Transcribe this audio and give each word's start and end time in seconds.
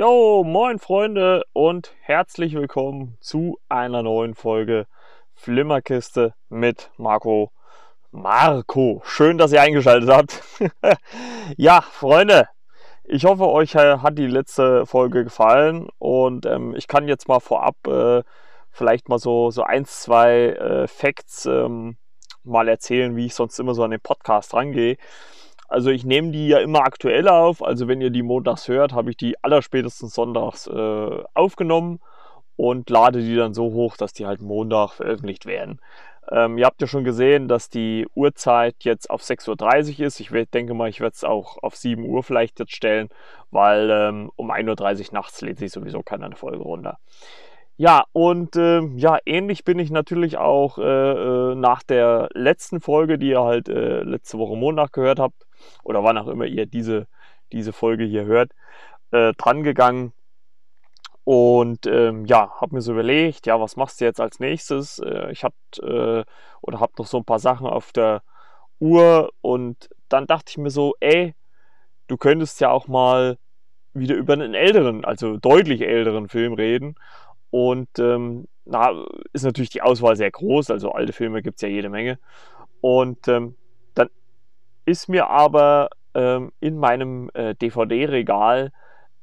Jo, 0.00 0.44
moin 0.44 0.78
Freunde 0.78 1.44
und 1.52 1.92
herzlich 2.00 2.54
willkommen 2.54 3.18
zu 3.20 3.58
einer 3.68 4.02
neuen 4.02 4.34
Folge 4.34 4.86
Flimmerkiste 5.34 6.32
mit 6.48 6.90
Marco. 6.96 7.52
Marco, 8.10 9.02
schön, 9.04 9.36
dass 9.36 9.52
ihr 9.52 9.60
eingeschaltet 9.60 10.08
habt. 10.08 10.42
ja, 11.58 11.82
Freunde, 11.82 12.48
ich 13.04 13.26
hoffe, 13.26 13.46
euch 13.46 13.74
äh, 13.74 13.98
hat 13.98 14.16
die 14.16 14.26
letzte 14.26 14.86
Folge 14.86 15.22
gefallen 15.22 15.90
und 15.98 16.46
ähm, 16.46 16.74
ich 16.74 16.88
kann 16.88 17.06
jetzt 17.06 17.28
mal 17.28 17.40
vorab 17.40 17.76
äh, 17.86 18.22
vielleicht 18.70 19.10
mal 19.10 19.18
so, 19.18 19.50
so 19.50 19.64
eins, 19.64 20.00
zwei 20.00 20.46
äh, 20.46 20.86
Facts 20.86 21.44
ähm, 21.44 21.98
mal 22.42 22.68
erzählen, 22.68 23.16
wie 23.16 23.26
ich 23.26 23.34
sonst 23.34 23.60
immer 23.60 23.74
so 23.74 23.84
an 23.84 23.90
den 23.90 24.00
Podcast 24.00 24.54
rangehe. 24.54 24.96
Also 25.70 25.90
ich 25.90 26.04
nehme 26.04 26.32
die 26.32 26.48
ja 26.48 26.58
immer 26.58 26.80
aktuell 26.80 27.28
auf. 27.28 27.62
Also 27.62 27.86
wenn 27.86 28.00
ihr 28.00 28.10
die 28.10 28.24
montags 28.24 28.66
hört, 28.66 28.92
habe 28.92 29.10
ich 29.10 29.16
die 29.16 29.36
allerspätestens 29.42 30.12
sonntags 30.12 30.66
äh, 30.66 31.22
aufgenommen 31.32 32.00
und 32.56 32.90
lade 32.90 33.20
die 33.20 33.36
dann 33.36 33.54
so 33.54 33.72
hoch, 33.72 33.96
dass 33.96 34.12
die 34.12 34.26
halt 34.26 34.42
Montag 34.42 34.94
veröffentlicht 34.94 35.46
werden. 35.46 35.80
Ähm, 36.28 36.58
ihr 36.58 36.66
habt 36.66 36.80
ja 36.80 36.88
schon 36.88 37.04
gesehen, 37.04 37.46
dass 37.46 37.70
die 37.70 38.08
Uhrzeit 38.16 38.74
jetzt 38.80 39.10
auf 39.10 39.22
6.30 39.22 40.00
Uhr 40.00 40.06
ist. 40.06 40.18
Ich 40.18 40.30
denke 40.50 40.74
mal, 40.74 40.88
ich 40.88 41.00
werde 41.00 41.14
es 41.14 41.22
auch 41.22 41.56
auf 41.62 41.76
7 41.76 42.04
Uhr 42.04 42.24
vielleicht 42.24 42.58
jetzt 42.58 42.74
stellen, 42.74 43.08
weil 43.52 43.90
ähm, 43.90 44.30
um 44.34 44.50
1.30 44.50 45.08
Uhr 45.08 45.14
nachts 45.14 45.40
lädt 45.40 45.58
sich 45.58 45.70
sowieso 45.70 46.02
keine 46.02 46.34
Folge 46.34 46.64
runter. 46.64 46.98
Ja, 47.76 48.04
und 48.12 48.56
äh, 48.56 48.82
ja, 48.96 49.18
ähnlich 49.24 49.64
bin 49.64 49.78
ich 49.78 49.90
natürlich 49.90 50.36
auch 50.36 50.78
äh, 50.78 50.82
äh, 50.82 51.54
nach 51.54 51.84
der 51.84 52.28
letzten 52.34 52.80
Folge, 52.80 53.18
die 53.18 53.30
ihr 53.30 53.40
halt 53.40 53.68
äh, 53.68 54.02
letzte 54.02 54.38
Woche 54.38 54.56
Montag 54.56 54.92
gehört 54.92 55.20
habt, 55.20 55.46
oder 55.84 56.04
wann 56.04 56.18
auch 56.18 56.28
immer 56.28 56.46
ihr 56.46 56.66
diese, 56.66 57.06
diese 57.52 57.72
Folge 57.72 58.04
hier 58.04 58.24
hört, 58.24 58.52
äh, 59.10 59.32
dran 59.34 59.62
gegangen. 59.62 60.12
Und 61.24 61.86
ähm, 61.86 62.24
ja, 62.26 62.50
habe 62.60 62.74
mir 62.74 62.80
so 62.80 62.92
überlegt, 62.92 63.46
ja, 63.46 63.60
was 63.60 63.76
machst 63.76 64.00
du 64.00 64.04
jetzt 64.04 64.20
als 64.20 64.40
nächstes? 64.40 64.98
Äh, 64.98 65.30
ich 65.30 65.44
hatte 65.44 66.24
oder 66.62 66.80
habe 66.80 66.92
noch 66.98 67.06
so 67.06 67.18
ein 67.18 67.24
paar 67.24 67.38
Sachen 67.38 67.66
auf 67.66 67.92
der 67.92 68.22
Uhr 68.80 69.30
und 69.40 69.90
dann 70.08 70.26
dachte 70.26 70.50
ich 70.50 70.58
mir 70.58 70.70
so, 70.70 70.94
ey, 71.00 71.34
du 72.08 72.16
könntest 72.16 72.60
ja 72.60 72.70
auch 72.70 72.88
mal 72.88 73.38
wieder 73.92 74.14
über 74.14 74.32
einen 74.32 74.54
älteren, 74.54 75.04
also 75.04 75.36
deutlich 75.36 75.82
älteren 75.82 76.28
Film 76.28 76.54
reden 76.54 76.96
und 77.50 77.88
ähm, 77.98 78.46
na, 78.64 78.92
ist 79.32 79.44
natürlich 79.44 79.70
die 79.70 79.82
Auswahl 79.82 80.16
sehr 80.16 80.30
groß, 80.30 80.70
also 80.70 80.92
alte 80.92 81.12
Filme 81.12 81.42
gibt 81.42 81.56
es 81.56 81.62
ja 81.62 81.68
jede 81.68 81.88
Menge. 81.88 82.18
Und 82.80 83.26
ähm, 83.28 83.56
ist 84.84 85.08
mir 85.08 85.28
aber 85.28 85.90
ähm, 86.14 86.52
in 86.60 86.78
meinem 86.78 87.30
äh, 87.34 87.54
DVD-Regal 87.54 88.72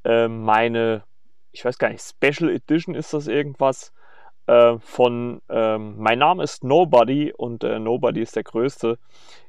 äh, 0.03 0.27
meine, 0.27 1.03
ich 1.51 1.65
weiß 1.65 1.77
gar 1.77 1.89
nicht, 1.89 2.01
Special 2.01 2.49
Edition 2.49 2.95
ist 2.95 3.13
das 3.13 3.27
irgendwas, 3.27 3.91
äh, 4.47 4.77
von 4.79 5.41
ähm, 5.49 5.95
Mein 5.97 6.19
Name 6.19 6.43
ist 6.43 6.63
Nobody 6.63 7.33
und 7.35 7.63
äh, 7.63 7.79
Nobody 7.79 8.21
ist 8.21 8.35
der 8.35 8.43
Größte, 8.43 8.97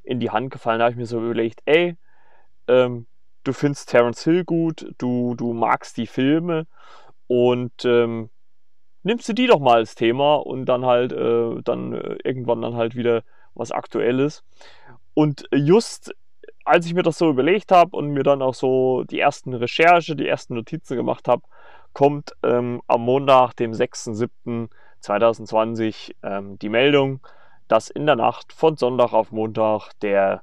in 0.02 0.20
die 0.20 0.30
Hand 0.30 0.50
gefallen. 0.50 0.80
Da 0.80 0.86
habe 0.86 0.92
ich 0.92 0.98
mir 0.98 1.06
so 1.06 1.18
überlegt, 1.18 1.60
ey, 1.66 1.96
ähm, 2.66 3.06
du 3.44 3.52
findest 3.52 3.90
Terence 3.90 4.24
Hill 4.24 4.44
gut, 4.44 4.92
du, 4.98 5.34
du 5.36 5.52
magst 5.52 5.96
die 5.96 6.06
Filme 6.06 6.66
und 7.28 7.84
ähm, 7.84 8.30
nimmst 9.02 9.28
du 9.28 9.32
die 9.32 9.46
doch 9.46 9.60
mal 9.60 9.76
als 9.76 9.94
Thema 9.94 10.36
und 10.36 10.66
dann 10.66 10.84
halt 10.84 11.12
äh, 11.12 11.62
dann 11.62 11.92
äh, 11.92 12.16
irgendwann 12.24 12.62
dann 12.62 12.74
halt 12.74 12.96
wieder 12.96 13.22
was 13.54 13.70
Aktuelles. 13.70 14.42
Und 15.18 15.48
just 15.52 16.14
als 16.64 16.86
ich 16.86 16.94
mir 16.94 17.02
das 17.02 17.18
so 17.18 17.28
überlegt 17.28 17.72
habe 17.72 17.96
und 17.96 18.10
mir 18.10 18.22
dann 18.22 18.40
auch 18.40 18.54
so 18.54 19.02
die 19.02 19.18
ersten 19.18 19.52
Recherche, 19.52 20.14
die 20.14 20.28
ersten 20.28 20.54
Notizen 20.54 20.96
gemacht 20.96 21.26
habe, 21.26 21.42
kommt 21.92 22.36
ähm, 22.44 22.80
am 22.86 23.00
Montag, 23.00 23.54
dem 23.54 23.72
6.7.2020, 23.72 26.14
ähm, 26.22 26.56
die 26.60 26.68
Meldung, 26.68 27.18
dass 27.66 27.90
in 27.90 28.06
der 28.06 28.14
Nacht 28.14 28.52
von 28.52 28.76
Sonntag 28.76 29.12
auf 29.12 29.32
Montag 29.32 29.90
der 30.02 30.42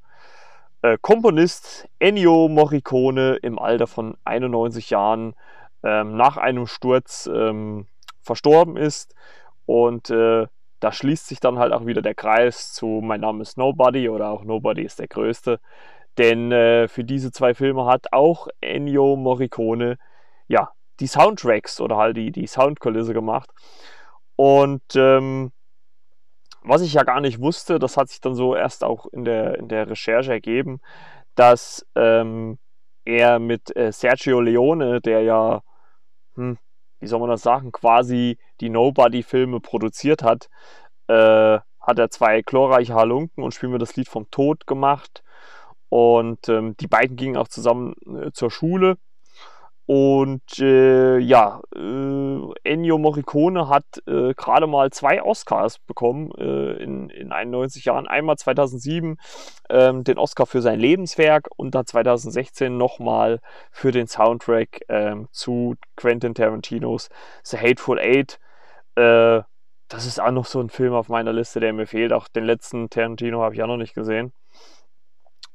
äh, 0.82 0.98
Komponist 1.00 1.88
Ennio 2.00 2.50
Morricone 2.50 3.38
im 3.38 3.58
Alter 3.58 3.88
von 3.88 4.18
91 4.26 4.90
Jahren 4.90 5.36
ähm, 5.84 6.18
nach 6.18 6.36
einem 6.36 6.68
Sturz 6.68 7.30
ähm, 7.34 7.88
verstorben 8.20 8.76
ist. 8.76 9.16
Und 9.66 10.10
äh, 10.10 10.48
da 10.86 10.92
schließt 10.92 11.26
sich 11.26 11.40
dann 11.40 11.58
halt 11.58 11.74
auch 11.74 11.88
wieder 11.88 12.04
der 12.04 12.14
Kreis 12.14 12.72
zu 12.72 13.02
Mein 13.04 13.22
Name 13.22 13.42
ist 13.42 13.58
Nobody 13.58 14.08
oder 14.08 14.30
auch 14.30 14.44
Nobody 14.44 14.84
ist 14.84 15.00
der 15.00 15.08
Größte. 15.08 15.60
Denn 16.20 16.52
äh, 16.52 16.88
für 16.88 17.04
diese 17.04 17.32
zwei 17.32 17.56
Filme 17.56 17.88
hat 17.88 18.14
auch 18.14 18.48
Ennio 18.62 19.16
Morricone 19.16 19.98
ja 20.48 20.70
die 21.00 21.08
Soundtracks 21.08 21.82
oder 21.82 21.98
halt 21.98 22.18
die, 22.18 22.32
die 22.32 22.46
Soundkulisse 22.46 23.16
gemacht. 23.16 23.50
Und 24.36 24.84
ähm, 24.94 25.52
was 26.62 26.84
ich 26.84 26.94
ja 26.94 27.02
gar 27.02 27.20
nicht 27.20 27.42
wusste, 27.42 27.80
das 27.80 27.98
hat 27.98 28.10
sich 28.10 28.22
dann 28.22 28.36
so 28.36 28.56
erst 28.56 28.84
auch 28.84 29.08
in 29.08 29.26
der, 29.26 29.58
in 29.58 29.68
der 29.68 29.90
Recherche 29.90 30.34
ergeben, 30.34 30.82
dass 31.34 31.84
ähm, 31.96 32.60
er 33.06 33.40
mit 33.40 33.76
äh, 33.76 33.92
Sergio 33.92 34.40
Leone, 34.40 35.02
der 35.02 35.24
ja 35.24 35.64
hm, 36.36 36.60
wie 37.06 37.10
soll 37.10 37.20
man 37.20 37.30
das 37.30 37.44
sagen, 37.44 37.72
quasi 37.72 38.40
die 38.62 38.70
Nobody-Filme 38.70 39.60
produziert 39.60 40.24
hat, 40.24 40.50
äh, 41.08 41.60
hat 41.80 42.00
er 42.00 42.10
zwei 42.10 42.42
chlorreiche 42.42 42.96
Halunken 42.96 43.44
und 43.44 43.54
Spiel 43.54 43.70
mir 43.70 43.78
das 43.78 43.96
Lied 43.96 44.10
vom 44.10 44.32
Tod 44.32 44.66
gemacht. 44.66 45.24
Und 45.90 46.50
ähm, 46.50 46.76
die 46.78 46.88
beiden 46.88 47.16
gingen 47.16 47.38
auch 47.38 47.48
zusammen 47.48 47.94
äh, 48.08 48.32
zur 48.32 48.50
Schule. 48.50 48.98
Und 49.88 50.60
äh, 50.60 51.20
ja, 51.20 51.62
äh, 51.76 52.40
Ennio 52.64 52.98
Morricone 52.98 53.70
hat 53.70 53.86
äh, 54.08 54.34
gerade 54.34 54.66
mal 54.66 54.90
zwei 54.90 55.22
Oscars 55.22 55.78
bekommen 55.78 56.32
äh, 56.40 56.74
in, 56.84 57.10
in 57.12 57.32
91 57.32 57.86
Jahren. 57.86 58.08
Einmal 58.08 58.36
2007 58.36 59.18
ähm, 59.70 60.04
den 60.04 60.18
Oscar 60.18 60.48
für 60.48 60.64
sein 60.64 60.80
Lebenswerk 60.80 61.50
und 61.56 61.76
dann 61.76 61.86
2016 61.86 62.76
nochmal 62.76 63.42
für 63.70 63.92
den 63.92 64.08
Soundtrack 64.08 64.82
ähm, 64.90 65.28
zu 65.32 65.76
Quentin 65.96 66.34
Tarantinos 66.34 67.10
The 67.44 67.58
Hateful 67.58 68.00
Eight. 68.00 68.40
Äh, 68.96 69.44
das 69.88 70.08
ist 70.08 70.20
auch 70.20 70.32
noch 70.32 70.46
so 70.46 70.60
ein 70.60 70.70
Film 70.70 70.94
auf 70.94 71.10
meiner 71.10 71.32
Liste, 71.32 71.60
der 71.60 71.74
mir 71.74 71.86
fehlt. 71.86 72.12
Auch 72.12 72.28
den 72.28 72.46
letzten 72.46 72.90
Tarantino 72.90 73.42
habe 73.44 73.54
ich 73.54 73.60
ja 73.60 73.68
noch 73.68 73.78
nicht 73.78 73.94
gesehen. 73.94 74.34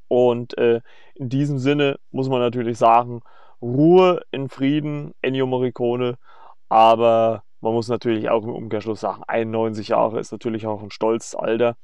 Und 0.07 0.57
äh, 0.57 0.83
in 1.15 1.29
diesem 1.29 1.59
Sinne 1.59 1.99
muss 2.13 2.29
man 2.29 2.41
natürlich 2.41 2.79
sagen, 2.79 3.23
Ruhe 3.63 4.23
in 4.31 4.49
Frieden, 4.49 5.15
Ennio 5.23 5.47
Morricone. 5.47 6.17
Aber 6.69 7.45
man 7.61 7.75
muss 7.75 7.89
natürlich 7.89 8.31
auch 8.31 8.45
im 8.45 8.55
Umkehrschluss 8.55 9.01
sagen, 9.01 9.23
91 9.27 9.89
Jahre 9.89 10.21
ist 10.21 10.33
natürlich 10.33 10.67
auch 10.67 10.83
ein 10.83 10.91
stolzes 10.91 11.35
Alter. 11.35 11.77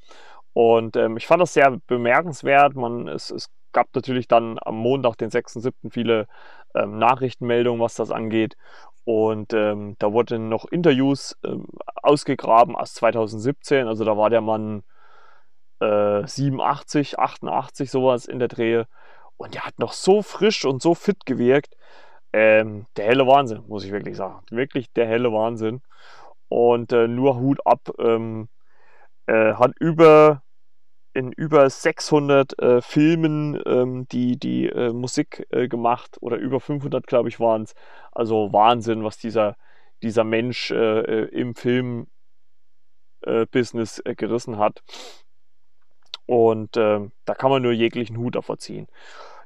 Und 0.52 0.96
ähm, 0.96 1.16
ich 1.16 1.26
fand 1.26 1.42
das 1.42 1.52
sehr 1.54 1.78
bemerkenswert. 1.86 2.74
Man, 2.76 3.08
es, 3.08 3.30
es 3.30 3.50
gab 3.72 3.94
natürlich 3.94 4.26
dann 4.26 4.58
am 4.62 4.76
Montag, 4.76 5.18
den 5.18 5.30
6.7., 5.30 5.90
viele 5.90 6.28
ähm, 6.74 6.98
Nachrichtenmeldungen, 6.98 7.80
was 7.80 7.94
das 7.94 8.10
angeht. 8.10 8.56
Und 9.04 9.52
ähm, 9.52 9.96
da 9.98 10.12
wurden 10.12 10.48
noch 10.48 10.64
Interviews 10.64 11.36
ähm, 11.44 11.66
ausgegraben 12.02 12.74
aus 12.74 12.94
2017. 12.94 13.86
Also 13.86 14.04
da 14.04 14.16
war 14.16 14.30
der 14.30 14.40
Mann 14.40 14.82
äh, 15.80 16.26
87, 16.26 17.18
88, 17.18 17.90
sowas 17.90 18.26
in 18.26 18.38
der 18.38 18.48
Drehe. 18.48 18.86
Und 19.36 19.54
der 19.54 19.64
hat 19.64 19.78
noch 19.78 19.92
so 19.92 20.22
frisch 20.22 20.64
und 20.64 20.82
so 20.82 20.94
fit 20.94 21.26
gewirkt. 21.26 21.76
Ähm, 22.32 22.86
der 22.96 23.06
helle 23.06 23.26
Wahnsinn, 23.26 23.62
muss 23.66 23.84
ich 23.84 23.92
wirklich 23.92 24.16
sagen. 24.16 24.42
Wirklich 24.50 24.92
der 24.92 25.06
helle 25.06 25.32
Wahnsinn. 25.32 25.82
Und 26.48 26.92
äh, 26.92 27.08
nur 27.08 27.36
Hut 27.36 27.66
ab. 27.66 27.80
Ähm, 27.98 28.48
äh, 29.26 29.54
hat 29.54 29.72
über 29.78 30.42
in 31.16 31.32
über 31.32 31.68
600 31.70 32.58
äh, 32.58 32.82
Filmen 32.82 33.58
ähm, 33.64 34.06
die, 34.08 34.38
die 34.38 34.66
äh, 34.66 34.92
Musik 34.92 35.46
äh, 35.50 35.66
gemacht 35.66 36.18
oder 36.20 36.36
über 36.36 36.60
500, 36.60 37.06
glaube 37.06 37.30
ich, 37.30 37.40
waren 37.40 37.62
es. 37.62 37.74
Also 38.12 38.52
Wahnsinn, 38.52 39.02
was 39.02 39.16
dieser, 39.16 39.56
dieser 40.02 40.24
Mensch 40.24 40.70
äh, 40.70 41.24
im 41.28 41.54
Filmbusiness 41.54 42.10
gerissen 44.04 44.58
hat. 44.58 44.82
Und 46.26 46.76
ähm, 46.76 47.12
da 47.24 47.34
kann 47.34 47.50
man 47.50 47.62
nur 47.62 47.72
jeglichen 47.72 48.18
Hut 48.18 48.34
davor 48.34 48.58
ziehen. 48.58 48.88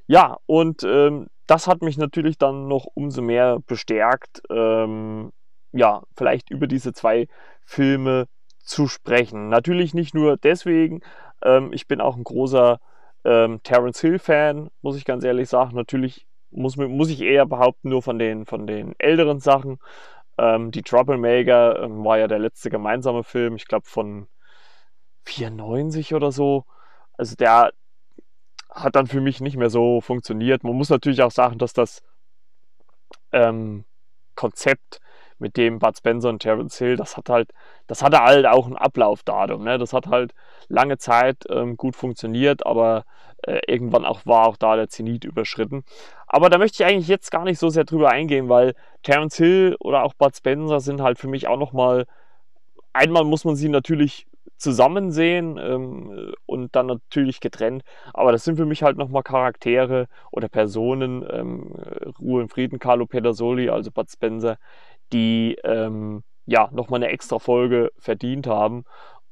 Ja, 0.06 0.38
und 0.46 0.82
ähm, 0.82 1.28
das 1.46 1.66
hat 1.66 1.82
mich 1.82 1.98
natürlich 1.98 2.38
dann 2.38 2.68
noch 2.68 2.86
umso 2.94 3.22
mehr 3.22 3.58
bestärkt, 3.66 4.42
ähm, 4.50 5.32
ja, 5.72 6.02
vielleicht 6.16 6.50
über 6.50 6.66
diese 6.66 6.92
zwei 6.92 7.28
Filme 7.64 8.26
zu 8.58 8.88
sprechen. 8.88 9.48
Natürlich 9.48 9.94
nicht 9.94 10.14
nur 10.14 10.36
deswegen, 10.36 11.00
ähm, 11.42 11.72
ich 11.72 11.86
bin 11.86 12.00
auch 12.00 12.16
ein 12.16 12.24
großer 12.24 12.80
ähm, 13.24 13.62
Terence 13.62 14.00
Hill-Fan, 14.00 14.70
muss 14.82 14.96
ich 14.96 15.04
ganz 15.04 15.24
ehrlich 15.24 15.48
sagen. 15.48 15.76
Natürlich 15.76 16.26
muss, 16.50 16.76
muss 16.76 17.10
ich 17.10 17.20
eher 17.20 17.46
behaupten, 17.46 17.90
nur 17.90 18.02
von 18.02 18.18
den, 18.18 18.46
von 18.46 18.66
den 18.66 18.94
älteren 18.98 19.40
Sachen. 19.40 19.78
Ähm, 20.38 20.70
die 20.70 20.82
Troublemaker 20.82 21.82
ähm, 21.82 22.04
war 22.04 22.18
ja 22.18 22.28
der 22.28 22.38
letzte 22.38 22.70
gemeinsame 22.70 23.24
Film, 23.24 23.56
ich 23.56 23.66
glaube 23.66 23.86
von 23.86 24.26
94 25.24 26.14
oder 26.14 26.32
so. 26.32 26.64
Also 27.16 27.36
der 27.36 27.72
hat 28.70 28.96
dann 28.96 29.06
für 29.06 29.20
mich 29.20 29.40
nicht 29.40 29.56
mehr 29.56 29.70
so 29.70 30.00
funktioniert. 30.00 30.64
Man 30.64 30.74
muss 30.74 30.90
natürlich 30.90 31.22
auch 31.22 31.30
sagen, 31.30 31.58
dass 31.58 31.72
das 31.72 32.02
ähm, 33.32 33.84
Konzept 34.34 35.00
mit 35.38 35.56
dem 35.56 35.78
Bud 35.78 35.96
Spencer 35.96 36.28
und 36.28 36.40
Terence 36.40 36.78
Hill, 36.78 36.96
das 36.96 37.16
hat 37.16 37.30
halt, 37.30 37.52
das 37.86 38.02
hatte 38.02 38.20
halt 38.20 38.46
auch 38.46 38.66
ein 38.66 38.76
Ablaufdatum. 38.76 39.64
Ne? 39.64 39.78
Das 39.78 39.92
hat 39.92 40.06
halt 40.06 40.34
lange 40.68 40.98
Zeit 40.98 41.44
ähm, 41.48 41.76
gut 41.76 41.96
funktioniert, 41.96 42.66
aber 42.66 43.04
äh, 43.42 43.60
irgendwann 43.66 44.04
auch 44.04 44.26
war 44.26 44.46
auch 44.46 44.56
da 44.56 44.76
der 44.76 44.88
Zenit 44.88 45.24
überschritten. 45.24 45.84
Aber 46.26 46.50
da 46.50 46.58
möchte 46.58 46.82
ich 46.82 46.88
eigentlich 46.88 47.08
jetzt 47.08 47.30
gar 47.30 47.44
nicht 47.44 47.58
so 47.58 47.70
sehr 47.70 47.84
drüber 47.84 48.10
eingehen, 48.10 48.48
weil 48.48 48.74
Terence 49.02 49.36
Hill 49.36 49.76
oder 49.80 50.04
auch 50.04 50.14
Bud 50.14 50.36
Spencer 50.36 50.80
sind 50.80 51.00
halt 51.00 51.18
für 51.18 51.28
mich 51.28 51.48
auch 51.48 51.58
nochmal, 51.58 52.06
einmal 52.92 53.24
muss 53.24 53.44
man 53.44 53.56
sie 53.56 53.68
natürlich 53.68 54.26
zusammen 54.60 55.10
sehen 55.10 55.58
ähm, 55.58 56.34
und 56.46 56.76
dann 56.76 56.86
natürlich 56.86 57.40
getrennt. 57.40 57.82
Aber 58.12 58.32
das 58.32 58.44
sind 58.44 58.56
für 58.56 58.66
mich 58.66 58.82
halt 58.82 58.96
nochmal 58.96 59.22
Charaktere 59.22 60.06
oder 60.30 60.48
Personen, 60.48 61.24
ähm, 61.30 61.74
Ruhe 62.20 62.42
und 62.42 62.50
Frieden, 62.50 62.78
Carlo 62.78 63.06
Pedersoli, 63.06 63.70
also 63.70 63.90
Bud 63.90 64.10
Spencer, 64.10 64.58
die 65.12 65.56
ähm, 65.64 66.22
ja 66.46 66.68
nochmal 66.72 67.02
eine 67.02 67.12
extra 67.12 67.38
Folge 67.38 67.90
verdient 67.98 68.46
haben. 68.46 68.84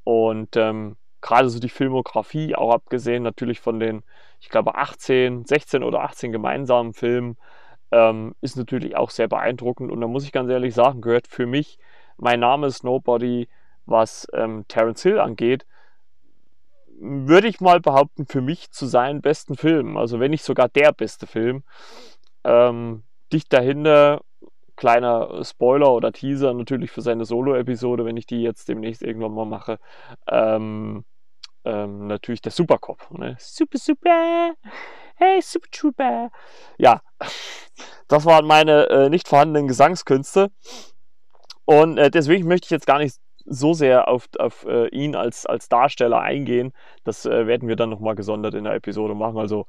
Und 0.05 0.57
ähm, 0.57 0.97
gerade 1.21 1.51
so 1.51 1.61
die 1.61 1.69
Filmografie, 1.69 2.55
auch 2.55 2.73
abgesehen 2.73 3.23
natürlich 3.23 3.61
von 3.61 3.79
den, 3.81 4.03
ich 4.41 4.49
glaube, 4.49 4.77
18, 4.77 5.45
16 5.45 5.83
oder 5.83 6.01
18 6.03 6.33
gemeinsamen 6.33 6.95
Filmen, 6.95 7.37
ähm, 7.91 8.35
ist 8.41 8.57
natürlich 8.57 8.97
auch 8.97 9.11
sehr 9.11 9.29
beeindruckend. 9.29 9.93
Und 9.93 10.01
da 10.01 10.07
muss 10.07 10.25
ich 10.25 10.33
ganz 10.33 10.51
ehrlich 10.51 10.75
sagen, 10.75 11.01
gehört 11.01 11.27
für 11.27 11.47
mich 11.47 11.79
mein 12.19 12.41
Name 12.41 12.67
ist 12.67 12.83
Nobody, 12.83 13.49
was 13.88 14.26
ähm, 14.32 14.64
Terence 14.69 15.02
Hill 15.02 15.20
angeht, 15.20 15.67
würde 17.00 17.49
ich 17.49 17.61
mal 17.61 17.81
behaupten, 17.81 18.26
für 18.26 18.40
mich 18.40 18.70
zu 18.70 18.87
seinen 18.87 19.20
besten 19.20 19.56
Filmen. 19.56 19.96
Also 19.96 20.20
wenn 20.20 20.31
nicht 20.31 20.44
sogar 20.44 20.69
der 20.69 20.93
beste 20.93 21.26
Film. 21.26 21.62
Ähm, 22.44 23.05
dicht 23.32 23.52
dahinter 23.52 24.20
kleiner 24.76 25.44
Spoiler 25.44 25.93
oder 25.93 26.12
Teaser 26.12 26.55
natürlich 26.55 26.90
für 26.90 27.02
seine 27.02 27.25
Solo-Episode, 27.25 28.05
wenn 28.05 28.17
ich 28.17 28.26
die 28.26 28.43
jetzt 28.43 28.69
demnächst 28.69 29.02
irgendwann 29.02 29.35
mal 29.35 29.44
mache. 29.44 29.79
Ähm, 30.29 31.05
ähm, 31.64 32.06
natürlich 32.06 32.40
der 32.40 32.52
Supercop. 32.52 33.11
Ne? 33.11 33.37
Super, 33.38 33.79
super. 33.79 34.55
Hey, 35.17 35.43
Super 35.43 35.67
Trooper. 35.73 36.31
Ja, 36.79 37.02
das 38.06 38.25
waren 38.25 38.46
meine 38.46 38.88
äh, 38.88 39.11
nicht 39.11 39.26
vorhandenen 39.26 39.67
Gesangskünste. 39.67 40.50
Und 41.64 41.99
äh, 41.99 42.11
deswegen 42.11 42.46
möchte 42.46 42.67
ich 42.67 42.70
jetzt 42.70 42.87
gar 42.87 42.99
nicht 42.99 43.17
so 43.49 43.75
sehr 43.75 44.09
auf, 44.09 44.29
auf 44.39 44.65
äh, 44.67 44.89
ihn 44.89 45.17
als, 45.17 45.47
als 45.47 45.69
Darsteller 45.69 46.21
eingehen. 46.21 46.73
Das 47.05 47.27
äh, 47.27 47.47
werden 47.47 47.69
wir 47.69 47.77
dann 47.77 47.91
nochmal 47.91 48.15
gesondert 48.15 48.55
in 48.55 48.65
der 48.65 48.75
Episode 48.75 49.15
machen. 49.15 49.39
Also 49.39 49.67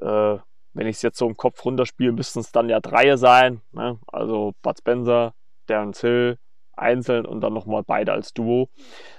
äh, 0.00 0.38
wenn 0.74 0.86
ich 0.86 0.96
es 0.96 1.02
jetzt 1.02 1.18
so 1.18 1.26
im 1.26 1.36
Kopf 1.36 1.64
runterspiele, 1.64 2.12
müssten 2.12 2.40
es 2.40 2.52
dann 2.52 2.68
ja 2.68 2.80
drei 2.80 3.16
sein. 3.16 3.62
Ne? 3.72 3.98
Also 4.06 4.54
Bud 4.62 4.78
Spencer, 4.78 5.34
Darren 5.66 5.92
Hill, 5.92 6.38
einzeln 6.76 7.26
und 7.26 7.40
dann 7.40 7.52
nochmal 7.52 7.82
beide 7.82 8.12
als 8.12 8.32
Duo. 8.32 8.68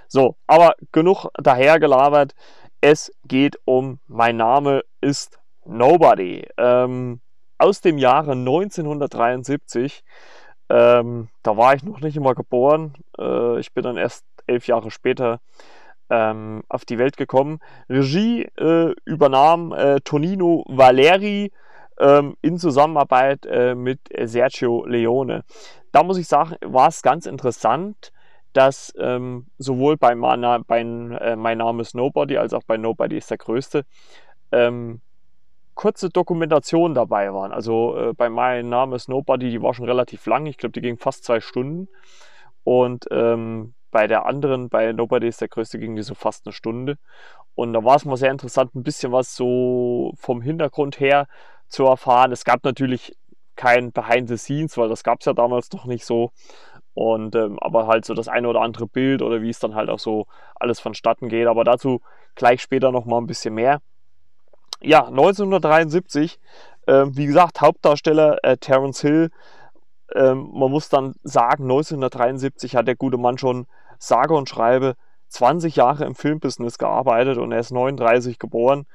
So, 0.08 0.36
aber 0.46 0.74
genug 0.92 1.26
dahergelabert. 1.34 2.34
Es 2.80 3.12
geht 3.24 3.58
um 3.64 3.98
Mein 4.06 4.36
Name 4.38 4.82
ist 5.00 5.38
Nobody. 5.66 6.46
Ähm, 6.56 7.20
aus 7.58 7.82
dem 7.82 7.98
Jahre 7.98 8.32
1973. 8.32 10.02
Ähm, 10.70 11.28
da 11.42 11.56
war 11.56 11.74
ich 11.74 11.82
noch 11.82 12.00
nicht 12.00 12.16
immer 12.16 12.34
geboren. 12.34 12.94
Äh, 13.18 13.58
ich 13.58 13.74
bin 13.74 13.82
dann 13.82 13.96
erst 13.96 14.24
elf 14.46 14.68
Jahre 14.68 14.92
später 14.92 15.40
ähm, 16.10 16.62
auf 16.68 16.84
die 16.84 16.98
Welt 16.98 17.16
gekommen. 17.16 17.58
Regie 17.88 18.44
äh, 18.56 18.94
übernahm 19.04 19.72
äh, 19.72 20.00
Tonino 20.00 20.64
Valeri 20.68 21.50
ähm, 21.98 22.36
in 22.40 22.56
Zusammenarbeit 22.56 23.46
äh, 23.46 23.74
mit 23.74 23.98
Sergio 24.22 24.86
Leone. 24.86 25.42
Da 25.90 26.04
muss 26.04 26.18
ich 26.18 26.28
sagen, 26.28 26.54
war 26.64 26.88
es 26.88 27.02
ganz 27.02 27.26
interessant, 27.26 28.12
dass 28.52 28.92
ähm, 28.96 29.46
sowohl 29.58 29.96
bei, 29.96 30.14
Mana, 30.14 30.58
bei 30.64 30.80
äh, 30.80 31.36
Mein 31.36 31.58
Name 31.58 31.82
ist 31.82 31.96
Nobody 31.96 32.36
als 32.36 32.54
auch 32.54 32.62
bei 32.64 32.76
Nobody 32.76 33.16
ist 33.16 33.30
der 33.30 33.38
Größte 33.38 33.84
ähm, 34.52 35.00
kurze 35.80 36.10
Dokumentationen 36.10 36.94
dabei 36.94 37.32
waren. 37.32 37.52
Also 37.52 37.96
äh, 37.96 38.12
bei 38.12 38.28
Mein 38.28 38.68
Name 38.68 38.96
ist 38.96 39.08
Nobody, 39.08 39.48
die 39.48 39.62
war 39.62 39.72
schon 39.72 39.86
relativ 39.86 40.26
lang. 40.26 40.44
Ich 40.44 40.58
glaube, 40.58 40.72
die 40.72 40.82
ging 40.82 40.98
fast 40.98 41.24
zwei 41.24 41.40
Stunden. 41.40 41.88
Und 42.64 43.06
ähm, 43.10 43.72
bei 43.90 44.06
der 44.06 44.26
anderen, 44.26 44.68
bei 44.68 44.92
Nobody 44.92 45.26
ist 45.26 45.40
der 45.40 45.48
größte, 45.48 45.78
ging 45.78 45.96
die 45.96 46.02
so 46.02 46.14
fast 46.14 46.44
eine 46.44 46.52
Stunde. 46.52 46.98
Und 47.54 47.72
da 47.72 47.82
war 47.82 47.96
es 47.96 48.04
mal 48.04 48.18
sehr 48.18 48.30
interessant, 48.30 48.74
ein 48.74 48.82
bisschen 48.82 49.10
was 49.10 49.34
so 49.34 50.12
vom 50.18 50.42
Hintergrund 50.42 51.00
her 51.00 51.26
zu 51.66 51.86
erfahren. 51.86 52.30
Es 52.30 52.44
gab 52.44 52.62
natürlich 52.62 53.16
kein 53.56 53.90
Behind 53.90 54.28
the 54.28 54.36
Scenes, 54.36 54.76
weil 54.76 54.90
das 54.90 55.02
gab 55.02 55.20
es 55.20 55.24
ja 55.24 55.32
damals 55.32 55.72
noch 55.72 55.86
nicht 55.86 56.04
so. 56.04 56.30
Und 56.92 57.34
ähm, 57.36 57.58
aber 57.58 57.86
halt 57.86 58.04
so 58.04 58.12
das 58.12 58.28
eine 58.28 58.48
oder 58.48 58.60
andere 58.60 58.86
Bild 58.86 59.22
oder 59.22 59.40
wie 59.40 59.48
es 59.48 59.60
dann 59.60 59.74
halt 59.74 59.88
auch 59.88 59.98
so 59.98 60.26
alles 60.56 60.78
vonstatten 60.78 61.30
geht. 61.30 61.46
Aber 61.46 61.64
dazu 61.64 62.02
gleich 62.34 62.60
später 62.60 62.92
noch 62.92 63.06
mal 63.06 63.16
ein 63.16 63.26
bisschen 63.26 63.54
mehr. 63.54 63.80
Ja, 64.82 65.06
1973, 65.06 66.40
äh, 66.86 67.04
wie 67.10 67.26
gesagt, 67.26 67.60
Hauptdarsteller 67.60 68.38
äh, 68.42 68.56
Terence 68.56 69.00
Hill. 69.00 69.30
Ähm, 70.14 70.50
man 70.52 70.70
muss 70.70 70.88
dann 70.88 71.14
sagen, 71.22 71.64
1973 71.64 72.76
hat 72.76 72.88
der 72.88 72.96
gute 72.96 73.18
Mann 73.18 73.38
schon 73.38 73.66
sage 73.98 74.34
und 74.34 74.48
schreibe 74.48 74.96
20 75.28 75.76
Jahre 75.76 76.04
im 76.04 76.14
Filmbusiness 76.14 76.78
gearbeitet 76.78 77.38
und 77.38 77.52
er 77.52 77.60
ist 77.60 77.70
39 77.70 78.38
geboren. 78.38 78.86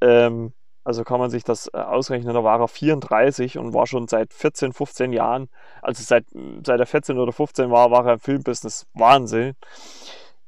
Ähm, 0.00 0.52
also 0.84 1.04
kann 1.04 1.20
man 1.20 1.30
sich 1.30 1.44
das 1.44 1.68
äh, 1.72 1.78
ausrechnen, 1.78 2.32
da 2.32 2.44
war 2.44 2.60
er 2.60 2.68
34 2.68 3.58
und 3.58 3.74
war 3.74 3.86
schon 3.86 4.08
seit 4.08 4.32
14, 4.32 4.72
15 4.72 5.12
Jahren, 5.12 5.48
also 5.82 6.02
seit, 6.02 6.26
seit 6.64 6.80
er 6.80 6.86
14 6.86 7.18
oder 7.18 7.32
15 7.32 7.70
war, 7.70 7.90
war 7.90 8.06
er 8.06 8.14
im 8.14 8.20
Filmbusiness. 8.20 8.86
Wahnsinn. 8.94 9.54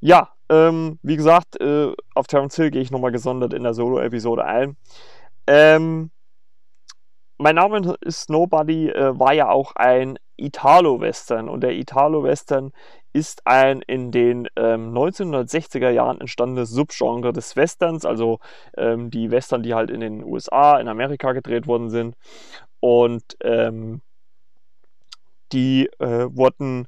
Ja, 0.00 0.30
ähm, 0.48 0.98
wie 1.02 1.16
gesagt, 1.16 1.60
äh, 1.60 1.92
auf 2.14 2.26
Terence 2.26 2.56
Hill 2.56 2.70
gehe 2.70 2.82
ich 2.82 2.90
nochmal 2.90 3.12
gesondert 3.12 3.52
in 3.52 3.62
der 3.62 3.74
Solo-Episode 3.74 4.44
ein. 4.44 4.76
Ähm, 5.46 6.10
mein 7.38 7.54
Name 7.54 7.96
ist 8.00 8.30
Nobody 8.30 8.90
äh, 8.90 9.18
war 9.18 9.32
ja 9.32 9.48
auch 9.48 9.76
ein 9.76 10.18
Italo-Western 10.36 11.48
und 11.48 11.62
der 11.62 11.72
Italo-Western 11.72 12.72
ist 13.12 13.46
ein 13.46 13.82
in 13.82 14.10
den 14.10 14.48
ähm, 14.56 14.92
1960er 14.92 15.90
Jahren 15.90 16.20
entstandenes 16.20 16.70
Subgenre 16.70 17.32
des 17.32 17.56
Westerns, 17.56 18.04
also 18.04 18.38
ähm, 18.76 19.10
die 19.10 19.30
Western, 19.30 19.62
die 19.62 19.74
halt 19.74 19.90
in 19.90 20.00
den 20.00 20.22
USA, 20.22 20.78
in 20.78 20.88
Amerika 20.88 21.32
gedreht 21.32 21.66
worden 21.66 21.90
sind. 21.90 22.16
Und 22.80 23.36
ähm, 23.42 24.02
die 25.52 25.88
äh, 25.98 26.26
wurden 26.30 26.86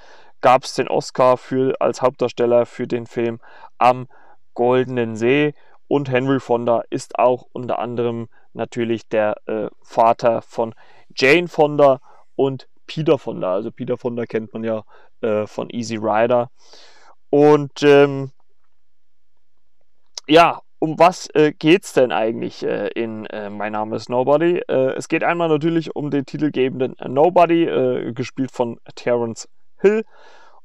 gab 0.40 0.64
es 0.64 0.74
den 0.74 0.88
Oscar 0.88 1.38
für, 1.38 1.74
als 1.80 2.02
Hauptdarsteller 2.02 2.66
für 2.66 2.86
den 2.86 3.06
Film 3.06 3.40
Am 3.78 4.08
Goldenen 4.52 5.16
See. 5.16 5.54
Und 5.88 6.10
Henry 6.10 6.40
Fonda 6.40 6.82
ist 6.90 7.18
auch 7.18 7.46
unter 7.52 7.78
anderem 7.78 8.28
natürlich 8.52 9.08
der 9.08 9.36
äh, 9.46 9.68
Vater 9.82 10.42
von 10.42 10.74
Jane 11.16 11.48
Fonda 11.48 12.00
und 12.36 12.68
Peter 12.86 13.18
Fonda. 13.18 13.54
Also 13.54 13.70
Peter 13.70 13.96
Fonda 13.96 14.26
kennt 14.26 14.52
man 14.52 14.64
ja 14.64 14.84
äh, 15.20 15.46
von 15.46 15.70
Easy 15.70 15.96
Rider. 15.96 16.50
Und 17.30 17.82
ähm, 17.82 18.30
ja, 20.26 20.60
um 20.84 20.98
was 20.98 21.30
äh, 21.34 21.52
geht 21.52 21.84
es 21.84 21.94
denn 21.94 22.12
eigentlich 22.12 22.62
äh, 22.62 22.88
in 22.88 23.24
äh, 23.26 23.48
Mein 23.48 23.72
Name 23.72 23.96
ist 23.96 24.10
Nobody? 24.10 24.58
Äh, 24.68 24.92
es 24.96 25.08
geht 25.08 25.24
einmal 25.24 25.48
natürlich 25.48 25.96
um 25.96 26.10
den 26.10 26.26
titelgebenden 26.26 26.94
Nobody, 27.10 27.64
äh, 27.64 28.12
gespielt 28.12 28.50
von 28.50 28.78
Terence 28.94 29.48
Hill, 29.80 30.04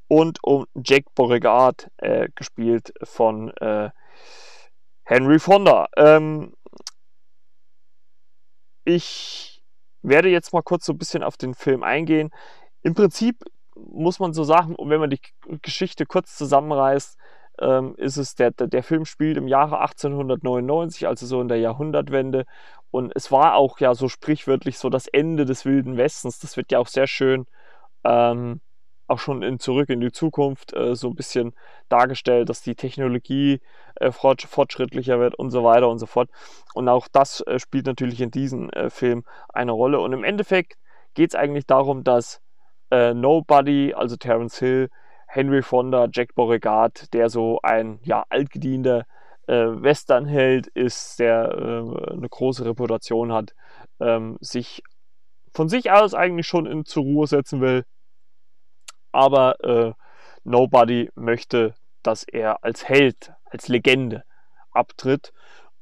und 0.10 0.40
um 0.44 0.66
Jack 0.84 1.06
Beauregard, 1.16 1.90
äh, 1.98 2.28
gespielt 2.36 2.92
von 3.04 3.54
Henry 5.04 5.40
Fonda. 5.40 5.88
Ähm, 5.96 6.54
ich 8.84 9.64
werde 10.02 10.28
jetzt 10.30 10.52
mal 10.52 10.64
kurz 10.64 10.86
so 10.86 10.92
ein 10.94 10.98
bisschen 10.98 11.24
auf 11.24 11.38
den 11.38 11.54
Film 11.54 11.82
eingehen. 11.82 12.32
Im 12.82 12.94
Prinzip 12.94 13.46
muss 13.76 14.20
man 14.20 14.34
so 14.34 14.44
sagen, 14.44 14.76
wenn 14.78 15.00
man 15.00 15.12
die 15.12 15.22
Geschichte 15.62 16.06
kurz 16.06 16.36
zusammenreißt, 16.36 17.18
ähm, 17.62 17.96
ist 17.98 18.18
es, 18.18 18.36
der, 18.36 18.51
der, 18.51 18.84
Film 18.84 19.06
spielt 19.06 19.38
im 19.38 19.48
Jahre 19.48 19.80
1899, 19.80 21.08
also 21.08 21.25
so 21.25 21.42
in 21.42 21.48
der 21.48 21.60
Jahrhundertwende. 21.60 22.46
Und 22.92 23.12
es 23.16 23.32
war 23.32 23.56
auch 23.56 23.80
ja 23.80 23.94
so 23.96 24.08
sprichwörtlich 24.08 24.78
so 24.78 24.89
das 24.89 25.08
Ende 25.08 25.46
des 25.46 25.66
Wilden 25.66 25.98
Westens. 25.98 26.39
Das 26.39 26.58
wird 26.58 26.72
ja 26.72 26.80
auch 26.80 26.88
sehr 26.88 27.08
schön 27.08 27.46
ähm, 28.04 28.62
auch 29.10 29.20
schon 29.20 29.42
in 29.42 29.60
Zurück 29.60 29.89
in 29.89 30.00
die 30.00 30.12
Zukunft 30.12 30.74
äh, 30.74 30.96
so 30.96 31.10
ein 31.10 31.16
bisschen 31.16 31.54
dargestellt, 31.89 32.50
dass 32.50 32.62
die 32.62 32.75
Technologie 32.75 33.60
äh, 33.96 34.12
fortschrittlicher 34.12 35.20
wird 35.20 35.36
und 35.36 35.51
so 35.51 35.63
weiter 35.63 35.89
und 35.89 36.00
so 36.00 36.06
fort. 36.06 36.30
Und 36.74 36.88
auch 36.88 37.08
das 37.12 37.42
äh, 37.42 37.60
spielt 37.60 37.88
natürlich 37.88 38.22
in 38.22 38.32
diesem 38.32 38.70
äh, 38.70 38.89
Film 38.89 39.24
eine 39.50 39.72
Rolle. 39.72 40.00
Und 40.00 40.13
im 40.13 40.24
Endeffekt 40.24 40.78
geht 41.16 41.32
es 41.32 41.36
eigentlich 41.36 41.66
darum, 41.66 42.04
dass 42.04 42.42
äh, 42.92 43.13
Nobody, 43.13 43.94
also 43.94 44.16
Terence 44.16 44.60
Hill, 44.60 44.89
Henry 45.31 45.62
Fonda, 45.62 46.07
Jack 46.12 46.33
Beauregard, 46.33 47.13
der 47.13 47.29
so 47.29 47.59
ein 47.62 48.00
ja, 48.03 48.25
altgedienter 48.29 49.05
äh, 49.45 49.53
Westernheld 49.53 50.65
ist, 50.67 51.19
der 51.19 51.51
äh, 51.51 52.13
eine 52.13 52.27
große 52.27 52.65
Reputation 52.65 53.31
hat, 53.31 53.53
ähm, 54.00 54.38
sich 54.41 54.81
von 55.53 55.69
sich 55.69 55.91
aus 55.91 56.15
eigentlich 56.15 56.48
schon 56.48 56.65
in, 56.65 56.83
zur 56.83 57.03
Ruhe 57.03 57.27
setzen 57.27 57.62
will. 57.62 57.86
Aber 59.12 59.63
äh, 59.63 59.93
Nobody 60.43 61.12
möchte, 61.13 61.75
dass 62.01 62.24
er 62.24 62.63
als 62.63 62.89
Held, 62.89 63.31
als 63.45 63.67
Legende 63.67 64.24
abtritt. 64.71 65.31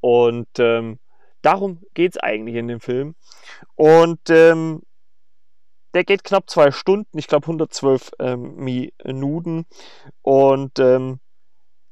Und 0.02 0.48
ähm, 0.60 1.00
darum 1.42 1.84
geht 1.94 2.16
es 2.16 2.18
eigentlich 2.22 2.56
in 2.56 2.68
dem 2.68 2.82
Film. 2.82 3.16
Und 3.76 4.30
ähm, 4.30 4.82
der 5.98 6.04
geht 6.04 6.24
knapp 6.24 6.48
zwei 6.48 6.70
Stunden, 6.70 7.18
ich 7.18 7.26
glaube 7.26 7.48
112 7.48 8.12
ähm, 8.20 8.56
Minuten. 8.56 9.66
Und 10.22 10.78
ähm, 10.78 11.20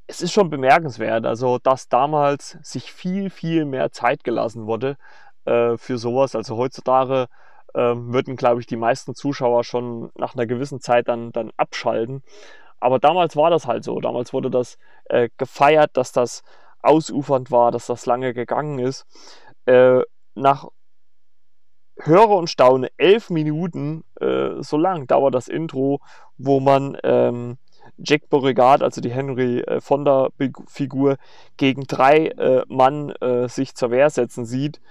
es 0.05 0.21
ist 0.21 0.31
schon 0.31 0.51
bemerkenswert, 0.51 1.25
also 1.25 1.57
dass 1.57 1.89
damals 1.89 2.59
sich 2.62 2.93
viel, 2.93 3.31
viel 3.31 3.65
mehr 3.65 3.91
Zeit 3.91 4.24
gelassen 4.24 4.67
wurde 4.67 4.97
äh, 5.45 5.75
für 5.77 5.97
sowas. 5.97 6.35
Also 6.35 6.55
heutzutage 6.55 7.25
äh, 7.74 7.79
würden, 7.79 8.35
glaube 8.35 8.62
ich, 8.62 8.67
die 8.67 8.75
meisten 8.75 9.15
Zuschauer 9.15 9.63
schon 9.63 10.12
nach 10.13 10.35
einer 10.35 10.45
gewissen 10.45 10.79
Zeit 10.81 11.07
dann, 11.07 11.31
dann 11.31 11.50
abschalten. 11.57 12.21
Aber 12.79 13.00
damals 13.00 13.35
war 13.35 13.50
das 13.50 13.65
halt 13.65 13.83
so. 13.83 14.00
Damals 14.01 14.33
wurde 14.33 14.51
das 14.51 14.77
äh, 15.05 15.29
gefeiert, 15.38 15.97
dass 15.97 16.12
das 16.12 16.43
ausufernd 16.83 17.50
war, 17.50 17.71
dass 17.71 17.88
das 17.88 18.05
lange 18.05 18.35
gegangen 18.35 18.77
ist. 18.77 19.07
Äh, 19.65 20.01
nach 20.35 20.67
höre 21.98 22.32
und 22.32 22.50
staune, 22.50 22.90
elf 22.98 23.30
Minuten, 23.30 24.04
äh, 24.20 24.62
so 24.62 24.78
lang 24.78 25.08
dauert 25.08 25.36
das 25.36 25.48
Intro, 25.48 26.02
wo 26.38 26.60
man 26.60 26.98
ähm, 27.04 27.58
Jack 27.98 28.30
Beauregard, 28.30 28.84
also 28.84 29.02
die 29.02 29.12
Henry 29.12 29.62
äh, 29.62 29.80
Fonda-Figur, 29.80 31.18
gegen 31.58 31.84
drei 31.84 32.28
äh, 32.28 32.64
Mann 32.68 33.12
äh, 33.22 33.48
sich 33.48 33.75
zur 33.75 33.92
Wehr 33.92 34.10
setzen 34.10 34.46
sieht. 34.46 34.82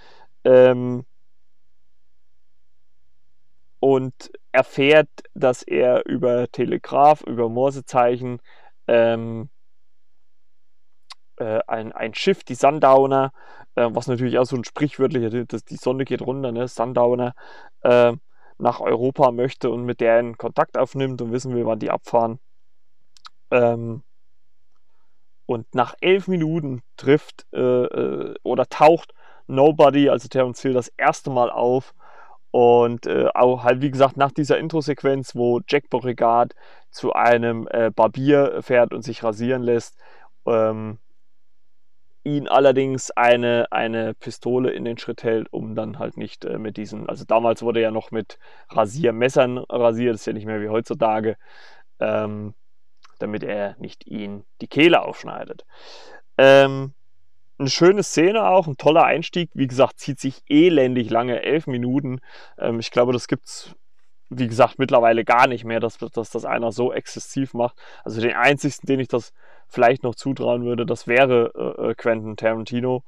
Ähm, 0.45 1.05
und 3.81 4.31
erfährt, 4.53 5.11
dass 5.35 5.63
er 5.63 6.07
über 6.07 6.51
Telegraph, 6.51 7.21
über 7.23 7.51
Morsezeichen 7.51 8.41
ähm, 8.87 9.51
äh, 11.37 11.61
ein, 11.67 11.93
ein 11.93 12.14
Schiff, 12.14 12.45
die 12.45 12.55
Sundowner, 12.55 13.33
äh, 13.75 13.88
was 13.91 14.07
natürlich 14.07 14.38
auch 14.38 14.45
so 14.45 14.57
ein 14.57 14.64
sprichwörtlicher, 14.64 15.45
dass 15.45 15.64
die 15.64 15.76
Sonne 15.76 16.05
geht 16.05 16.23
runter, 16.23 16.53
ne? 16.53 16.69
Sundowner, 16.69 17.35
äh, 17.83 18.12
nach 18.59 18.81
Europa 18.81 19.33
möchte 19.33 19.71
und 19.71 19.85
mit 19.85 20.00
der 20.00 20.21
in 20.21 20.38
Kontakt 20.38 20.79
aufnimmt 20.79 21.21
und 21.23 21.33
wissen 21.33 21.55
will, 21.55 21.67
wann 21.67 21.81
die 21.81 21.91
abfahren. 21.91 22.38
Ähm, 23.50 24.03
und 25.47 25.75
nach 25.75 25.95
elf 26.00 26.29
Minuten 26.29 26.83
trifft 26.97 27.47
äh, 27.53 27.61
äh, 27.61 28.35
oder 28.43 28.67
taucht 28.67 29.12
Nobody, 29.47 30.09
also 30.09 30.29
Terence 30.29 30.62
Hill, 30.62 30.73
das 30.73 30.88
erste 30.97 31.31
Mal 31.31 31.50
auf. 31.50 31.95
Und 32.50 33.07
äh, 33.07 33.29
auch 33.35 33.64
halt, 33.64 33.83
wie 33.83 33.91
gesagt, 33.91 34.17
nach 34.17 34.31
dieser 34.31 34.59
Intro-Sequenz, 34.59 35.35
wo 35.35 35.61
Jack 35.69 35.91
Beauregard 35.91 36.55
zu 36.91 37.12
einem 37.12 37.67
äh, 37.71 37.91
Barbier 37.91 38.62
fährt 38.62 38.95
und 38.95 39.03
sich 39.03 39.25
rasieren 39.25 39.62
lässt, 39.62 39.99
ähm, 40.47 40.99
ihn 42.25 42.49
allerdings 42.49 43.11
eine, 43.11 43.66
eine 43.71 44.14
Pistole 44.14 44.71
in 44.71 44.85
den 44.85 44.99
Schritt 44.99 45.23
hält, 45.23 45.52
um 45.52 45.75
dann 45.75 45.99
halt 45.99 46.16
nicht 46.16 46.45
äh, 46.45 46.59
mit 46.59 46.76
diesen, 46.76 47.09
also 47.09 47.25
damals 47.25 47.62
wurde 47.62 47.81
ja 47.81 47.90
noch 47.90 48.11
mit 48.11 48.38
Rasiermessern 48.71 49.59
rasiert, 49.59 50.14
ist 50.14 50.26
ja 50.26 50.33
nicht 50.33 50.47
mehr 50.47 50.61
wie 50.61 50.71
heutzutage, 50.71 51.37
ähm, 52.00 52.54
damit 53.19 53.45
er 53.45 53.76
nicht 53.78 54.07
ihn 54.07 54.45
die 54.61 54.69
Kehle 54.69 55.02
aufschneidet. 55.02 55.64
Ähm, 56.38 56.95
eine 57.59 57.71
schöne 57.71 58.02
Szene 58.02 58.49
auch, 58.49 58.66
ein 58.66 58.76
toller 58.76 59.04
Einstieg. 59.04 59.50
Wie 59.54 59.66
gesagt, 59.66 60.00
zieht 60.00 60.19
sich 60.19 60.43
elendig 60.49 61.11
lange, 61.11 61.43
elf 61.43 61.66
Minuten. 61.66 62.21
Ähm, 62.59 62.81
ich 62.81 62.90
glaube, 62.90 63.12
das 63.12 63.28
gibt 63.28 63.47
es, 63.47 63.75
wie 64.31 64.49
gesagt, 64.49 64.78
mittlerweile 64.78 65.25
gar 65.25 65.47
nicht 65.47 65.64
mehr, 65.64 65.81
dass, 65.81 65.99
dass 65.99 66.31
das 66.31 66.45
einer 66.45 66.73
so 66.73 66.93
exzessiv 66.93 67.54
macht. 67.54 67.76
Also 68.04 68.21
den 68.21 68.35
einzigsten, 68.35 68.87
den 68.87 69.00
ich 69.00 69.09
das 69.09 69.33
vielleicht 69.69 70.02
noch 70.02 70.14
zutrauen 70.14 70.64
würde, 70.64 70.87
das 70.87 71.07
wäre 71.07 71.52
äh, 71.54 71.90
äh, 71.90 71.95
Quentin 71.95 72.37
Tarantino. 72.37 73.02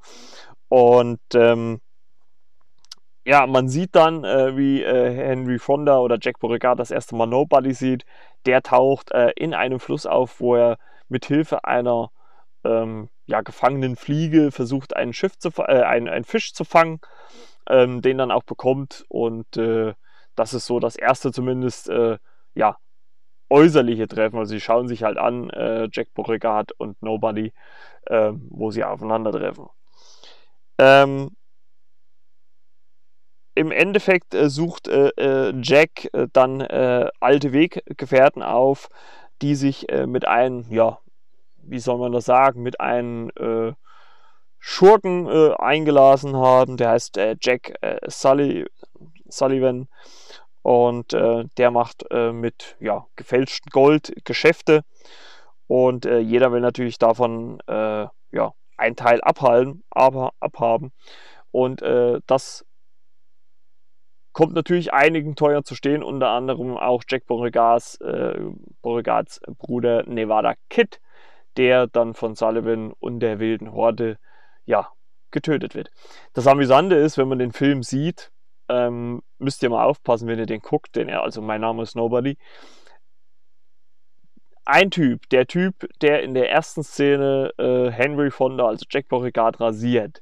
Und 0.69 1.19
ähm, 1.33 1.81
ja, 3.25 3.45
man 3.45 3.67
sieht 3.67 3.95
dann, 3.95 4.23
äh, 4.23 4.55
wie 4.55 4.83
äh, 4.83 5.13
Henry 5.13 5.59
Fonda 5.59 5.99
oder 5.99 6.17
Jack 6.21 6.39
Beauregard 6.39 6.79
das 6.79 6.91
erste 6.91 7.15
Mal 7.15 7.25
Nobody 7.25 7.73
sieht. 7.73 8.05
Der 8.45 8.61
taucht 8.61 9.11
äh, 9.11 9.31
in 9.35 9.53
einem 9.53 9.79
Fluss 9.79 10.05
auf, 10.05 10.39
wo 10.39 10.55
er 10.55 10.77
mit 11.09 11.25
Hilfe 11.25 11.65
einer 11.65 12.11
ähm, 12.63 13.09
ja, 13.25 13.41
gefangenen 13.41 13.95
Fliege 13.95 14.51
versucht, 14.51 14.95
einen, 14.95 15.13
Schiff 15.13 15.37
zu, 15.37 15.49
äh, 15.57 15.83
einen, 15.83 16.07
einen 16.07 16.25
Fisch 16.25 16.53
zu 16.53 16.63
fangen, 16.63 17.01
ähm, 17.69 18.01
den 18.01 18.17
dann 18.17 18.31
auch 18.31 18.43
bekommt. 18.43 19.05
Und 19.09 19.57
äh, 19.57 19.93
das 20.37 20.53
ist 20.53 20.65
so 20.65 20.79
das 20.79 20.95
erste 20.95 21.31
zumindest, 21.33 21.91
ja, 22.55 22.77
äußerliche 23.49 24.07
Treffen. 24.07 24.37
Also 24.37 24.49
sie 24.49 24.59
schauen 24.61 24.87
sich 24.87 25.03
halt 25.03 25.17
an, 25.17 25.49
äh, 25.51 25.87
Jack 25.91 26.13
Beauregard 26.13 26.73
und 26.73 27.01
Nobody, 27.01 27.53
äh, 28.05 28.31
wo 28.49 28.71
sie 28.71 28.83
aufeinandertreffen. 28.83 29.67
Ähm, 30.77 31.31
Im 33.55 33.71
Endeffekt 33.71 34.33
äh, 34.35 34.49
sucht 34.49 34.87
äh, 34.87 35.09
äh, 35.17 35.53
Jack 35.61 36.13
äh, 36.13 36.27
dann 36.33 36.61
alte 36.61 37.53
Weggefährten 37.53 38.43
auf, 38.43 38.89
die 39.41 39.55
sich 39.55 39.87
mit 40.07 40.27
einem, 40.27 40.65
ja, 40.69 40.99
wie 41.63 41.79
soll 41.79 41.99
man 41.99 42.11
das 42.11 42.25
sagen, 42.25 42.63
mit 42.63 42.81
einem 42.81 43.31
Schurken 44.57 45.27
eingelassen 45.27 46.35
haben. 46.35 46.75
Der 46.77 46.89
heißt 46.89 47.19
Jack 47.39 47.75
Sully, 48.07 48.65
Sullivan 49.29 49.87
und 50.61 51.13
äh, 51.13 51.45
der 51.57 51.71
macht 51.71 52.05
äh, 52.11 52.31
mit 52.31 52.75
ja, 52.79 53.05
gefälschtem 53.15 53.69
Gold 53.71 54.13
Geschäfte. 54.25 54.83
Und 55.67 56.05
äh, 56.05 56.19
jeder 56.19 56.51
will 56.51 56.61
natürlich 56.61 56.97
davon 56.97 57.59
äh, 57.67 58.07
ja, 58.31 58.53
einen 58.77 58.95
Teil 58.95 59.21
abhalten, 59.21 59.83
aber 59.89 60.31
abhaben. 60.39 60.91
Und 61.51 61.81
äh, 61.81 62.19
das 62.27 62.65
kommt 64.33 64.53
natürlich 64.53 64.93
einigen 64.93 65.35
teuer 65.35 65.63
zu 65.63 65.73
stehen, 65.73 66.03
unter 66.03 66.29
anderem 66.29 66.77
auch 66.77 67.03
Jack 67.09 67.25
Beauregards, 67.25 67.95
äh, 68.01 68.37
Beauregards 68.81 69.41
Bruder 69.57 70.03
Nevada 70.03 70.53
Kid, 70.69 71.01
der 71.57 71.87
dann 71.87 72.13
von 72.13 72.35
Sullivan 72.35 72.93
und 72.99 73.21
der 73.21 73.39
wilden 73.39 73.71
Horde 73.71 74.19
ja, 74.65 74.89
getötet 75.31 75.75
wird. 75.75 75.89
Das 76.33 76.45
Amüsante 76.45 76.95
ist, 76.95 77.17
wenn 77.17 77.27
man 77.27 77.39
den 77.39 77.51
Film 77.51 77.83
sieht, 77.83 78.31
ähm, 78.69 79.21
müsst 79.37 79.63
ihr 79.63 79.69
mal 79.69 79.83
aufpassen, 79.83 80.27
wenn 80.27 80.39
ihr 80.39 80.45
den 80.45 80.61
guckt, 80.61 80.95
denn 80.95 81.09
er, 81.09 81.23
also 81.23 81.41
mein 81.41 81.61
Name 81.61 81.83
ist 81.83 81.95
Nobody. 81.95 82.37
Ein 84.65 84.91
Typ, 84.91 85.29
der 85.29 85.47
Typ, 85.47 85.87
der 86.01 86.23
in 86.23 86.33
der 86.33 86.51
ersten 86.51 86.83
Szene 86.83 87.51
äh, 87.57 87.89
Henry 87.89 88.31
Fonda, 88.31 88.67
also 88.67 88.85
Jack 88.89 89.07
Beauregard, 89.07 89.61
rasiert, 89.61 90.21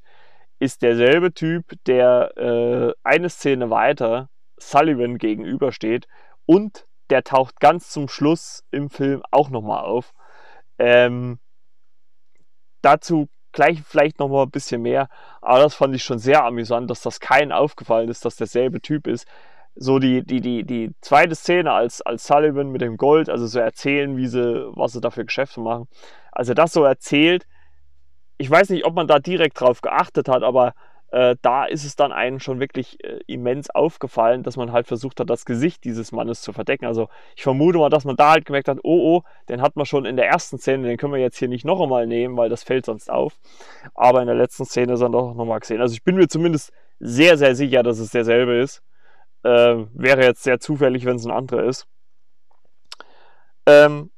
ist 0.59 0.83
derselbe 0.83 1.33
Typ, 1.33 1.73
der 1.87 2.37
äh, 2.37 2.93
eine 3.03 3.29
Szene 3.29 3.69
weiter 3.69 4.29
Sullivan 4.57 5.17
gegenübersteht 5.17 6.07
und 6.45 6.85
der 7.09 7.23
taucht 7.23 7.59
ganz 7.59 7.89
zum 7.89 8.07
Schluss 8.07 8.63
im 8.71 8.89
Film 8.89 9.21
auch 9.31 9.49
nochmal 9.49 9.83
auf. 9.83 10.13
Ähm, 10.77 11.39
dazu 12.81 13.29
gleich 13.55 13.81
vielleicht 13.81 14.19
noch 14.19 14.27
mal 14.29 14.43
ein 14.43 14.51
bisschen 14.51 14.81
mehr. 14.81 15.09
Aber 15.41 15.59
das 15.59 15.73
fand 15.73 15.95
ich 15.95 16.03
schon 16.03 16.19
sehr 16.19 16.43
amüsant, 16.43 16.89
dass 16.91 17.01
das 17.01 17.19
keinen 17.19 17.51
aufgefallen 17.51 18.09
ist, 18.09 18.25
dass 18.25 18.35
derselbe 18.35 18.81
Typ 18.81 19.07
ist. 19.07 19.27
So 19.75 19.97
die, 19.97 20.23
die, 20.23 20.41
die, 20.41 20.63
die 20.63 20.91
zweite 21.01 21.35
Szene 21.35 21.71
als, 21.71 22.01
als 22.01 22.27
Sullivan 22.27 22.71
mit 22.71 22.81
dem 22.81 22.97
Gold, 22.97 23.29
also 23.29 23.47
so 23.47 23.59
erzählen, 23.59 24.15
wie 24.15 24.27
sie, 24.27 24.67
was 24.75 24.93
sie 24.93 25.01
da 25.01 25.09
für 25.09 25.25
Geschäfte 25.25 25.59
machen. 25.59 25.87
Also 26.31 26.53
das 26.53 26.73
so 26.73 26.83
erzählt, 26.83 27.47
ich 28.37 28.49
weiß 28.49 28.69
nicht, 28.69 28.85
ob 28.85 28.93
man 28.93 29.07
da 29.07 29.19
direkt 29.19 29.59
drauf 29.59 29.81
geachtet 29.81 30.27
hat, 30.27 30.43
aber 30.43 30.73
äh, 31.15 31.37
da 31.41 31.63
ist 31.63 31.85
es 31.85 31.95
dann 31.95 32.11
einem 32.11 32.41
schon 32.41 32.59
wirklich 32.59 33.01
äh, 33.01 33.21
immens 33.25 33.69
aufgefallen, 33.69 34.43
dass 34.43 34.57
man 34.57 34.73
halt 34.73 34.85
versucht 34.85 35.21
hat, 35.21 35.29
das 35.29 35.45
Gesicht 35.45 35.85
dieses 35.85 36.11
Mannes 36.11 36.41
zu 36.41 36.51
verdecken. 36.51 36.85
Also 36.85 37.07
ich 37.37 37.43
vermute 37.43 37.77
mal, 37.77 37.89
dass 37.89 38.03
man 38.03 38.17
da 38.17 38.31
halt 38.31 38.43
gemerkt 38.43 38.67
hat, 38.67 38.79
oh 38.83 39.15
oh, 39.15 39.21
den 39.47 39.61
hat 39.61 39.77
man 39.77 39.85
schon 39.85 40.03
in 40.03 40.17
der 40.17 40.27
ersten 40.27 40.57
Szene, 40.57 40.89
den 40.89 40.97
können 40.97 41.13
wir 41.13 41.21
jetzt 41.21 41.37
hier 41.37 41.47
nicht 41.47 41.63
noch 41.63 41.79
einmal 41.79 42.05
nehmen, 42.05 42.35
weil 42.35 42.49
das 42.49 42.63
fällt 42.63 42.85
sonst 42.85 43.09
auf. 43.09 43.39
Aber 43.93 44.19
in 44.19 44.27
der 44.27 44.35
letzten 44.35 44.65
Szene 44.65 44.91
ist 44.91 45.01
er 45.01 45.09
doch 45.09 45.33
nochmal 45.35 45.61
gesehen. 45.61 45.79
Also 45.79 45.93
ich 45.93 46.03
bin 46.03 46.17
mir 46.17 46.27
zumindest 46.27 46.73
sehr, 46.99 47.37
sehr 47.37 47.55
sicher, 47.55 47.81
dass 47.81 47.99
es 47.99 48.11
derselbe 48.11 48.55
ist. 48.55 48.83
Äh, 49.43 49.85
wäre 49.93 50.21
jetzt 50.21 50.43
sehr 50.43 50.59
zufällig, 50.59 51.05
wenn 51.05 51.15
es 51.15 51.25
ein 51.25 51.31
anderer 51.31 51.63
ist. 51.63 51.87
Ähm, 53.65 54.11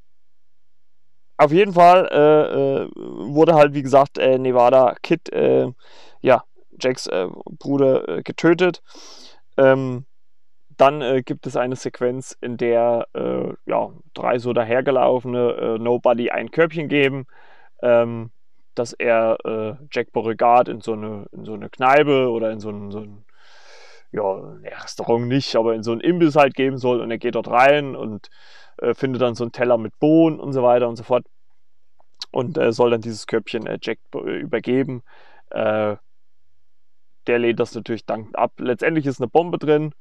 auf 1.38 1.52
jeden 1.52 1.74
Fall 1.74 2.10
äh, 2.12 2.86
äh, 2.86 2.90
wurde 2.96 3.54
halt, 3.54 3.76
wie 3.76 3.84
gesagt, 3.84 4.18
äh, 4.18 4.40
Nevada 4.40 4.96
Kid, 5.04 5.32
äh, 5.32 5.68
ja, 6.22 6.44
Jacks 6.80 7.08
äh, 7.08 7.28
Bruder 7.60 8.08
äh, 8.08 8.24
getötet. 8.24 8.82
Ähm, 9.58 10.06
dann 10.78 11.24
gibt 11.24 11.48
es 11.48 11.56
eine 11.56 11.76
Sequenz, 11.76 12.38
in 12.40 12.56
der 12.56 13.08
ja, 13.66 13.90
drei 14.14 14.38
so 14.38 14.54
dahergelaufene 14.54 15.80
Nobody 15.80 16.30
ein 16.30 16.52
Körbchen 16.52 16.88
geben, 16.88 17.26
ähm, 17.82 18.30
dass 18.76 18.94
er 18.94 19.80
Jack 19.92 20.12
Beauregard 20.12 20.68
in 20.68 20.82
so, 20.82 20.94
eine, 20.94 21.26
in 21.32 21.46
so 21.46 21.56
eine 21.56 21.72
Kneipe 21.72 22.30
oder 22.30 22.52
in 22.52 22.60
so 22.60 22.70
ein, 22.70 22.92
so 22.92 23.00
ein 23.00 23.26
ja, 24.12 24.22
Restaurant 24.84 25.28
nicht, 25.28 25.56
aber 25.56 25.74
in 25.74 25.82
so 25.82 25.94
ein 25.94 26.00
Imbiss 26.00 26.36
halt 26.36 26.54
geben 26.54 26.78
soll 26.78 27.02
und 27.02 27.10
er 27.10 27.18
geht 27.18 27.34
dort 27.34 27.50
rein 27.50 27.96
und 27.96 28.30
findet 28.94 29.24
dann 29.24 29.34
so 29.34 29.46
einen 29.46 29.54
Teller 29.54 29.80
mit 29.80 29.98
Bohnen 29.98 30.40
und 30.40 30.54
so 30.54 30.62
weiter 30.62 30.88
und 30.88 30.98
so 30.98 31.04
fort 31.04 31.26
und 32.32 32.58
äh, 32.58 32.72
soll 32.72 32.92
dann 32.92 33.02
dieses 33.02 33.28
Körbchen 33.28 33.66
äh, 33.66 33.80
Jack 33.82 34.00
übergeben. 34.14 35.04
Äh, 35.50 35.96
der 37.28 37.40
lehnt 37.40 37.60
das 37.60 37.76
natürlich 37.76 38.06
dankend 38.06 38.38
ab. 38.38 38.54
Letztendlich 38.58 39.06
ist 39.06 39.20
eine 39.20 39.28
Bombe 39.28 39.58
drin 39.58 39.94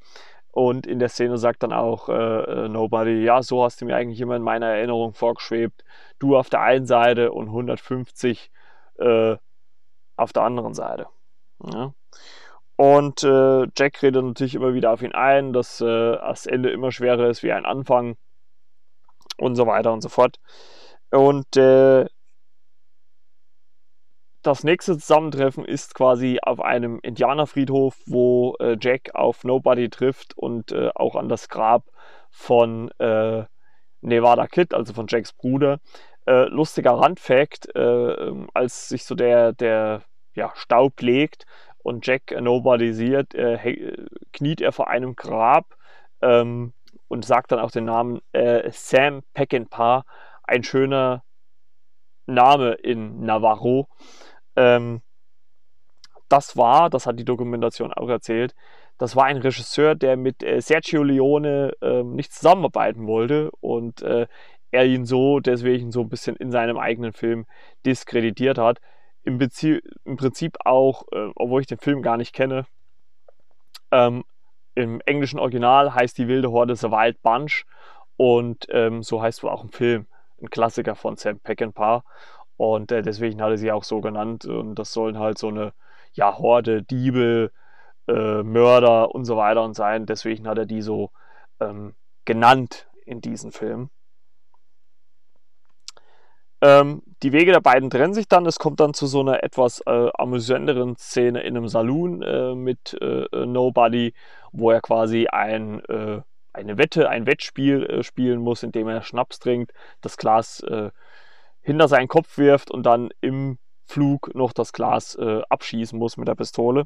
und 0.53 0.87
in 0.87 0.99
der 0.99 1.09
Szene 1.09 1.39
sagt 1.39 1.63
dann 1.63 1.73
auch 1.73 2.09
äh, 2.09 2.15
äh, 2.15 2.69
Nobody, 2.69 3.23
ja, 3.23 3.43
so 3.43 3.63
hast 3.63 3.81
du 3.81 3.85
mir 3.85 3.97
eigentlich 3.97 4.21
immer 4.21 4.37
in 4.37 4.43
meiner 4.43 4.67
Erinnerung 4.67 5.13
vorgeschwebt. 5.13 5.85
Du 6.19 6.37
auf 6.37 6.49
der 6.49 6.63
einen 6.63 6.87
Seite 6.87 7.33
und 7.33 7.49
150 7.49 8.51
äh, 8.99 9.37
auf 10.17 10.33
der 10.33 10.43
anderen 10.43 10.75
Seite. 10.75 11.07
Ja. 11.63 11.93
Und 12.77 13.23
Jack 13.23 14.03
redet 14.03 14.23
natürlich 14.23 14.55
immer 14.55 14.75
wieder 14.75 14.93
auf 14.93 15.01
ihn 15.01 15.15
ein, 15.15 15.55
dass 15.55 15.79
das 15.79 16.45
Ende 16.45 16.69
immer 16.69 16.93
schwerer 16.93 17.27
ist 17.31 17.43
wie 17.43 17.53
ein 17.53 17.65
Anfang 17.65 18.19
und 19.39 19.57
so 19.57 19.67
weiter 19.67 19.95
und 19.95 20.03
so 20.03 20.11
fort. 20.11 20.39
Und 21.11 21.57
äh, 21.57 22.05
das 24.47 24.63
nächste 24.63 24.97
Zusammentreffen 24.97 25.65
ist 25.65 25.95
quasi 25.95 26.39
auf 26.41 26.61
einem 26.61 27.01
Indianerfriedhof, 27.03 27.97
wo 28.07 28.55
äh, 28.61 28.77
Jack 28.81 29.15
auf 29.15 29.43
Nobody 29.43 29.89
trifft 29.89 30.39
und 30.39 30.71
äh, 30.71 30.91
auch 30.95 31.17
an 31.17 31.29
das 31.29 31.49
Grab 31.49 31.85
von 32.31 32.91
äh, 32.99 33.45
Nevada 34.03 34.47
Kid, 34.47 34.73
also 34.73 34.95
von 34.95 35.07
Jacks 35.09 35.33
Bruder. 35.33 35.81
Äh, 36.27 36.45
lustiger 36.45 36.93
Randfact, 36.93 37.75
äh, 37.75 38.33
als 38.55 38.89
sich 38.89 39.05
so 39.05 39.17
der, 39.17 39.53
der 39.53 40.03
ja, 40.35 40.53
Staub 40.55 41.01
legt 41.01 41.47
und 41.83 42.07
Jack 42.07 42.33
Nobody 42.41 42.93
sieht, 42.93 43.35
äh, 43.35 43.97
kniet 44.33 44.61
er 44.61 44.71
vor 44.71 44.89
einem 44.89 45.17
Grab 45.17 45.77
ähm, 46.23 46.73
und 47.09 47.25
sagt 47.25 47.51
dann 47.51 47.59
auch 47.59 47.71
den 47.71 47.85
Namen 47.85 48.21
Sam 48.71 49.23
Peckinpah, 49.35 50.05
ein 50.45 50.63
schöner 50.63 51.23
Name 52.27 52.73
in 52.73 53.21
Navarro. 53.21 53.89
Ähm, 54.57 55.03
das 56.29 56.57
war, 56.57 56.91
das 56.91 57.07
hat 57.07 57.19
die 57.19 57.25
Dokumentation 57.25 57.93
auch 57.93 58.09
erzählt, 58.09 58.55
das 58.99 59.15
war 59.15 59.25
ein 59.25 59.37
Regisseur, 59.37 59.95
der 59.95 60.17
mit 60.17 60.43
äh, 60.43 60.61
Sergio 60.61 61.03
Leone 61.03 61.73
äh, 61.83 62.03
nicht 62.03 62.33
zusammenarbeiten 62.33 63.07
wollte 63.07 63.51
und 63.61 64.03
äh, 64.03 64.27
er 64.71 64.87
ihn 64.87 65.05
so 65.05 65.41
deswegen 65.41 65.93
so 65.93 66.01
ein 66.01 66.09
bisschen 66.09 66.37
in 66.37 66.51
seinem 66.51 66.79
eigenen 66.79 67.13
Film 67.13 67.47
diskreditiert 67.85 68.59
hat. 68.59 68.81
Im, 69.23 69.39
Bezie 69.39 69.83
im 70.05 70.17
Prinzip 70.17 70.57
auch, 70.65 71.05
äh, 71.13 71.31
obwohl 71.35 71.61
ich 71.61 71.67
den 71.67 71.79
Film 71.79 72.03
gar 72.03 72.17
nicht 72.17 72.33
kenne, 72.33 72.67
ähm, 73.91 74.25
im 74.75 75.01
englischen 75.07 75.39
Original 75.39 75.95
heißt 75.95 76.19
die 76.19 76.29
wilde 76.29 76.51
Horde 76.51 76.77
The 76.77 76.91
Wild 76.91 77.23
Bunch 77.23 77.65
und 78.17 78.67
ähm, 78.71 79.03
so 79.03 79.23
heißt 79.23 79.43
wohl 79.43 79.51
auch 79.51 79.65
im 79.65 79.71
Film 79.71 80.07
ein 80.41 80.51
Klassiker 80.51 80.95
von 80.95 81.17
Sam 81.17 81.39
Peckinpah. 81.39 82.05
Und 82.57 82.93
äh, 82.93 83.03
deswegen 83.03 83.43
hat 83.43 83.51
er 83.51 83.59
sie 83.59 83.73
auch 83.73 83.85
so 83.85 84.01
genannt. 84.01 84.45
Und 84.47 84.77
das 84.77 84.93
sollen 84.93 85.19
halt 85.19 85.39
so 85.39 85.49
eine 85.49 85.73
ja, 86.13 86.39
Horde, 86.39 86.83
Diebe, 86.83 87.51
äh, 88.09 88.43
Mörder 88.43 89.15
und 89.15 89.25
so 89.25 89.37
weiter 89.37 89.63
und 89.63 89.75
sein. 89.75 90.07
Deswegen 90.07 90.49
hat 90.49 90.59
er 90.59 90.67
die 90.67 90.83
so 90.83 91.11
ähm, 91.61 91.95
genannt 92.25 92.89
in 93.05 93.21
diesem 93.21 93.53
Film. 93.53 93.91
Ähm, 96.63 97.03
die 97.23 97.33
Wege 97.33 97.53
der 97.53 97.61
beiden 97.61 97.91
trennen 97.91 98.15
sich 98.15 98.29
dann. 98.29 98.47
Es 98.47 98.59
kommt 98.59 98.81
dann 98.81 98.95
zu 98.95 99.07
so 99.07 99.21
einer 99.21 99.45
etwas 99.45 99.83
äh, 99.87 100.09
amüsanteren 100.15 100.97
Szene 100.97 101.43
in 101.43 101.57
einem 101.57 101.69
Saloon 101.69 102.23
äh, 102.23 102.55
mit 102.55 102.97
äh, 103.01 103.27
Nobody, 103.45 104.15
wo 104.53 104.71
er 104.71 104.81
quasi 104.81 105.27
ein 105.27 105.85
äh, 105.85 106.23
eine 106.57 106.79
Wette, 106.79 107.09
ein 107.09 107.27
Wettspiel 107.27 107.85
äh, 107.85 108.03
spielen 108.03 108.41
muss, 108.41 108.63
indem 108.63 108.89
er 108.89 109.03
Schnaps 109.03 109.39
trinkt, 109.39 109.73
das 110.01 110.17
Glas 110.17 110.61
äh, 110.61 110.91
hinter 111.67 111.89
seinen 111.89 112.09
Kopf 112.09 112.39
wirft 112.39 112.71
und 112.71 112.85
dann 112.85 113.11
im 113.21 113.59
Flug 113.85 114.35
noch 114.35 114.53
das 114.53 114.73
Glas 114.73 115.15
äh, 115.17 115.43
abschießen 115.49 115.99
muss 115.99 116.17
mit 116.17 116.29
der 116.29 116.35
Pistole. 116.35 116.85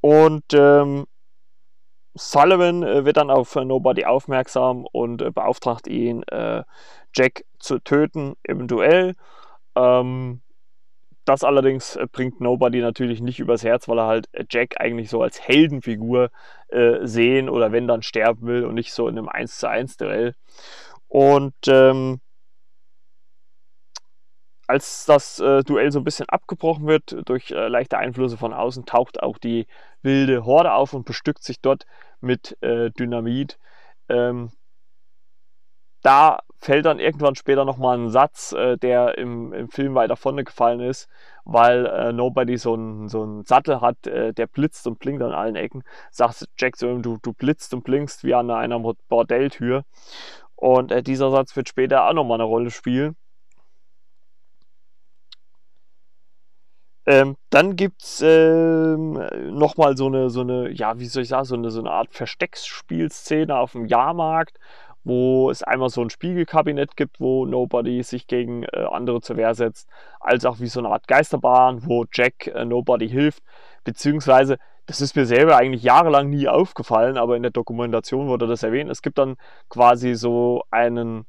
Und 0.00 0.44
ähm, 0.52 1.06
Sullivan 2.14 2.82
äh, 2.82 3.04
wird 3.04 3.16
dann 3.16 3.30
auf 3.30 3.56
äh, 3.56 3.64
Nobody 3.64 4.04
aufmerksam 4.04 4.86
und 4.92 5.22
äh, 5.22 5.30
beauftragt 5.30 5.88
ihn, 5.88 6.22
Jack 7.14 7.44
zu 7.58 7.78
töten 7.78 8.34
im 8.42 8.66
Duell. 8.68 9.14
Ähm, 9.76 10.40
das 11.24 11.42
allerdings 11.42 11.96
äh, 11.96 12.06
bringt 12.10 12.40
Nobody 12.40 12.80
natürlich 12.80 13.20
nicht 13.20 13.40
übers 13.40 13.64
Herz, 13.64 13.88
weil 13.88 13.98
er 13.98 14.06
halt 14.06 14.28
äh, 14.32 14.44
Jack 14.50 14.80
eigentlich 14.80 15.08
so 15.08 15.22
als 15.22 15.40
Heldenfigur 15.40 16.30
äh, 16.68 17.06
sehen 17.06 17.48
oder 17.48 17.72
wenn 17.72 17.88
dann 17.88 18.02
sterben 18.02 18.46
will 18.46 18.64
und 18.64 18.74
nicht 18.74 18.92
so 18.92 19.08
in 19.08 19.18
einem 19.18 19.28
1 19.28 19.58
zu 19.58 19.68
1 19.68 19.96
Duell. 19.96 20.34
Und 21.08 21.54
ähm, 21.66 22.20
als 24.66 25.04
das 25.06 25.40
äh, 25.40 25.62
Duell 25.62 25.92
so 25.92 26.00
ein 26.00 26.04
bisschen 26.04 26.28
abgebrochen 26.28 26.86
wird 26.86 27.16
durch 27.26 27.50
äh, 27.50 27.68
leichte 27.68 27.98
Einflüsse 27.98 28.36
von 28.36 28.52
außen, 28.52 28.86
taucht 28.86 29.22
auch 29.22 29.38
die 29.38 29.66
wilde 30.02 30.44
Horde 30.44 30.72
auf 30.72 30.94
und 30.94 31.04
bestückt 31.04 31.42
sich 31.42 31.60
dort 31.60 31.86
mit 32.20 32.56
äh, 32.62 32.90
Dynamit. 32.90 33.58
Ähm, 34.08 34.50
da 36.02 36.40
fällt 36.58 36.84
dann 36.84 36.98
irgendwann 36.98 37.34
später 37.34 37.64
nochmal 37.64 37.98
ein 37.98 38.10
Satz, 38.10 38.52
äh, 38.52 38.76
der 38.76 39.16
im, 39.18 39.52
im 39.52 39.68
Film 39.70 39.94
weiter 39.94 40.16
vorne 40.16 40.44
gefallen 40.44 40.80
ist, 40.80 41.08
weil 41.44 41.86
äh, 41.86 42.12
Nobody 42.12 42.58
so 42.58 42.74
einen 42.74 43.08
so 43.08 43.42
Sattel 43.44 43.80
hat, 43.80 44.06
äh, 44.06 44.32
der 44.34 44.46
blitzt 44.46 44.86
und 44.86 44.98
blinkt 44.98 45.22
an 45.22 45.32
allen 45.32 45.56
Ecken. 45.56 45.82
Sagt 46.10 46.46
Jack 46.58 46.76
so, 46.76 46.98
du, 46.98 47.18
du 47.22 47.32
blitzt 47.32 47.72
und 47.74 47.84
blinkst 47.84 48.22
wie 48.22 48.34
an 48.34 48.50
einer 48.50 48.78
Bordelltür. 49.08 49.84
Und 50.56 51.06
dieser 51.06 51.30
Satz 51.30 51.56
wird 51.56 51.68
später 51.68 52.06
auch 52.06 52.12
nochmal 52.12 52.36
eine 52.36 52.44
Rolle 52.44 52.70
spielen. 52.70 53.16
Ähm, 57.06 57.36
dann 57.50 57.76
gibt 57.76 58.02
es 58.02 58.22
ähm, 58.24 59.20
nochmal 59.50 59.96
so 59.96 60.06
eine, 60.06 60.30
so 60.30 60.40
eine, 60.40 60.70
ja, 60.70 60.98
wie 60.98 61.06
soll 61.06 61.22
ich 61.22 61.28
sagen, 61.28 61.44
so 61.44 61.54
eine, 61.54 61.70
so 61.70 61.80
eine 61.80 61.90
Art 61.90 62.12
Verstecksspielszene 62.12 63.56
auf 63.56 63.72
dem 63.72 63.86
Jahrmarkt, 63.86 64.58
wo 65.04 65.50
es 65.50 65.62
einmal 65.62 65.90
so 65.90 66.00
ein 66.00 66.08
Spiegelkabinett 66.10 66.96
gibt, 66.96 67.20
wo 67.20 67.44
Nobody 67.44 68.02
sich 68.02 68.26
gegen 68.26 68.62
äh, 68.64 68.84
andere 68.90 69.20
zur 69.20 69.36
Wehr 69.36 69.54
setzt, 69.54 69.88
als 70.20 70.46
auch 70.46 70.60
wie 70.60 70.66
so 70.66 70.80
eine 70.80 70.88
Art 70.88 71.06
Geisterbahn, 71.06 71.86
wo 71.86 72.06
Jack 72.10 72.46
äh, 72.46 72.64
Nobody 72.64 73.08
hilft, 73.08 73.42
beziehungsweise 73.84 74.56
das 74.86 75.00
ist 75.00 75.16
mir 75.16 75.26
selber 75.26 75.56
eigentlich 75.56 75.82
jahrelang 75.82 76.30
nie 76.30 76.48
aufgefallen, 76.48 77.16
aber 77.16 77.36
in 77.36 77.42
der 77.42 77.52
Dokumentation 77.52 78.28
wurde 78.28 78.46
das 78.46 78.62
erwähnt. 78.62 78.90
Es 78.90 79.02
gibt 79.02 79.18
dann 79.18 79.36
quasi 79.68 80.14
so 80.14 80.62
einen, 80.70 81.26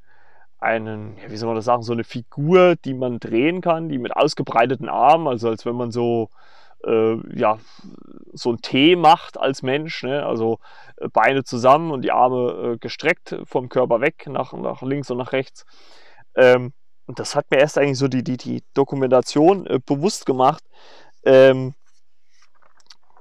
einen, 0.60 1.18
wie 1.28 1.38
soll 1.38 1.48
man 1.48 1.56
das 1.56 1.66
sagen, 1.66 1.84
so 1.84 1.94
eine 1.94 2.04
Figur, 2.04 2.76
die 2.76 2.94
man 2.94 3.20
drehen 3.20 3.62
kann, 3.62 3.90
die 3.90 3.98
mit 3.98 4.16
ausgebreiteten 4.16 4.90
Armen, 4.90 5.28
also 5.28 5.50
als 5.50 5.66
wenn 5.66 5.76
man 5.76 5.92
so 5.92 6.30
äh, 6.86 7.18
ja, 7.38 7.60
so 8.34 8.52
ein 8.52 8.62
T 8.62 8.96
macht 8.96 9.38
als 9.38 9.64
Mensch, 9.64 10.04
ne? 10.04 10.26
also 10.26 10.60
äh, 10.98 11.08
Beine 11.10 11.44
zusammen 11.44 11.92
und 11.92 12.04
die 12.04 12.12
Arme 12.12 12.74
äh, 12.74 12.78
gestreckt 12.78 13.38
vom 13.46 13.70
Körper 13.70 14.02
weg, 14.02 14.26
nach, 14.28 14.54
nach 14.54 14.82
links 14.82 15.10
und 15.10 15.18
nach 15.18 15.32
rechts. 15.32 15.66
Ähm, 16.36 16.74
und 17.08 17.20
das 17.20 17.36
hat 17.36 17.52
mir 17.52 17.60
erst 17.60 17.78
eigentlich 17.78 17.98
so 17.98 18.08
die, 18.08 18.24
die, 18.24 18.38
die 18.38 18.64
Dokumentation 18.74 19.68
äh, 19.68 19.80
bewusst 19.84 20.26
gemacht, 20.26 20.64
ähm, 21.24 21.74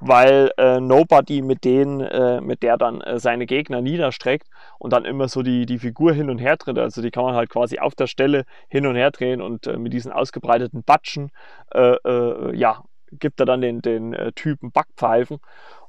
weil 0.06 0.50
äh, 0.58 0.80
Nobody 0.80 1.40
mit 1.40 1.64
denen, 1.64 2.00
äh, 2.00 2.40
mit 2.40 2.62
der 2.62 2.76
dann 2.76 3.00
äh, 3.00 3.18
seine 3.18 3.46
Gegner 3.46 3.80
niederstreckt 3.80 4.48
und 4.78 4.92
dann 4.92 5.04
immer 5.06 5.28
so 5.28 5.42
die, 5.42 5.64
die 5.64 5.78
Figur 5.78 6.12
hin 6.12 6.28
und 6.28 6.38
her 6.38 6.56
dreht. 6.56 6.78
Also 6.78 7.00
die 7.00 7.10
kann 7.10 7.24
man 7.24 7.34
halt 7.34 7.48
quasi 7.48 7.78
auf 7.78 7.94
der 7.94 8.06
Stelle 8.06 8.44
hin 8.68 8.86
und 8.86 8.96
her 8.96 9.10
drehen 9.10 9.40
und 9.40 9.66
äh, 9.66 9.78
mit 9.78 9.92
diesen 9.94 10.12
ausgebreiteten 10.12 10.82
Batschen, 10.82 11.30
äh, 11.72 11.96
äh, 12.04 12.54
ja, 12.54 12.82
gibt 13.12 13.40
er 13.40 13.46
dann 13.46 13.60
den, 13.60 13.80
den 13.80 14.16
Typen 14.34 14.72
Backpfeifen. 14.72 15.38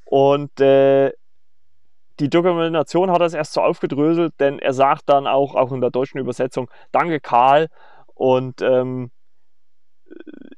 Und 0.06 0.52
die 0.60 1.10
Dokumentation 2.30 3.10
hat 3.10 3.20
das 3.20 3.34
erst 3.34 3.54
so 3.54 3.62
aufgedröselt, 3.62 4.36
denn 4.40 4.60
er 4.60 4.74
sagt 4.74 5.10
dann 5.10 5.26
auch, 5.26 5.56
auch 5.56 5.72
in 5.72 5.82
der 5.82 5.90
deutschen 5.90 6.20
Übersetzung, 6.20 6.70
danke 6.92 7.20
Karl. 7.20 7.68
Und 8.14 8.62
ähm, 8.62 9.10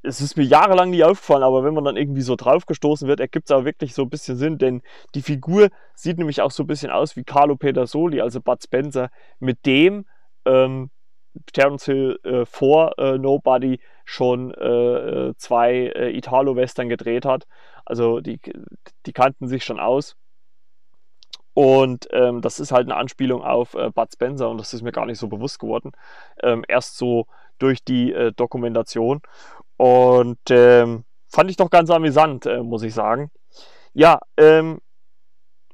es 0.04 0.22
ist 0.22 0.38
mir 0.38 0.44
jahrelang 0.44 0.90
nie 0.90 1.04
aufgefallen, 1.04 1.44
aber 1.44 1.64
wenn 1.64 1.74
man 1.74 1.84
dann 1.84 1.98
irgendwie 1.98 2.22
so 2.22 2.36
draufgestoßen 2.36 3.08
wird, 3.08 3.20
ergibt 3.20 3.50
es 3.50 3.56
auch 3.56 3.66
wirklich 3.66 3.94
so 3.94 4.04
ein 4.04 4.10
bisschen 4.10 4.38
Sinn, 4.38 4.58
denn 4.58 4.82
die 5.16 5.22
Figur 5.22 5.70
sieht 5.96 6.18
nämlich 6.18 6.42
auch 6.42 6.52
so 6.52 6.64
ein 6.64 6.68
bisschen 6.68 6.92
aus 6.92 7.16
wie 7.16 7.24
Carlo 7.24 7.56
Pedersoli, 7.56 8.22
also 8.22 8.42
Bud 8.42 8.64
Spencer, 8.64 9.10
mit 9.40 9.66
dem 9.66 10.06
ähm, 10.46 10.90
Terence 11.54 11.86
Hill 11.86 12.20
äh, 12.24 12.46
vor 12.46 12.98
äh, 12.98 13.18
Nobody 13.18 13.80
schon 14.06 14.54
äh, 14.54 15.28
äh 15.30 15.34
zwei 15.38 15.92
äh, 15.96 16.18
Italo-Western 16.18 16.90
gedreht 16.90 17.26
hat. 17.26 17.46
Also 17.86 18.22
die, 18.22 18.40
die 19.06 19.14
kannten 19.14 19.48
sich 19.48 19.64
schon 19.64 19.80
aus. 19.80 20.16
Und 21.54 22.08
ähm, 22.12 22.42
das 22.42 22.60
ist 22.60 22.72
halt 22.72 22.86
eine 22.88 22.96
Anspielung 22.96 23.44
auf 23.44 23.74
äh, 23.74 23.90
Bud 23.90 24.14
Spencer 24.14 24.50
und 24.50 24.60
das 24.60 24.74
ist 24.74 24.84
mir 24.84 24.92
gar 24.92 25.06
nicht 25.06 25.18
so 25.20 25.28
bewusst 25.28 25.60
geworden. 25.60 25.92
Ähm, 26.42 26.64
erst 26.68 26.98
so 26.98 27.26
durch 27.58 27.84
die 27.84 28.14
äh, 28.14 28.32
Dokumentation. 28.34 29.22
Und 29.78 30.40
ähm, 30.50 31.04
fand 31.28 31.50
ich 31.50 31.58
doch 31.58 31.70
ganz 31.70 31.90
amüsant, 31.90 32.46
äh, 32.46 32.64
muss 32.64 32.84
ich 32.84 32.94
sagen. 32.94 33.32
Ja, 33.94 34.20
ähm, 34.38 34.80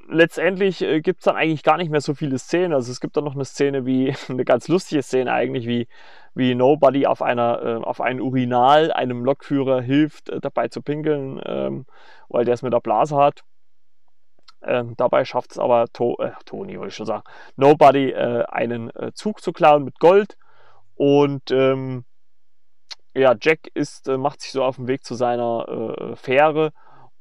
letztendlich 0.07 0.81
äh, 0.81 1.01
gibt 1.01 1.19
es 1.19 1.25
dann 1.25 1.35
eigentlich 1.35 1.63
gar 1.63 1.77
nicht 1.77 1.91
mehr 1.91 2.01
so 2.01 2.13
viele 2.13 2.37
Szenen. 2.37 2.73
Also 2.73 2.91
es 2.91 2.99
gibt 2.99 3.17
dann 3.17 3.23
noch 3.23 3.35
eine 3.35 3.45
Szene 3.45 3.85
wie, 3.85 4.13
eine 4.29 4.45
ganz 4.45 4.67
lustige 4.67 5.01
Szene 5.01 5.31
eigentlich, 5.31 5.67
wie, 5.67 5.87
wie 6.35 6.55
Nobody 6.55 7.05
auf, 7.05 7.21
einer, 7.21 7.61
äh, 7.63 7.83
auf 7.83 8.01
ein 8.01 8.21
Urinal 8.21 8.91
einem 8.91 9.23
Lokführer 9.23 9.81
hilft, 9.81 10.29
äh, 10.29 10.39
dabei 10.39 10.67
zu 10.67 10.81
pinkeln, 10.81 11.41
ähm, 11.45 11.85
weil 12.29 12.45
der 12.45 12.55
es 12.55 12.61
mit 12.61 12.73
der 12.73 12.79
Blase 12.79 13.15
hat. 13.15 13.43
Ähm, 14.65 14.93
dabei 14.95 15.25
schafft 15.25 15.51
es 15.51 15.59
aber 15.59 15.87
to 15.91 16.15
äh, 16.19 16.31
Tony, 16.45 16.77
wollte 16.77 16.89
ich 16.89 16.95
schon 16.95 17.05
sagen, 17.05 17.23
Nobody 17.57 18.11
äh, 18.11 18.45
einen 18.45 18.89
äh, 18.91 19.11
Zug 19.13 19.41
zu 19.41 19.51
klauen 19.51 19.83
mit 19.83 19.99
Gold. 19.99 20.37
Und 20.95 21.51
ähm, 21.51 22.05
ja, 23.15 23.35
Jack 23.39 23.67
ist, 23.73 24.07
äh, 24.07 24.17
macht 24.17 24.41
sich 24.41 24.51
so 24.51 24.63
auf 24.63 24.77
den 24.77 24.87
Weg 24.87 25.03
zu 25.03 25.15
seiner 25.15 25.67
äh, 25.67 26.15
Fähre 26.15 26.71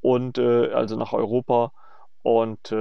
und 0.01 0.37
äh, 0.37 0.71
also 0.71 0.97
nach 0.97 1.13
Europa 1.13 1.71
und 2.23 2.73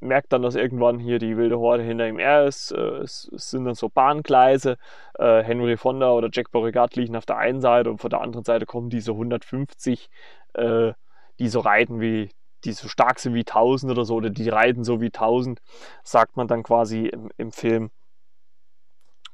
merkt 0.00 0.32
dann, 0.32 0.42
dass 0.42 0.56
irgendwann 0.56 0.98
hier 0.98 1.20
die 1.20 1.36
wilde 1.36 1.60
Horde 1.60 1.84
hinter 1.84 2.08
ihm 2.08 2.18
er 2.18 2.46
ist. 2.46 2.72
Es, 2.72 3.30
es, 3.32 3.50
sind 3.50 3.64
dann 3.64 3.76
so 3.76 3.88
Bahngleise. 3.88 4.76
Henry 5.16 5.76
Fonda 5.76 6.10
oder 6.10 6.28
Jack 6.32 6.50
Beauregard 6.50 6.96
liegen 6.96 7.14
auf 7.14 7.26
der 7.26 7.36
einen 7.36 7.60
Seite 7.60 7.88
und 7.88 7.98
von 7.98 8.10
der 8.10 8.20
anderen 8.20 8.44
Seite 8.44 8.66
kommen 8.66 8.90
diese 8.90 9.12
150, 9.12 10.10
die 10.56 11.48
so 11.48 11.60
reiten 11.60 12.00
wie 12.00 12.30
die 12.64 12.72
so 12.72 12.88
stark 12.88 13.18
sind 13.18 13.34
wie 13.34 13.40
1000 13.40 13.92
oder 13.92 14.04
so, 14.04 14.16
oder 14.16 14.30
die 14.30 14.48
reiten 14.48 14.84
so 14.84 15.00
wie 15.00 15.06
1000, 15.06 15.60
sagt 16.02 16.36
man 16.36 16.48
dann 16.48 16.62
quasi 16.62 17.06
im, 17.06 17.30
im 17.36 17.52
Film. 17.52 17.90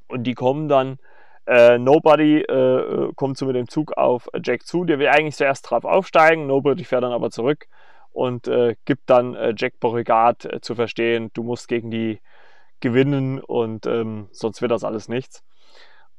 Und 0.08 0.24
die 0.24 0.34
kommen 0.34 0.68
dann, 0.68 0.98
äh, 1.46 1.78
Nobody 1.78 2.42
äh, 2.42 3.12
kommt 3.14 3.38
so 3.38 3.46
mit 3.46 3.56
dem 3.56 3.68
Zug 3.68 3.92
auf 3.96 4.28
Jack 4.44 4.66
zu, 4.66 4.84
der 4.84 4.98
will 4.98 5.08
eigentlich 5.08 5.36
zuerst 5.36 5.70
drauf 5.70 5.84
aufsteigen, 5.84 6.46
Nobody 6.46 6.84
fährt 6.84 7.04
dann 7.04 7.12
aber 7.12 7.30
zurück 7.30 7.68
und 8.12 8.48
äh, 8.48 8.76
gibt 8.84 9.08
dann 9.08 9.34
äh, 9.34 9.54
Jack 9.56 9.80
Beauregard 9.80 10.44
äh, 10.44 10.60
zu 10.60 10.74
verstehen, 10.74 11.30
du 11.34 11.42
musst 11.42 11.68
gegen 11.68 11.90
die 11.90 12.20
gewinnen 12.80 13.40
und 13.40 13.86
ähm, 13.86 14.28
sonst 14.32 14.60
wird 14.60 14.72
das 14.72 14.84
alles 14.84 15.08
nichts. 15.08 15.42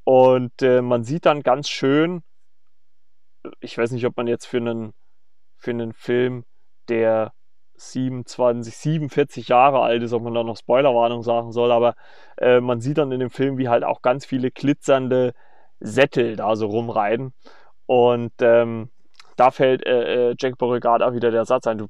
Und 0.04 0.62
äh, 0.62 0.82
man 0.82 1.04
sieht 1.04 1.26
dann 1.26 1.44
ganz 1.44 1.70
schön, 1.70 2.24
ich 3.60 3.78
weiß 3.78 3.92
nicht, 3.92 4.06
ob 4.06 4.18
man 4.18 4.28
jetzt 4.28 4.46
für 4.46 4.58
einen, 4.58 4.94
für 5.58 5.72
einen 5.72 5.94
Film 5.94 6.46
der 6.88 7.34
27, 7.80 8.76
47 8.76 9.48
Jahre 9.48 9.82
alt 9.82 10.04
ist, 10.04 10.14
ob 10.14 10.24
man 10.24 10.34
da 10.34 10.44
noch 10.44 10.58
Spoilerwarnung 10.58 11.24
sagen 11.24 11.52
soll, 11.52 11.72
aber 11.72 11.96
äh, 12.38 12.60
man 12.60 12.82
sieht 12.82 12.98
dann 12.98 13.12
in 13.12 13.20
dem 13.20 13.30
Film, 13.30 13.58
wie 13.58 13.70
halt 13.70 13.84
auch 13.84 14.02
ganz 14.02 14.26
viele 14.26 14.52
glitzernde 14.52 15.34
Sättel 15.80 16.36
da 16.36 16.56
so 16.56 16.68
rumreiten. 16.68 17.34
Und 17.86 18.34
ähm, 18.42 18.90
da 19.36 19.52
fällt 19.52 19.86
äh, 19.86 20.32
äh 20.32 20.36
Jack 20.38 20.58
Beauregard 20.58 21.02
auch 21.02 21.14
wieder 21.14 21.32
der 21.32 21.46
Satz 21.46 21.68
ein, 21.68 21.78
du 21.78 21.88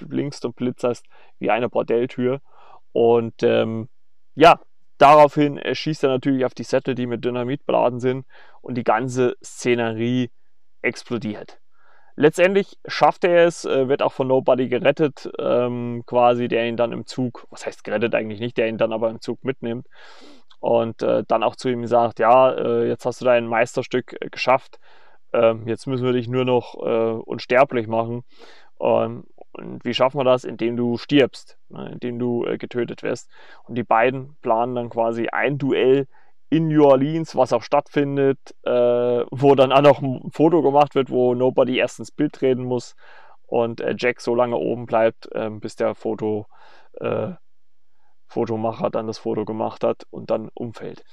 blinkst 0.00 0.44
und 0.44 0.56
blitzerst 0.56 1.04
wie 1.38 1.50
eine 1.50 1.68
Bordelltür. 1.68 2.40
Und 2.92 3.42
ähm, 3.42 3.88
ja, 4.34 4.60
daraufhin 4.98 5.60
schießt 5.72 6.04
er 6.04 6.10
natürlich 6.10 6.44
auf 6.44 6.54
die 6.54 6.62
Sättel, 6.62 6.94
die 6.94 7.06
mit 7.06 7.24
Dynamit 7.24 7.66
beladen 7.66 8.00
sind 8.00 8.26
und 8.60 8.76
die 8.76 8.84
ganze 8.84 9.36
Szenerie 9.42 10.30
explodiert. 10.82 11.61
Letztendlich 12.14 12.78
schafft 12.86 13.24
er 13.24 13.46
es, 13.46 13.64
äh, 13.64 13.88
wird 13.88 14.02
auch 14.02 14.12
von 14.12 14.28
Nobody 14.28 14.68
gerettet, 14.68 15.30
ähm, 15.38 16.02
quasi, 16.06 16.48
der 16.48 16.66
ihn 16.68 16.76
dann 16.76 16.92
im 16.92 17.06
Zug, 17.06 17.46
was 17.50 17.66
heißt 17.66 17.84
gerettet 17.84 18.14
eigentlich 18.14 18.40
nicht, 18.40 18.56
der 18.56 18.68
ihn 18.68 18.78
dann 18.78 18.92
aber 18.92 19.10
im 19.10 19.20
Zug 19.20 19.44
mitnimmt 19.44 19.86
und 20.60 21.02
äh, 21.02 21.24
dann 21.26 21.42
auch 21.42 21.56
zu 21.56 21.68
ihm 21.68 21.86
sagt, 21.86 22.18
ja, 22.18 22.52
äh, 22.52 22.88
jetzt 22.88 23.04
hast 23.06 23.20
du 23.20 23.24
dein 23.24 23.46
Meisterstück 23.46 24.16
äh, 24.20 24.28
geschafft, 24.28 24.78
ähm, 25.32 25.66
jetzt 25.66 25.86
müssen 25.86 26.04
wir 26.04 26.12
dich 26.12 26.28
nur 26.28 26.44
noch 26.44 26.74
äh, 26.74 27.20
unsterblich 27.24 27.88
machen. 27.88 28.24
Ähm, 28.80 29.24
und 29.52 29.84
wie 29.84 29.94
schaffen 29.94 30.18
wir 30.18 30.24
das? 30.24 30.44
Indem 30.44 30.76
du 30.76 30.96
stirbst, 30.98 31.58
ne? 31.68 31.90
indem 31.92 32.18
du 32.18 32.46
äh, 32.46 32.58
getötet 32.58 33.02
wirst. 33.02 33.30
Und 33.64 33.76
die 33.76 33.82
beiden 33.82 34.36
planen 34.40 34.74
dann 34.74 34.90
quasi 34.90 35.28
ein 35.28 35.58
Duell 35.58 36.06
in 36.52 36.68
New 36.68 36.84
Orleans, 36.84 37.34
was 37.34 37.54
auch 37.54 37.62
stattfindet, 37.62 38.38
äh, 38.64 38.70
wo 39.30 39.54
dann 39.54 39.72
auch 39.72 39.80
noch 39.80 40.02
ein 40.02 40.30
Foto 40.30 40.60
gemacht 40.60 40.94
wird, 40.94 41.08
wo 41.08 41.34
Nobody 41.34 41.78
erst 41.78 41.98
ins 41.98 42.10
Bild 42.10 42.34
treten 42.34 42.64
muss 42.64 42.94
und 43.46 43.80
äh, 43.80 43.94
Jack 43.96 44.20
so 44.20 44.34
lange 44.34 44.56
oben 44.56 44.84
bleibt, 44.84 45.32
äh, 45.32 45.48
bis 45.48 45.76
der 45.76 45.94
Foto, 45.94 46.46
äh, 47.00 47.28
Fotomacher 48.26 48.90
dann 48.90 49.06
das 49.06 49.16
Foto 49.16 49.46
gemacht 49.46 49.82
hat 49.82 50.02
und 50.10 50.28
dann 50.28 50.50
umfällt. 50.52 51.04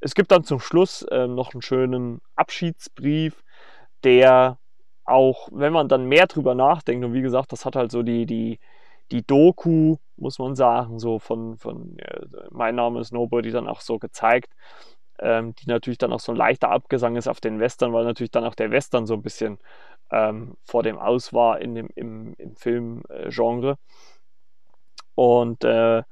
Es 0.00 0.14
gibt 0.14 0.30
dann 0.30 0.44
zum 0.44 0.60
Schluss 0.60 1.06
ähm, 1.10 1.36
noch 1.36 1.54
einen 1.54 1.62
schönen 1.62 2.20
Abschiedsbrief, 2.36 3.42
der 4.04 4.58
auch, 5.06 5.48
wenn 5.52 5.72
man 5.72 5.88
dann 5.88 6.04
mehr 6.04 6.26
drüber 6.26 6.54
nachdenkt, 6.54 7.02
und 7.02 7.14
wie 7.14 7.22
gesagt, 7.22 7.52
das 7.52 7.64
hat 7.64 7.76
halt 7.76 7.92
so 7.92 8.02
die, 8.02 8.26
die, 8.26 8.60
die 9.12 9.26
Doku, 9.26 9.96
muss 10.16 10.38
man 10.38 10.56
sagen, 10.56 10.98
so 10.98 11.18
von, 11.18 11.56
von 11.58 11.98
äh, 11.98 12.20
Mein 12.50 12.74
Name 12.74 13.00
ist 13.00 13.12
Nobody 13.12 13.50
dann 13.50 13.68
auch 13.68 13.80
so 13.80 13.98
gezeigt, 13.98 14.52
ähm, 15.18 15.54
die 15.56 15.68
natürlich 15.68 15.98
dann 15.98 16.12
auch 16.12 16.20
so 16.20 16.32
ein 16.32 16.36
leichter 16.36 16.70
Abgesang 16.70 17.16
ist 17.16 17.28
auf 17.28 17.40
den 17.40 17.60
Western, 17.60 17.92
weil 17.92 18.04
natürlich 18.04 18.30
dann 18.30 18.44
auch 18.44 18.54
der 18.54 18.70
Western 18.70 19.06
so 19.06 19.14
ein 19.14 19.22
bisschen 19.22 19.58
ähm, 20.10 20.56
vor 20.64 20.82
dem 20.82 20.98
Aus 20.98 21.32
war 21.32 21.60
in 21.60 21.74
dem, 21.74 21.88
im, 21.94 22.34
im 22.38 22.56
Filmgenre. 22.56 23.78
Und 25.14 25.62
äh, 25.64 26.02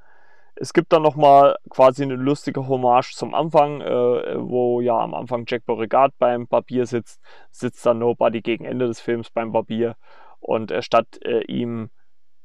es 0.56 0.74
gibt 0.74 0.92
dann 0.92 1.02
nochmal 1.02 1.56
quasi 1.70 2.02
eine 2.02 2.16
lustige 2.16 2.68
Hommage 2.68 3.14
zum 3.14 3.34
Anfang, 3.34 3.80
äh, 3.80 4.34
wo 4.36 4.82
ja 4.82 4.98
am 4.98 5.14
Anfang 5.14 5.44
Jack 5.48 5.64
Beauregard 5.64 6.12
beim 6.18 6.46
Barbier 6.46 6.84
sitzt, 6.84 7.22
sitzt 7.50 7.84
dann 7.86 7.98
Nobody 7.98 8.42
gegen 8.42 8.66
Ende 8.66 8.86
des 8.86 9.00
Films 9.00 9.30
beim 9.30 9.52
Barbier 9.52 9.96
und 10.38 10.70
äh, 10.70 10.82
statt 10.82 11.18
äh, 11.24 11.44
ihm 11.44 11.88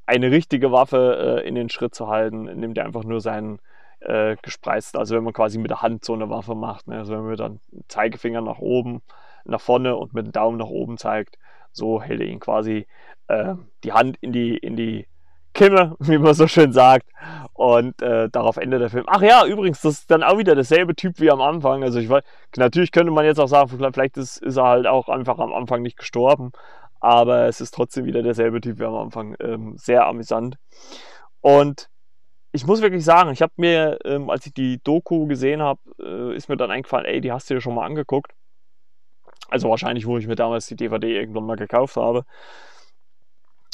eine 0.06 0.32
richtige 0.32 0.72
Waffe 0.72 1.42
äh, 1.44 1.48
in 1.48 1.56
den 1.56 1.70
Schritt 1.70 1.96
zu 1.96 2.08
halten, 2.08 2.44
nimmt 2.44 2.78
er 2.78 2.86
einfach 2.86 3.04
nur 3.04 3.22
seinen 3.22 3.60
äh, 4.00 4.36
gespreizten, 4.42 5.00
also 5.00 5.16
wenn 5.16 5.24
man 5.24 5.34
quasi 5.34 5.58
mit 5.58 5.72
der 5.72 5.82
Hand 5.82 6.06
so 6.06 6.14
eine 6.14 6.30
Waffe 6.30 6.56
macht, 6.56 6.88
ne? 6.88 6.98
also 6.98 7.14
wenn 7.14 7.26
man 7.26 7.38
dann 7.38 7.60
Zeigefinger 7.88 8.42
nach 8.42 8.60
oben, 8.60 9.02
nach 9.46 9.62
vorne 9.62 9.96
und 9.96 10.14
mit 10.14 10.26
dem 10.26 10.32
Daumen 10.32 10.58
nach 10.58 10.68
oben 10.68 10.98
zeigt, 10.98 11.38
so 11.72 12.02
hält 12.02 12.22
er 12.22 12.28
ihn 12.28 12.40
quasi 12.40 12.88
äh, 13.28 13.56
die 13.84 13.94
Hand 13.94 14.18
in 14.22 14.32
die, 14.32 14.58
in 14.58 14.76
die 14.76 15.08
Kimme, 15.54 15.96
wie 16.00 16.18
man 16.18 16.34
so 16.34 16.48
schön 16.48 16.72
sagt. 16.72 17.08
Und 17.54 18.02
äh, 18.02 18.30
darauf 18.30 18.58
endet 18.58 18.82
der 18.82 18.90
Film. 18.90 19.06
Ach 19.08 19.22
ja, 19.22 19.46
übrigens, 19.46 19.82
das 19.82 20.00
ist 20.00 20.12
dann 20.12 20.24
auch 20.24 20.38
wieder 20.38 20.56
derselbe 20.56 20.94
Typ 20.94 21.20
wie 21.20 21.32
am 21.32 21.42
Anfang. 21.42 21.84
Also 21.84 22.00
ich 22.00 22.10
weiß, 22.10 22.24
natürlich 22.58 22.92
könnte 22.92 23.12
man 23.12 23.24
jetzt 23.24 23.40
auch 23.40 23.48
sagen, 23.48 23.70
vielleicht 23.70 24.18
ist, 24.18 24.38
ist 24.38 24.58
er 24.58 24.66
halt 24.66 24.88
auch 24.88 25.08
einfach 25.08 25.40
am 25.40 25.54
Anfang 25.54 25.82
nicht 25.82 25.98
gestorben 25.98 26.52
aber 27.06 27.46
es 27.46 27.62
ist 27.62 27.72
trotzdem 27.72 28.06
wieder 28.06 28.24
derselbe 28.24 28.60
Typ 28.62 28.80
wie 28.80 28.84
am 28.84 28.96
Anfang. 28.96 29.36
Ähm, 29.40 29.78
sehr 29.78 30.08
amüsant. 30.08 30.58
Und 31.40 31.88
ich 32.52 32.66
muss 32.66 32.82
wirklich 32.82 33.06
sagen, 33.06 33.30
ich 33.30 33.44
habe 33.44 33.54
mir, 33.58 34.00
ähm, 34.06 34.32
als 34.32 34.48
ich 34.48 34.56
die 34.56 34.82
Doku 34.84 35.28
gesehen 35.28 35.62
habe, 35.62 35.80
äh, 36.00 36.36
ist 36.36 36.50
mir 36.50 36.58
dann 36.58 36.72
eingefallen, 36.72 37.06
ey, 37.06 37.22
die 37.22 37.32
hast 37.32 37.48
du 37.48 37.54
dir 37.54 37.62
schon 37.62 37.76
mal 37.76 37.86
angeguckt. 37.86 38.32
Also 39.50 39.70
wahrscheinlich, 39.70 40.08
wo 40.08 40.18
ich 40.18 40.26
mir 40.26 40.36
damals 40.36 40.66
die 40.66 40.76
DVD 40.76 41.16
irgendwann 41.16 41.46
mal 41.46 41.58
gekauft 41.58 41.96
habe. 41.96 42.26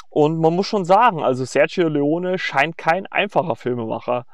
Und 0.09 0.37
man 0.39 0.53
muss 0.53 0.67
schon 0.67 0.83
sagen, 0.83 1.23
also 1.23 1.45
Sergio 1.45 1.87
Leone 1.87 2.37
scheint 2.37 2.77
kein 2.77 3.07
einfacher 3.07 3.55
Filmemacher 3.55 4.25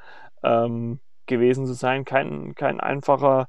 ähm, 0.41 0.99
gewesen 1.27 1.67
zu 1.67 1.73
sein, 1.73 2.03
kein, 2.03 2.55
kein 2.55 2.79
einfacher 2.79 3.47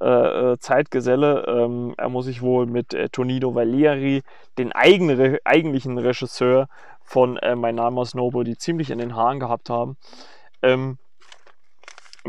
äh, 0.00 0.52
äh, 0.52 0.58
Zeitgeselle. 0.58 1.44
Ähm, 1.46 1.94
er 1.96 2.08
muss 2.08 2.26
sich 2.26 2.42
wohl 2.42 2.66
mit 2.66 2.94
äh, 2.94 3.08
Tonino 3.08 3.54
Valieri, 3.54 4.22
den 4.56 4.72
eigene, 4.72 5.38
eigentlichen 5.44 5.98
Regisseur 5.98 6.68
von 7.02 7.36
äh, 7.38 7.56
Mein 7.56 7.74
Name 7.74 8.02
ist 8.02 8.14
Nobody, 8.14 8.56
ziemlich 8.56 8.90
in 8.90 8.98
den 8.98 9.16
Haaren 9.16 9.40
gehabt 9.40 9.70
haben. 9.70 9.96
Ähm, 10.62 10.98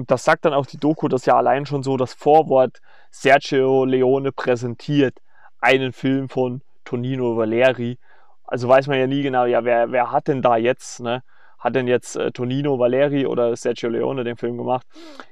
das 0.08 0.24
sagt 0.24 0.46
dann 0.46 0.54
auch 0.54 0.66
die 0.66 0.78
Doku, 0.78 1.08
dass 1.08 1.26
ja 1.26 1.36
allein 1.36 1.66
schon 1.66 1.84
so 1.84 1.98
das 1.98 2.14
Vorwort 2.14 2.82
Sergio 3.12 3.86
Leone 3.86 4.32
präsentiert 4.32 5.16
einen 5.60 5.94
Film 5.94 6.30
von 6.30 6.62
Tonino 6.86 7.38
Valeri. 7.38 7.98
Also 8.46 8.68
weiß 8.68 8.88
man 8.88 8.98
ja 8.98 9.08
nie 9.08 9.22
genau, 9.22 9.46
ja, 9.46 9.64
wer, 9.64 9.92
wer 9.92 10.12
hat 10.12 10.28
denn 10.28 10.42
da 10.42 10.58
jetzt, 10.58 11.02
ne? 11.02 11.24
Hat 11.60 11.76
denn 11.76 11.88
jetzt 11.88 12.16
äh, 12.16 12.32
Tonino 12.32 12.80
Valeri 12.80 13.26
oder 13.28 13.56
Sergio 13.56 13.90
Leone 13.90 14.24
den 14.24 14.38
Film 14.38 14.58
gemacht? 14.58 14.88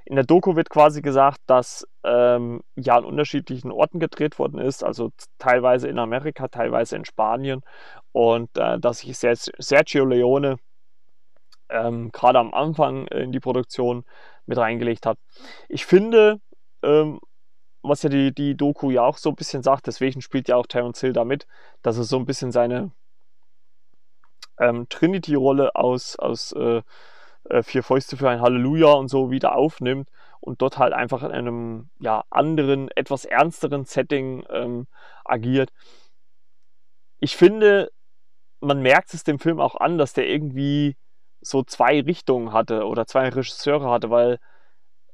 In 0.06 0.16
der 0.16 0.26
Doku 0.26 0.56
wird 0.56 0.70
quasi 0.70 1.02
gesagt, 1.02 1.40
dass 1.48 1.88
ähm, 2.04 2.62
ja 2.76 2.98
an 2.98 3.06
unterschiedlichen 3.06 3.72
Orten 3.72 4.00
gedreht 4.00 4.38
worden 4.38 4.60
ist, 4.60 4.84
also 4.84 5.12
teilweise 5.40 5.88
in 5.88 6.00
Amerika, 6.00 6.50
teilweise 6.50 6.98
in 6.98 7.06
Spanien 7.06 7.62
und 8.12 8.50
äh, 8.58 8.78
dass 8.80 9.00
sich 9.00 9.18
Sergio 9.18 10.06
Leone 10.06 10.58
ähm, 11.70 12.12
gerade 12.12 12.40
am 12.40 12.54
Anfang 12.54 13.08
in 13.08 13.32
die 13.32 13.40
Produktion 13.40 14.04
mit 14.46 14.58
reingelegt 14.58 15.06
hat. 15.06 15.18
Ich 15.70 15.86
finde, 15.86 16.40
ähm, 16.84 17.20
was 17.82 18.04
ja 18.04 18.10
die, 18.10 18.34
die 18.34 18.56
Doku 18.56 18.92
ja 18.92 19.04
auch 19.04 19.18
so 19.18 19.30
ein 19.30 19.36
bisschen 19.36 19.64
sagt, 19.64 19.88
deswegen 19.88 20.22
spielt 20.22 20.48
ja 20.50 20.56
auch 20.56 20.68
Terence 20.68 21.00
Hill 21.00 21.14
damit, 21.14 21.48
dass 21.82 21.98
er 21.98 22.04
so 22.04 22.18
ein 22.18 22.26
bisschen 22.26 22.52
seine 22.52 22.92
ähm, 24.60 24.88
Trinity-Rolle 24.90 25.76
aus, 25.76 26.16
aus 26.18 26.52
äh, 26.54 26.82
äh, 27.50 27.64
Vier 27.64 27.84
Fäuste 27.84 28.18
für 28.18 28.30
ein 28.30 28.42
Halleluja 28.42 28.92
und 28.94 29.08
so 29.08 29.32
wieder 29.32 29.56
aufnimmt 29.56 30.10
und 30.40 30.62
dort 30.62 30.78
halt 30.78 30.94
einfach 30.94 31.24
in 31.24 31.32
einem 31.32 31.90
ja, 32.00 32.24
anderen, 32.30 32.90
etwas 32.96 33.26
ernsteren 33.26 33.86
Setting 33.86 34.46
ähm, 34.50 34.88
agiert. 35.26 35.72
Ich 37.20 37.36
finde, 37.36 37.92
man 38.60 38.82
merkt 38.82 39.14
es 39.14 39.24
dem 39.24 39.40
Film 39.40 39.60
auch 39.60 39.76
an, 39.76 39.98
dass 39.98 40.14
der 40.14 40.28
irgendwie 40.28 40.96
so 41.42 41.64
zwei 41.64 42.02
Richtungen 42.02 42.54
hatte 42.54 42.86
oder 42.86 43.06
zwei 43.06 43.30
Regisseure 43.30 43.90
hatte, 43.90 44.10
weil 44.10 44.40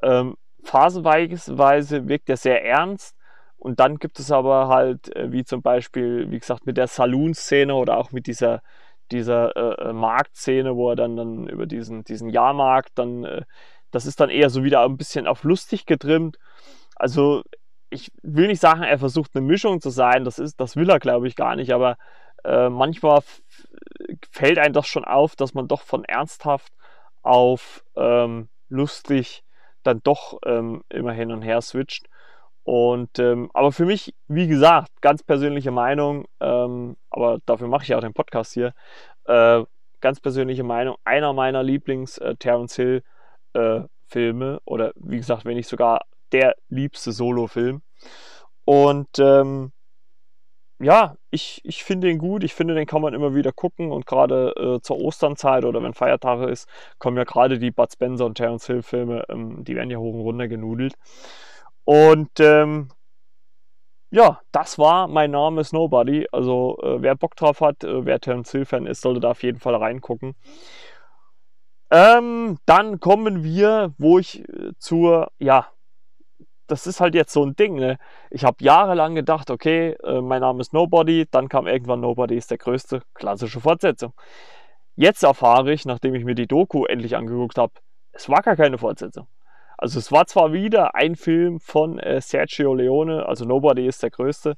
ähm, 0.01 0.37
phasenweise 0.63 2.07
wirkt 2.07 2.29
er 2.29 2.37
sehr 2.37 2.63
ernst 2.65 3.15
und 3.57 3.79
dann 3.79 3.97
gibt 3.97 4.19
es 4.19 4.31
aber 4.31 4.67
halt, 4.67 5.15
äh, 5.15 5.31
wie 5.31 5.45
zum 5.45 5.61
Beispiel, 5.61 6.29
wie 6.31 6.39
gesagt, 6.39 6.65
mit 6.65 6.77
der 6.77 6.87
Saloon-Szene 6.87 7.73
oder 7.73 7.97
auch 7.97 8.11
mit 8.11 8.27
dieser, 8.27 8.61
dieser 9.13 9.55
äh, 9.55 9.89
äh, 9.89 9.93
Marktszene, 9.93 10.75
wo 10.75 10.89
er 10.89 10.95
dann, 10.95 11.15
dann 11.15 11.47
über 11.47 11.65
diesen, 11.65 12.03
diesen 12.03 12.29
Jahrmarkt 12.29 12.91
dann, 12.95 13.23
äh, 13.23 13.41
das 13.91 14.05
ist 14.05 14.19
dann 14.19 14.29
eher 14.29 14.49
so 14.49 14.63
wieder 14.63 14.83
ein 14.83 14.97
bisschen 14.97 15.27
auf 15.27 15.43
lustig 15.43 15.85
getrimmt. 15.85 16.37
Also 16.95 17.43
ich 17.89 18.11
will 18.23 18.47
nicht 18.47 18.61
sagen, 18.61 18.83
er 18.83 18.97
versucht 18.99 19.31
eine 19.35 19.45
Mischung 19.45 19.79
zu 19.79 19.89
sein, 19.89 20.25
das, 20.25 20.39
ist, 20.39 20.59
das 20.59 20.75
will 20.75 20.89
er 20.89 20.99
glaube 20.99 21.27
ich 21.27 21.35
gar 21.35 21.55
nicht, 21.55 21.71
aber 21.71 21.97
äh, 22.43 22.69
manchmal 22.69 23.21
fällt 24.31 24.57
einem 24.57 24.73
das 24.73 24.87
schon 24.87 25.05
auf, 25.05 25.35
dass 25.35 25.53
man 25.53 25.67
doch 25.67 25.81
von 25.81 26.03
ernsthaft 26.03 26.73
auf 27.21 27.83
ähm, 27.95 28.49
lustig 28.69 29.43
dann 29.83 30.01
doch 30.03 30.39
ähm, 30.45 30.83
immer 30.89 31.11
hin 31.13 31.31
und 31.31 31.41
her 31.41 31.61
switcht. 31.61 32.07
Und 32.63 33.19
ähm, 33.19 33.49
aber 33.53 33.71
für 33.71 33.85
mich, 33.85 34.13
wie 34.27 34.47
gesagt, 34.47 34.89
ganz 35.01 35.21
persönliche 35.21 35.71
Meinung, 35.71 36.25
ähm, 36.39 36.95
aber 37.09 37.39
dafür 37.45 37.67
mache 37.67 37.83
ich 37.83 37.89
ja 37.89 37.97
auch 37.97 38.01
den 38.01 38.13
Podcast 38.13 38.53
hier. 38.53 38.73
Äh, 39.25 39.63
ganz 39.99 40.19
persönliche 40.19 40.63
Meinung, 40.63 40.95
einer 41.03 41.33
meiner 41.33 41.63
Lieblings 41.63 42.17
äh, 42.17 42.35
Terence 42.35 42.75
Hill 42.75 43.03
äh, 43.53 43.81
Filme 44.05 44.61
oder 44.65 44.93
wie 44.95 45.17
gesagt, 45.17 45.45
wenn 45.45 45.55
nicht 45.55 45.67
sogar 45.67 46.01
der 46.31 46.55
liebste 46.69 47.11
Solo-Film. 47.11 47.81
Und 48.65 49.19
ähm, 49.19 49.71
ja, 50.79 51.15
ich, 51.31 51.61
ich 51.63 51.83
finde 51.83 52.09
ihn 52.09 52.17
gut. 52.17 52.43
Ich 52.43 52.53
finde, 52.53 52.75
den 52.75 52.85
kann 52.85 53.01
man 53.01 53.13
immer 53.13 53.35
wieder 53.35 53.51
gucken. 53.51 53.91
Und 53.91 54.05
gerade 54.05 54.53
äh, 54.57 54.81
zur 54.81 55.01
Osternzeit 55.01 55.65
oder 55.65 55.81
wenn 55.81 55.93
Feiertage 55.93 56.49
ist, 56.49 56.67
kommen 56.99 57.17
ja 57.17 57.23
gerade 57.23 57.59
die 57.59 57.71
Bud 57.71 57.91
Spencer 57.91 58.25
und 58.25 58.35
Terence 58.35 58.67
Hill 58.67 58.83
Filme, 58.83 59.25
ähm, 59.29 59.63
die 59.63 59.75
werden 59.75 59.89
ja 59.89 59.97
hoch 59.97 60.13
und 60.13 60.21
runter 60.21 60.47
genudelt. 60.47 60.95
Und 61.85 62.39
ähm, 62.39 62.89
ja, 64.11 64.41
das 64.51 64.77
war 64.77 65.07
mein 65.07 65.31
Name 65.31 65.61
ist 65.61 65.73
Nobody. 65.73 66.27
Also 66.31 66.77
äh, 66.83 67.01
wer 67.01 67.15
Bock 67.15 67.35
drauf 67.35 67.61
hat, 67.61 67.83
äh, 67.83 68.05
wer 68.05 68.19
Terence 68.19 68.51
Hill 68.51 68.65
Fan 68.65 68.85
ist, 68.85 69.01
sollte 69.01 69.19
da 69.19 69.31
auf 69.31 69.43
jeden 69.43 69.59
Fall 69.59 69.75
reingucken. 69.75 70.35
Ähm, 71.91 72.57
dann 72.65 72.99
kommen 72.99 73.43
wir, 73.43 73.93
wo 73.97 74.19
ich 74.19 74.47
äh, 74.49 74.71
zur, 74.77 75.31
ja, 75.39 75.67
das 76.67 76.87
ist 76.87 77.01
halt 77.01 77.15
jetzt 77.15 77.33
so 77.33 77.45
ein 77.45 77.55
Ding. 77.55 77.75
Ne? 77.75 77.97
Ich 78.29 78.45
habe 78.45 78.63
jahrelang 78.63 79.15
gedacht, 79.15 79.51
okay, 79.51 79.95
äh, 80.03 80.21
mein 80.21 80.41
Name 80.41 80.61
ist 80.61 80.73
Nobody, 80.73 81.27
dann 81.29 81.49
kam 81.49 81.67
irgendwann 81.67 81.99
Nobody 81.99 82.35
ist 82.35 82.51
der 82.51 82.57
größte, 82.57 83.03
klassische 83.13 83.61
Fortsetzung. 83.61 84.13
Jetzt 84.95 85.23
erfahre 85.23 85.73
ich, 85.73 85.85
nachdem 85.85 86.15
ich 86.15 86.23
mir 86.23 86.35
die 86.35 86.47
Doku 86.47 86.85
endlich 86.85 87.15
angeguckt 87.15 87.57
habe, 87.57 87.73
es 88.11 88.29
war 88.29 88.41
gar 88.41 88.55
keine 88.55 88.77
Fortsetzung. 88.77 89.27
Also 89.83 89.99
es 89.99 90.13
war 90.13 90.25
zwar 90.27 90.53
wieder 90.53 90.95
ein 90.95 91.17
Film 91.17 91.59
von 91.59 91.99
äh, 91.99 92.21
Sergio 92.21 92.73
Leone, 92.73 93.25
also 93.25 93.43
Nobody 93.43 93.85
ist 93.85 94.01
der 94.01 94.11
größte, 94.11 94.55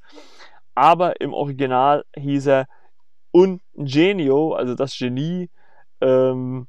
aber 0.76 1.20
im 1.20 1.34
Original 1.34 2.06
hieß 2.16 2.46
er 2.46 2.68
Un 3.34 3.60
Genio, 3.74 4.54
also 4.54 4.76
das 4.76 4.96
Genie. 4.96 5.50
Ähm, 6.00 6.68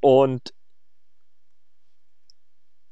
und 0.00 0.54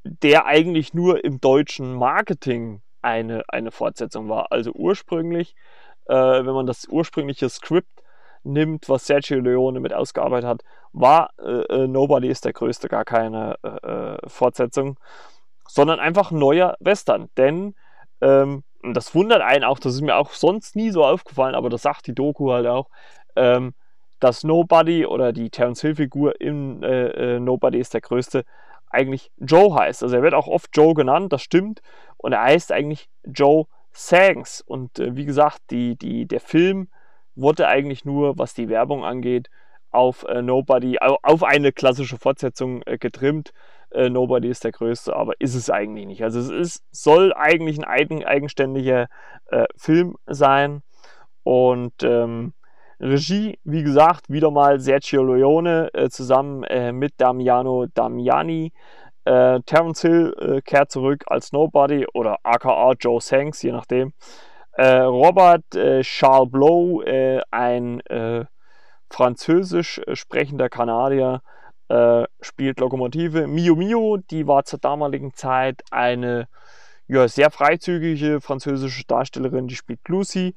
der 0.05 0.45
eigentlich 0.45 0.93
nur 0.93 1.25
im 1.25 1.41
deutschen 1.41 1.95
Marketing 1.95 2.83
eine, 3.01 3.43
eine 3.49 3.71
Fortsetzung 3.71 4.29
war. 4.29 4.53
Also 4.53 4.73
ursprünglich, 4.73 5.55
äh, 6.05 6.15
wenn 6.15 6.55
man 6.55 6.67
das 6.67 6.89
ursprüngliche 6.91 7.49
Skript 7.49 8.03
nimmt, 8.47 8.89
was 8.89 9.07
Sergio 9.07 9.41
Leone 9.41 9.81
mit 9.81 9.93
ausgearbeitet 9.93 10.49
hat, 10.49 10.65
war 10.93 11.31
äh, 11.39 11.85
äh 11.85 11.87
Nobody 11.87 12.29
ist 12.29 12.45
der 12.45 12.53
Größte 12.53 12.89
gar 12.89 13.05
keine 13.05 13.57
äh, 13.63 13.69
äh, 13.69 14.19
Fortsetzung, 14.29 14.99
sondern 15.69 16.01
einfach 16.01 16.31
ein 16.31 16.39
neuer 16.39 16.77
Western. 16.81 17.29
Denn 17.37 17.75
ähm, 18.21 18.63
das 18.83 19.15
wundert 19.15 19.43
einen 19.43 19.65
auch, 19.65 19.79
das 19.79 19.95
ist 19.95 20.01
mir 20.01 20.17
auch 20.17 20.31
sonst 20.31 20.77
nie 20.77 20.91
so 20.91 21.05
aufgefallen, 21.05 21.55
aber 21.55 21.71
das 21.71 21.83
sagt 21.83 22.07
die 22.07 22.15
Doku 22.15 22.53
halt 22.53 22.67
auch, 22.67 22.89
ähm, 23.35 23.75
dass 24.21 24.45
Nobody 24.45 25.05
oder 25.05 25.33
die 25.33 25.51
Terence 25.51 25.83
Hill-Figur 25.83 26.41
in 26.41 26.83
äh, 26.83 27.39
Nobody 27.39 27.79
ist 27.79 27.95
der 27.95 28.01
Größte 28.01 28.45
eigentlich 28.89 29.31
Joe 29.39 29.75
heißt. 29.75 30.03
Also 30.03 30.17
er 30.17 30.23
wird 30.23 30.35
auch 30.35 30.47
oft 30.47 30.71
Joe 30.75 30.95
genannt, 30.95 31.33
das 31.33 31.43
stimmt. 31.43 31.83
Und 32.17 32.33
er 32.33 32.43
heißt 32.43 32.73
eigentlich 32.73 33.09
Joe 33.25 33.67
Sangs. 33.93 34.61
Und 34.61 34.99
äh, 34.99 35.17
wie 35.17 35.27
gesagt, 35.27 35.61
die, 35.71 35.97
die, 35.97 36.27
der 36.27 36.41
Film 36.41 36.89
wurde 37.37 37.69
eigentlich 37.69 38.05
nur, 38.05 38.39
was 38.39 38.55
die 38.55 38.69
Werbung 38.69 39.05
angeht, 39.05 39.49
auf 39.91 40.25
äh, 40.25 40.43
Nobody, 40.43 40.99
auf 40.99 41.43
eine 41.43 41.73
klassische 41.73 42.19
Fortsetzung 42.19 42.83
äh, 42.83 42.99
getrimmt. 42.99 43.53
Äh, 43.91 44.11
Nobody 44.11 44.49
ist 44.49 44.65
der 44.65 44.73
größte, 44.73 45.15
aber 45.15 45.35
ist 45.39 45.55
es 45.55 45.71
eigentlich 45.71 46.07
nicht. 46.07 46.23
Also 46.23 46.41
es 46.41 46.51
ist, 46.51 46.85
soll 46.91 47.33
eigentlich 47.35 47.79
ein 47.79 47.85
eigen, 47.85 48.25
eigenständiger 48.25 49.09
äh, 49.47 49.67
Film 49.77 50.17
sein. 50.27 50.83
Und 51.45 52.03
ähm, 52.03 52.53
Regie, 52.99 53.59
wie 53.65 53.83
gesagt, 53.83 54.29
wieder 54.29 54.51
mal 54.51 54.81
Sergio 54.81 55.23
Leone 55.23 55.91
äh, 55.95 56.09
zusammen 56.09 56.65
äh, 56.65 56.93
mit 56.93 57.15
Damiano 57.19 57.87
Damiani. 57.87 58.73
Terence 59.29 60.03
Hill 60.03 60.63
kehrt 60.65 60.93
zurück 60.93 61.25
als 61.27 61.51
Nobody 61.51 62.07
oder 62.15 62.37
aka 62.45 62.93
Joe 62.93 63.21
Sanks, 63.21 63.61
je 63.61 63.73
nachdem. 63.73 64.13
Äh, 64.77 64.99
Robert 65.01 65.75
äh, 65.75 66.03
Charles 66.03 66.51
Blow, 66.51 67.03
ein 67.51 68.03
französisch 69.09 70.01
sprechender 70.13 70.69
Kanadier, 70.69 71.43
spielt 72.41 72.81
Lokomotive. 72.81 73.47
Mio 73.47 73.77
Mio, 73.77 74.17
die 74.17 74.47
war 74.47 74.65
zur 74.65 74.81
damaligen 74.81 75.33
Zeit 75.35 75.83
eine 75.91 76.49
ja, 77.07 77.29
sehr 77.29 77.51
freizügige 77.51 78.41
französische 78.41 79.05
Darstellerin, 79.07 79.69
die 79.69 79.77
spielt 79.77 80.01
Lucy 80.09 80.55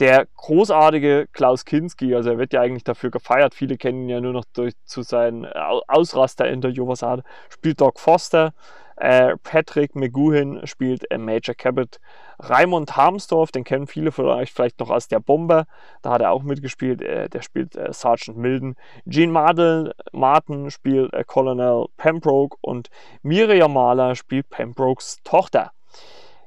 der 0.00 0.26
großartige 0.36 1.28
Klaus 1.32 1.64
Kinski, 1.64 2.14
also 2.14 2.30
er 2.30 2.38
wird 2.38 2.52
ja 2.52 2.60
eigentlich 2.60 2.84
dafür 2.84 3.10
gefeiert, 3.10 3.54
viele 3.54 3.76
kennen 3.76 4.02
ihn 4.02 4.08
ja 4.08 4.20
nur 4.20 4.32
noch 4.32 4.44
durch, 4.52 4.74
zu 4.84 5.02
seinen 5.02 5.44
Ausraster-Interview, 5.46 6.86
was 6.86 7.02
er 7.02 7.10
hat, 7.10 7.24
spielt 7.48 7.80
Doc 7.80 7.98
Foster, 7.98 8.52
äh, 8.96 9.36
Patrick 9.42 9.94
McGuhin 9.94 10.66
spielt 10.66 11.08
äh, 11.10 11.18
Major 11.18 11.54
Cabot, 11.54 11.98
Raimund 12.40 12.96
Harmsdorf, 12.96 13.52
den 13.52 13.64
kennen 13.64 13.86
viele 13.86 14.12
von 14.12 14.26
euch 14.26 14.52
vielleicht 14.52 14.80
noch 14.80 14.90
als 14.90 15.08
der 15.08 15.20
Bomber, 15.20 15.66
da 16.02 16.10
hat 16.10 16.20
er 16.20 16.32
auch 16.32 16.42
mitgespielt, 16.42 17.02
äh, 17.02 17.28
der 17.28 17.42
spielt 17.42 17.76
äh, 17.76 17.92
Sergeant 17.92 18.38
Milden, 18.38 18.76
Gene 19.06 19.32
Martin, 19.32 19.92
Martin 20.12 20.70
spielt 20.70 21.12
äh, 21.12 21.24
Colonel 21.24 21.86
Pembroke 21.96 22.56
und 22.60 22.88
Miriam 23.22 23.72
Mahler 23.72 24.14
spielt 24.14 24.48
Pembrokes 24.50 25.18
Tochter. 25.24 25.72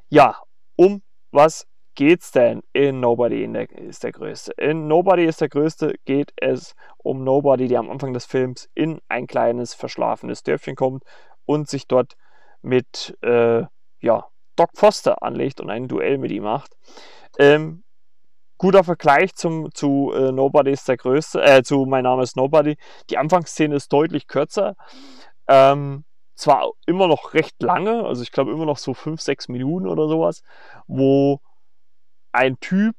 Ja, 0.10 0.38
um 0.76 1.02
was 1.32 1.66
geht's 1.95 2.32
denn 2.32 2.62
in 2.73 2.99
Nobody 2.99 3.43
in 3.43 3.54
der, 3.54 3.69
ist 3.69 4.04
der 4.04 4.12
Größte? 4.12 4.54
In 4.54 4.88
Nobody 4.88 5.25
ist 5.25 5.41
der 5.41 5.49
Größte 5.49 5.95
geht 6.06 6.32
es 6.38 6.75
um 6.97 7.23
Nobody, 7.23 7.67
der 7.67 7.80
am 7.80 7.89
Anfang 7.89 8.13
des 8.13 8.25
Films 8.25 8.69
in 8.73 8.99
ein 9.10 9.27
kleines 9.27 9.73
verschlafenes 9.73 10.43
Dörfchen 10.43 10.75
kommt 10.75 11.04
und 11.45 11.69
sich 11.69 11.88
dort 11.88 12.15
mit 12.62 13.17
äh, 13.21 13.63
ja, 13.99 14.25
Doc 14.56 14.69
Foster 14.75 15.23
anlegt 15.23 15.62
und 15.62 15.69
ein 15.69 15.88
Duell 15.88 16.17
mit 16.17 16.32
ihm 16.32 16.43
macht. 16.43 16.77
Ähm, 17.39 17.84
guter 18.58 18.84
Vergleich 18.84 19.34
zum, 19.36 19.73
zu 19.73 20.12
äh, 20.13 20.32
Nobody 20.32 20.71
ist 20.71 20.88
der 20.88 20.97
größte, 20.97 21.41
äh, 21.41 21.63
zu 21.63 21.86
Mein 21.86 22.04
Name 22.04 22.23
ist 22.23 22.36
Nobody. 22.36 22.77
Die 23.10 23.17
Anfangsszene 23.17 23.75
ist 23.75 23.91
deutlich 23.91 24.27
kürzer. 24.27 24.75
Ähm, 25.47 26.06
zwar 26.36 26.71
immer 26.86 27.08
noch 27.08 27.34
recht 27.34 27.62
lange, 27.62 28.04
also 28.04 28.23
ich 28.23 28.32
glaube 28.32 28.51
immer 28.51 28.65
noch 28.65 28.77
so 28.77 28.93
5, 28.93 29.21
6 29.21 29.49
Minuten 29.49 29.88
oder 29.88 30.08
sowas, 30.08 30.43
wo 30.88 31.39
ein 32.32 32.60
Typ 32.60 32.96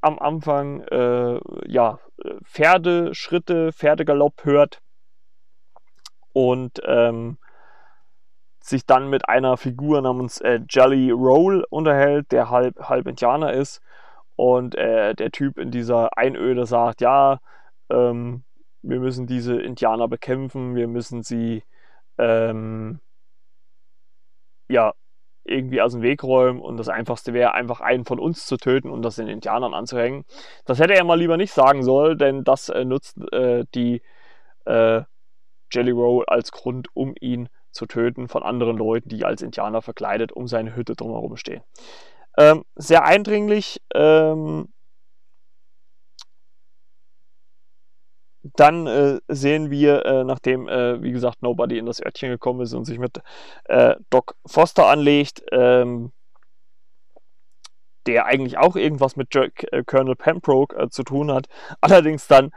am 0.00 0.18
Anfang 0.18 0.82
äh, 0.82 1.40
ja, 1.66 1.98
Pferdeschritte, 2.44 3.72
Pferdegalopp 3.72 4.44
hört 4.44 4.80
und 6.32 6.80
ähm, 6.84 7.38
sich 8.60 8.84
dann 8.84 9.08
mit 9.08 9.28
einer 9.28 9.56
Figur 9.56 10.02
namens 10.02 10.40
äh, 10.40 10.60
Jelly 10.68 11.10
Roll 11.10 11.64
unterhält, 11.70 12.32
der 12.32 12.50
halb, 12.50 12.78
halb 12.88 13.06
Indianer 13.06 13.52
ist. 13.52 13.80
Und 14.34 14.74
äh, 14.74 15.14
der 15.14 15.30
Typ 15.30 15.56
in 15.58 15.70
dieser 15.70 16.16
Einöde 16.18 16.66
sagt, 16.66 17.00
ja, 17.00 17.38
ähm, 17.88 18.44
wir 18.82 19.00
müssen 19.00 19.26
diese 19.26 19.60
Indianer 19.60 20.08
bekämpfen, 20.08 20.74
wir 20.74 20.88
müssen 20.88 21.22
sie 21.22 21.62
ähm, 22.18 23.00
ja, 24.68 24.92
irgendwie 25.48 25.80
aus 25.80 25.92
dem 25.92 26.02
Weg 26.02 26.22
räumen 26.22 26.60
und 26.60 26.76
das 26.76 26.88
Einfachste 26.88 27.32
wäre, 27.32 27.54
einfach 27.54 27.80
einen 27.80 28.04
von 28.04 28.18
uns 28.18 28.46
zu 28.46 28.56
töten 28.56 28.90
und 28.90 29.02
das 29.02 29.16
den 29.16 29.28
Indianern 29.28 29.74
anzuhängen. 29.74 30.24
Das 30.64 30.78
hätte 30.78 30.94
er 30.94 31.04
mal 31.04 31.18
lieber 31.18 31.36
nicht 31.36 31.52
sagen 31.52 31.82
sollen, 31.82 32.18
denn 32.18 32.44
das 32.44 32.68
äh, 32.68 32.84
nutzt 32.84 33.16
äh, 33.32 33.64
die 33.74 34.02
äh, 34.64 35.02
Jelly 35.72 35.90
Roll 35.90 36.24
als 36.26 36.52
Grund, 36.52 36.88
um 36.94 37.14
ihn 37.20 37.48
zu 37.70 37.86
töten 37.86 38.28
von 38.28 38.42
anderen 38.42 38.76
Leuten, 38.76 39.08
die 39.08 39.24
als 39.24 39.42
Indianer 39.42 39.82
verkleidet 39.82 40.32
um 40.32 40.46
seine 40.46 40.74
Hütte 40.74 40.94
drumherum 40.94 41.36
stehen. 41.36 41.62
Ähm, 42.38 42.64
sehr 42.74 43.04
eindringlich. 43.04 43.80
Ähm, 43.94 44.68
dann 48.54 48.86
äh, 48.86 49.20
sehen 49.28 49.70
wir, 49.70 50.04
äh, 50.04 50.24
nachdem, 50.24 50.68
äh, 50.68 51.02
wie 51.02 51.12
gesagt, 51.12 51.42
Nobody 51.42 51.78
in 51.78 51.86
das 51.86 52.04
Örtchen 52.04 52.30
gekommen 52.30 52.60
ist 52.60 52.74
und 52.74 52.84
sich 52.84 52.98
mit 52.98 53.20
äh, 53.64 53.96
Doc 54.10 54.36
Foster 54.46 54.86
anlegt, 54.86 55.42
ähm, 55.52 56.12
der 58.06 58.26
eigentlich 58.26 58.58
auch 58.58 58.76
irgendwas 58.76 59.16
mit 59.16 59.34
Jack, 59.34 59.66
äh, 59.72 59.82
Colonel 59.84 60.14
Pembroke 60.14 60.76
äh, 60.76 60.88
zu 60.88 61.02
tun 61.02 61.32
hat, 61.32 61.46
allerdings 61.80 62.26
dann 62.26 62.50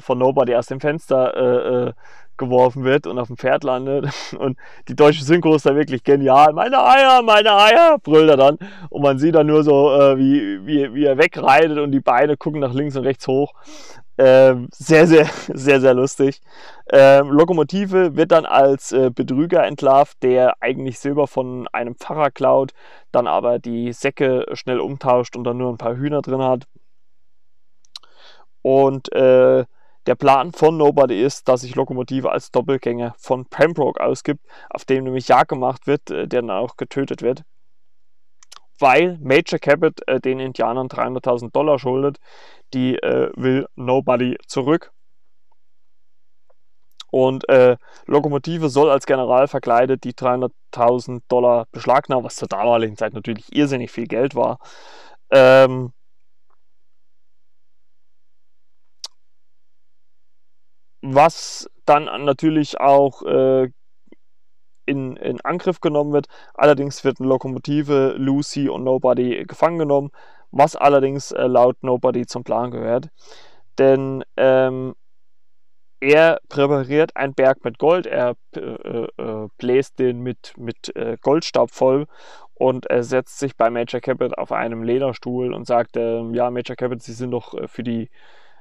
von 0.00 0.18
Nobody 0.18 0.54
aus 0.54 0.66
dem 0.66 0.80
Fenster 0.80 1.94
geworfen 2.38 2.84
wird 2.84 3.06
und 3.06 3.18
auf 3.18 3.26
dem 3.26 3.36
Pferd 3.36 3.64
landet. 3.64 4.08
Und 4.38 4.56
die 4.88 4.96
deutsche 4.96 5.24
Synchro 5.24 5.56
ist 5.56 5.66
da 5.66 5.74
wirklich 5.74 6.04
genial. 6.04 6.54
Meine 6.54 6.82
Eier, 6.82 7.20
meine 7.22 7.52
Eier, 7.54 7.98
brüllt 8.02 8.30
er 8.30 8.36
dann. 8.36 8.58
Und 8.88 9.02
man 9.02 9.18
sieht 9.18 9.34
dann 9.34 9.48
nur 9.48 9.64
so, 9.64 9.92
äh, 9.92 10.16
wie, 10.16 10.64
wie, 10.64 10.94
wie 10.94 11.04
er 11.04 11.18
wegreitet 11.18 11.78
und 11.78 11.92
die 11.92 12.00
Beine 12.00 12.36
gucken 12.36 12.60
nach 12.60 12.72
links 12.72 12.96
und 12.96 13.04
rechts 13.04 13.26
hoch. 13.26 13.52
Ähm, 14.18 14.68
sehr, 14.72 15.06
sehr, 15.06 15.26
sehr, 15.54 15.80
sehr 15.80 15.94
lustig. 15.94 16.40
Ähm, 16.90 17.28
Lokomotive 17.30 18.16
wird 18.16 18.32
dann 18.32 18.46
als 18.46 18.92
äh, 18.92 19.10
Betrüger 19.10 19.64
entlarvt, 19.64 20.22
der 20.22 20.60
eigentlich 20.60 20.98
Silber 20.98 21.28
von 21.28 21.68
einem 21.68 21.94
Pfarrer 21.94 22.30
klaut, 22.30 22.72
dann 23.12 23.26
aber 23.28 23.58
die 23.60 23.92
Säcke 23.92 24.46
schnell 24.54 24.80
umtauscht 24.80 25.36
und 25.36 25.44
dann 25.44 25.58
nur 25.58 25.70
ein 25.72 25.78
paar 25.78 25.96
Hühner 25.96 26.22
drin 26.22 26.42
hat. 26.42 26.66
Und 28.62 29.12
äh, 29.12 29.64
der 30.06 30.14
Plan 30.14 30.52
von 30.52 30.76
Nobody 30.76 31.22
ist, 31.22 31.48
dass 31.48 31.60
sich 31.60 31.74
Lokomotive 31.74 32.30
als 32.30 32.50
Doppelgänger 32.50 33.14
von 33.18 33.44
Pembroke 33.46 34.02
ausgibt, 34.02 34.44
auf 34.70 34.84
dem 34.84 35.04
nämlich 35.04 35.28
Jagd 35.28 35.50
gemacht 35.50 35.86
wird, 35.86 36.10
äh, 36.10 36.26
der 36.26 36.42
dann 36.42 36.50
auch 36.50 36.76
getötet 36.76 37.22
wird. 37.22 37.44
Weil 38.78 39.18
Major 39.20 39.58
Cabot 39.58 40.00
äh, 40.06 40.20
den 40.20 40.40
Indianern 40.40 40.88
300.000 40.88 41.50
Dollar 41.52 41.78
schuldet, 41.78 42.18
die 42.74 42.96
äh, 42.96 43.30
will 43.36 43.66
Nobody 43.74 44.36
zurück. 44.46 44.92
Und 47.10 47.48
äh, 47.48 47.76
Lokomotive 48.06 48.68
soll 48.68 48.90
als 48.90 49.06
General 49.06 49.48
verkleidet 49.48 50.04
die 50.04 50.12
300.000 50.12 51.22
Dollar 51.28 51.66
beschlagnahmen, 51.72 52.24
was 52.24 52.36
zur 52.36 52.48
damaligen 52.48 52.96
Zeit 52.96 53.14
natürlich 53.14 53.54
irrsinnig 53.54 53.90
viel 53.90 54.06
Geld 54.06 54.34
war. 54.34 54.58
Ähm, 55.30 55.92
was 61.00 61.68
dann 61.86 62.04
natürlich 62.24 62.80
auch 62.80 63.22
äh, 63.22 63.70
in, 64.88 65.16
in 65.16 65.40
Angriff 65.42 65.80
genommen 65.80 66.12
wird. 66.12 66.26
Allerdings 66.54 67.04
wird 67.04 67.20
eine 67.20 67.28
Lokomotive, 67.28 68.14
Lucy 68.16 68.68
und 68.68 68.84
Nobody 68.84 69.44
gefangen 69.46 69.78
genommen, 69.78 70.10
was 70.50 70.74
allerdings 70.74 71.30
äh, 71.32 71.46
laut 71.46 71.76
Nobody 71.82 72.26
zum 72.26 72.42
Plan 72.42 72.70
gehört. 72.70 73.10
Denn 73.78 74.24
ähm, 74.36 74.94
er 76.00 76.38
präpariert 76.48 77.16
einen 77.16 77.34
Berg 77.34 77.64
mit 77.64 77.78
Gold, 77.78 78.06
er 78.06 78.34
äh, 78.56 78.60
äh, 78.60 79.48
bläst 79.58 79.98
den 79.98 80.20
mit, 80.20 80.54
mit 80.56 80.94
äh, 80.96 81.16
Goldstaub 81.20 81.70
voll 81.70 82.06
und 82.54 82.86
er 82.86 83.02
setzt 83.02 83.38
sich 83.38 83.56
bei 83.56 83.68
Major 83.68 84.00
Cabot 84.00 84.36
auf 84.38 84.52
einem 84.52 84.82
Lederstuhl 84.82 85.52
und 85.52 85.66
sagt, 85.66 85.96
ähm, 85.96 86.34
ja, 86.34 86.50
Major 86.50 86.76
Cabot, 86.76 87.02
Sie 87.02 87.12
sind 87.12 87.32
doch 87.32 87.54
äh, 87.54 87.68
für 87.68 87.82
die 87.82 88.10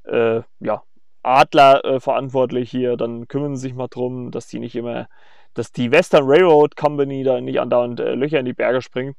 äh, 0.05 0.41
ja, 0.59 0.83
Adler 1.23 1.83
äh, 1.85 1.99
verantwortlich 1.99 2.71
hier, 2.71 2.97
dann 2.97 3.27
kümmern 3.27 3.55
sie 3.55 3.63
sich 3.63 3.75
mal 3.75 3.87
drum, 3.87 4.31
dass 4.31 4.47
die 4.47 4.59
nicht 4.59 4.75
immer, 4.75 5.07
dass 5.58 5.72
die 5.72 5.91
Western 5.91 6.24
Railroad 6.26 6.76
Company 6.76 7.24
da 7.24 7.41
nicht 7.41 7.60
andauernd 7.60 8.00
äh, 8.00 8.15
Löcher 8.15 8.39
in 8.39 8.46
die 8.46 8.54
Berge 8.54 8.82
springt. 8.82 9.15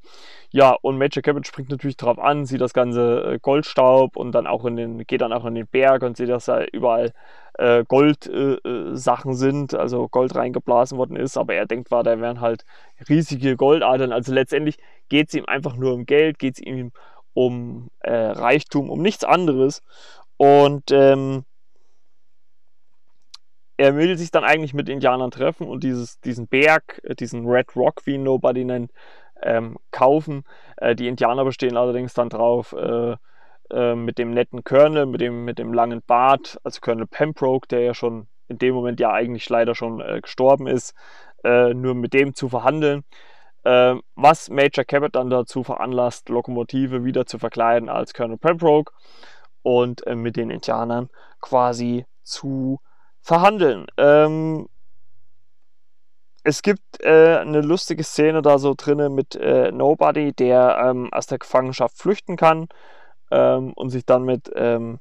Ja, 0.51 0.77
und 0.81 0.99
Major 0.99 1.23
Cabot 1.23 1.47
springt 1.47 1.71
natürlich 1.71 1.97
drauf 1.97 2.19
an, 2.19 2.47
sieht 2.47 2.61
das 2.61 2.73
ganze 2.73 3.35
äh, 3.35 3.39
Goldstaub 3.41 4.17
und 4.17 4.33
dann 4.33 4.47
auch 4.47 4.65
in 4.65 4.77
den, 4.77 5.07
geht 5.07 5.21
dann 5.21 5.33
auch 5.33 5.45
in 5.45 5.55
den 5.55 5.67
Berg 5.67 6.03
und 6.03 6.17
sieht, 6.17 6.29
dass 6.29 6.47
da 6.47 6.65
überall 6.65 7.13
äh, 7.59 7.85
Goldsachen 7.87 9.33
äh, 9.33 9.35
sind, 9.35 9.75
also 9.75 10.09
Gold 10.09 10.35
reingeblasen 10.35 10.97
worden 10.97 11.17
ist, 11.17 11.37
aber 11.37 11.55
er 11.55 11.67
denkt 11.67 11.91
war, 11.91 12.03
da 12.03 12.19
wären 12.21 12.41
halt 12.41 12.65
riesige 13.09 13.57
Goldadern. 13.57 14.13
Also 14.13 14.33
letztendlich 14.33 14.79
geht 15.09 15.29
es 15.29 15.35
ihm 15.35 15.45
einfach 15.47 15.77
nur 15.77 15.93
um 15.93 16.07
Geld, 16.07 16.39
geht 16.39 16.55
es 16.55 16.61
ihm 16.61 16.93
um 17.35 17.89
äh, 18.01 18.13
Reichtum, 18.13 18.91
um 18.91 19.03
nichts 19.03 19.25
anderes. 19.25 19.83
Und 20.37 20.93
ähm, 20.93 21.45
er 23.79 23.97
will 23.97 24.19
sich 24.19 24.31
dann 24.31 24.45
eigentlich 24.45 24.75
mit 24.75 24.89
Indianern 24.89 25.31
treffen 25.31 25.67
und 25.67 25.85
dieses, 25.85 26.21
diesen 26.21 26.49
Berg, 26.49 27.01
äh, 27.05 27.15
diesen 27.15 27.47
Red 27.47 27.75
Rock, 27.77 28.05
wie 28.05 28.15
ihn 28.15 28.25
Nobody 28.25 28.65
nennt, 28.65 28.93
ähm, 29.41 29.79
kaufen. 29.93 30.45
Äh, 30.77 30.97
die 30.97 31.07
Indianer 31.07 31.45
bestehen 31.45 31.77
allerdings 31.77 32.13
dann 32.13 32.29
drauf, 32.29 32.73
äh, 32.73 33.17
äh, 33.71 33.95
mit 33.95 34.19
dem 34.19 34.33
netten 34.33 34.65
Colonel, 34.65 35.07
mit 35.07 35.21
dem, 35.21 35.45
mit 35.45 35.59
dem 35.59 35.73
langen 35.73 36.03
Bart, 36.07 36.59
also 36.65 36.81
Colonel 36.81 37.07
Pembroke, 37.07 37.69
der 37.69 37.81
ja 37.81 37.95
schon 37.95 38.27
in 38.49 38.59
dem 38.59 38.75
Moment 38.75 38.99
ja 38.99 39.13
eigentlich 39.13 39.49
leider 39.49 39.75
schon 39.75 40.01
äh, 40.01 40.21
gestorben 40.21 40.67
ist, 40.67 40.95
äh, 41.45 41.73
nur 41.73 41.95
mit 41.95 42.13
dem 42.13 42.35
zu 42.35 42.49
verhandeln. 42.49 43.05
Was 43.65 44.49
Major 44.49 44.85
Cabot 44.85 45.15
dann 45.15 45.29
dazu 45.29 45.63
veranlasst, 45.63 46.31
Lokomotive 46.31 47.05
wieder 47.05 47.27
zu 47.27 47.39
verkleiden 47.39 47.91
als 47.91 48.15
Colonel 48.15 48.39
Pembroke 48.39 48.95
und 49.63 50.07
mit 50.07 50.37
den 50.37 50.49
Indianern 50.49 51.11
quasi 51.41 52.07
zu 52.23 52.81
verhandeln. 53.29 53.87
Ähm, 53.99 54.69
es 56.45 56.63
gibt 56.63 57.03
äh, 57.03 57.37
eine 57.37 57.61
lustige 57.61 58.03
Szene 58.03 58.41
da 58.41 58.59
so 58.59 58.73
drinne 58.75 59.11
mit 59.11 59.37
äh, 59.37 59.71
Nobody, 59.71 60.33
der 60.33 60.79
ähm, 60.83 61.13
aus 61.13 61.27
der 61.27 61.39
Gefangenschaft 61.39 61.99
flüchten 61.99 62.37
kann 62.37 62.69
ähm, 63.31 63.75
und 63.75 63.91
sich 63.91 64.07
dann 64.07 64.25
mit 64.25 64.51
ähm, 64.55 64.99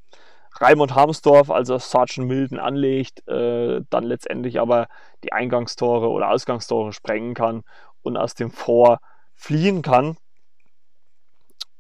Raimund 0.60 0.94
Harmsdorf, 0.94 1.50
also 1.50 1.78
Sergeant 1.78 2.28
Milden, 2.28 2.60
anlegt, 2.60 3.26
äh, 3.30 3.82
dann 3.90 4.04
letztendlich 4.04 4.60
aber 4.60 4.88
die 5.24 5.32
Eingangstore 5.32 6.10
oder 6.10 6.30
Ausgangstore 6.30 6.92
sprengen 6.92 7.34
kann 7.34 7.64
und 8.02 8.18
aus 8.18 8.34
dem 8.34 8.52
Fort 8.52 9.00
fliehen 9.36 9.82
kann. 9.82 10.18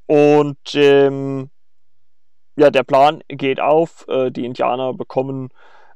Und 0.05 0.76
ähm, 0.76 1.49
ja, 2.55 2.72
der 2.72 2.84
Plan 2.84 3.22
geht 3.28 3.59
auf. 3.59 4.07
Äh, 4.07 4.32
die 4.32 4.45
Indianer 4.45 4.93
bekommen 4.93 5.49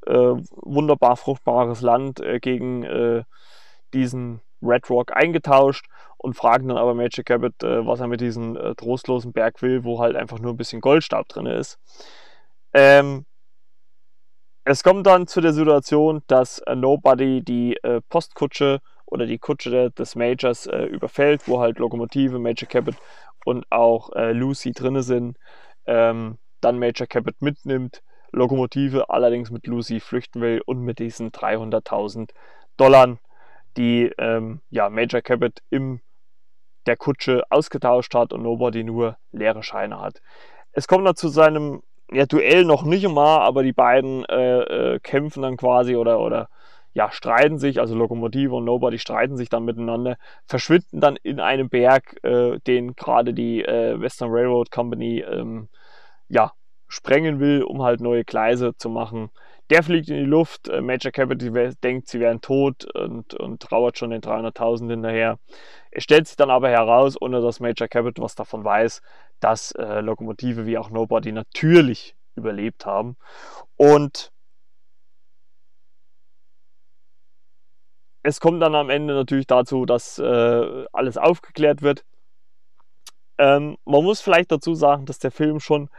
wunderbar 0.05 1.15
fruchtbares 1.17 1.81
Land 1.81 2.19
äh, 2.19 2.39
gegen 2.39 2.83
äh, 2.83 3.23
diesen 3.93 4.41
Red 4.61 4.89
Rock 4.89 5.15
eingetauscht 5.15 5.87
und 6.17 6.35
fragen 6.35 6.67
dann 6.67 6.77
aber 6.77 6.93
Magic 6.93 7.25
Cabot, 7.25 7.63
äh, 7.63 7.85
was 7.85 7.99
er 7.99 8.07
mit 8.07 8.21
diesem 8.21 8.55
äh, 8.55 8.75
trostlosen 8.75 9.33
Berg 9.33 9.61
will, 9.61 9.83
wo 9.83 9.99
halt 9.99 10.15
einfach 10.15 10.39
nur 10.39 10.53
ein 10.53 10.57
bisschen 10.57 10.81
Goldstaub 10.81 11.27
drin 11.27 11.47
ist. 11.47 11.79
Ähm, 12.73 13.25
es 14.63 14.83
kommt 14.83 15.07
dann 15.07 15.25
zu 15.25 15.41
der 15.41 15.53
Situation, 15.53 16.21
dass 16.27 16.59
äh, 16.59 16.75
Nobody 16.75 17.41
die 17.43 17.77
Postkutsche 18.09 18.79
oder 19.07 19.25
die 19.25 19.39
Kutsche 19.39 19.91
des 19.91 20.15
Majors 20.15 20.67
überfällt, 20.67 21.47
wo 21.47 21.59
halt 21.59 21.79
Lokomotive, 21.79 22.39
Major 22.39 22.69
Cabot 22.69 22.95
und 23.43 23.69
auch 23.69 24.11
Lucy 24.15 24.71
drin 24.71 25.01
sind. 25.01 25.37
Ähm, 25.85 26.37
dann 26.61 26.79
Major 26.79 27.07
Cabot 27.07 27.35
mitnimmt 27.41 28.03
Lokomotive 28.31 29.09
allerdings 29.09 29.51
mit 29.51 29.67
Lucy 29.67 29.99
flüchten 29.99 30.41
will 30.41 30.61
und 30.65 30.79
mit 30.81 30.99
diesen 30.99 31.31
300.000 31.31 32.31
Dollar 32.77 33.17
die 33.77 34.11
ähm, 34.17 34.61
ja, 34.69 34.89
Major 34.89 35.21
Cabot 35.21 35.53
in 35.69 36.01
der 36.85 36.97
Kutsche 36.97 37.43
ausgetauscht 37.49 38.13
hat 38.15 38.33
und 38.33 38.43
Nobody 38.43 38.83
nur 38.83 39.17
leere 39.31 39.63
Scheine 39.63 39.99
hat. 39.99 40.21
Es 40.71 40.87
kommt 40.87 41.05
dann 41.05 41.15
zu 41.15 41.27
seinem 41.27 41.83
ja, 42.11 42.25
Duell 42.25 42.65
noch 42.65 42.83
nicht 42.83 43.03
immer, 43.03 43.41
aber 43.41 43.63
die 43.63 43.73
beiden 43.73 44.25
äh, 44.25 44.95
äh, 44.95 44.99
kämpfen 44.99 45.43
dann 45.43 45.57
quasi 45.57 45.95
oder, 45.95 46.19
oder 46.19 46.49
ja, 46.93 47.11
streiten 47.11 47.57
sich, 47.57 47.79
also 47.79 47.95
Lokomotive 47.95 48.55
und 48.55 48.65
Nobody 48.65 48.99
streiten 48.99 49.37
sich 49.37 49.47
dann 49.47 49.63
miteinander, 49.63 50.17
verschwinden 50.45 50.99
dann 50.99 51.15
in 51.23 51.39
einem 51.39 51.69
Berg, 51.69 52.17
äh, 52.23 52.59
den 52.67 52.95
gerade 52.95 53.33
die 53.33 53.63
äh, 53.63 53.99
Western 53.99 54.29
Railroad 54.29 54.71
Company 54.71 55.19
ähm, 55.19 55.69
ja, 56.27 56.51
sprengen 56.91 57.39
will, 57.39 57.63
um 57.63 57.81
halt 57.81 58.01
neue 58.01 58.25
Gleise 58.25 58.75
zu 58.75 58.89
machen. 58.89 59.29
Der 59.69 59.81
fliegt 59.81 60.09
in 60.09 60.17
die 60.17 60.29
Luft, 60.29 60.67
äh, 60.67 60.81
Major 60.81 61.11
Capital 61.11 61.73
denkt, 61.75 62.09
sie 62.09 62.19
wären 62.19 62.41
tot 62.41 62.83
und, 62.93 63.33
und 63.33 63.61
trauert 63.61 63.97
schon 63.97 64.09
den 64.09 64.21
300.000 64.21 64.89
hinterher. 64.89 65.39
Es 65.91 66.03
stellt 66.03 66.27
sich 66.27 66.35
dann 66.35 66.49
aber 66.49 66.69
heraus, 66.69 67.15
ohne 67.19 67.41
dass 67.41 67.61
Major 67.61 67.87
Capital 67.87 68.23
was 68.23 68.35
davon 68.35 68.65
weiß, 68.65 69.01
dass 69.39 69.71
äh, 69.71 70.01
Lokomotive 70.01 70.65
wie 70.65 70.77
auch 70.77 70.89
Nobody 70.89 71.31
natürlich 71.31 72.15
überlebt 72.35 72.85
haben. 72.85 73.15
Und 73.77 74.33
es 78.23 78.41
kommt 78.41 78.61
dann 78.61 78.75
am 78.75 78.89
Ende 78.89 79.13
natürlich 79.13 79.47
dazu, 79.47 79.85
dass 79.85 80.19
äh, 80.19 80.85
alles 80.91 81.17
aufgeklärt 81.17 81.81
wird. 81.81 82.03
Ähm, 83.37 83.77
man 83.85 84.03
muss 84.03 84.19
vielleicht 84.19 84.51
dazu 84.51 84.75
sagen, 84.75 85.05
dass 85.05 85.19
der 85.19 85.31
Film 85.31 85.61
schon 85.61 85.89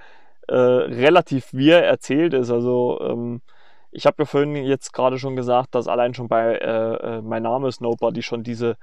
äh, 0.53 0.55
relativ 0.55 1.55
wir 1.55 1.79
erzählt 1.79 2.35
ist. 2.35 2.51
Also 2.51 3.01
ähm, 3.01 3.41
ich 3.91 4.05
habe 4.05 4.17
ja 4.19 4.25
vorhin 4.27 4.55
jetzt 4.57 4.93
gerade 4.93 5.19
schon 5.19 5.35
gesagt, 5.35 5.75
dass 5.75 5.89
allein 5.89 6.13
schon 6.13 6.29
bei 6.29 6.57
äh, 6.57 6.95
äh, 7.19 7.23
Mein 7.23 7.43
Name 7.43 7.69
ist 7.69 7.81
Nobody 7.81 8.23
schon 8.23 8.43
diese 8.43 8.77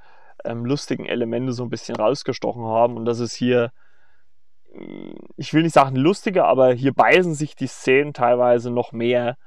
ähm, 0.44 0.66
lustigen 0.66 1.06
Elemente 1.06 1.54
so 1.54 1.64
ein 1.64 1.70
bisschen 1.70 1.96
rausgestochen 1.96 2.64
haben 2.64 2.98
und 2.98 3.06
das 3.06 3.20
ist 3.20 3.36
hier, 3.36 3.72
mm, 4.74 5.12
ich 5.38 5.54
will 5.54 5.62
nicht 5.62 5.74
sagen 5.74 5.96
lustiger, 5.96 6.46
aber 6.46 6.74
hier 6.74 6.94
beißen 6.94 7.36
sich 7.36 7.56
die 7.56 7.68
Szenen 7.68 8.14
teilweise 8.14 8.72
noch 8.72 8.92
mehr. 8.92 9.38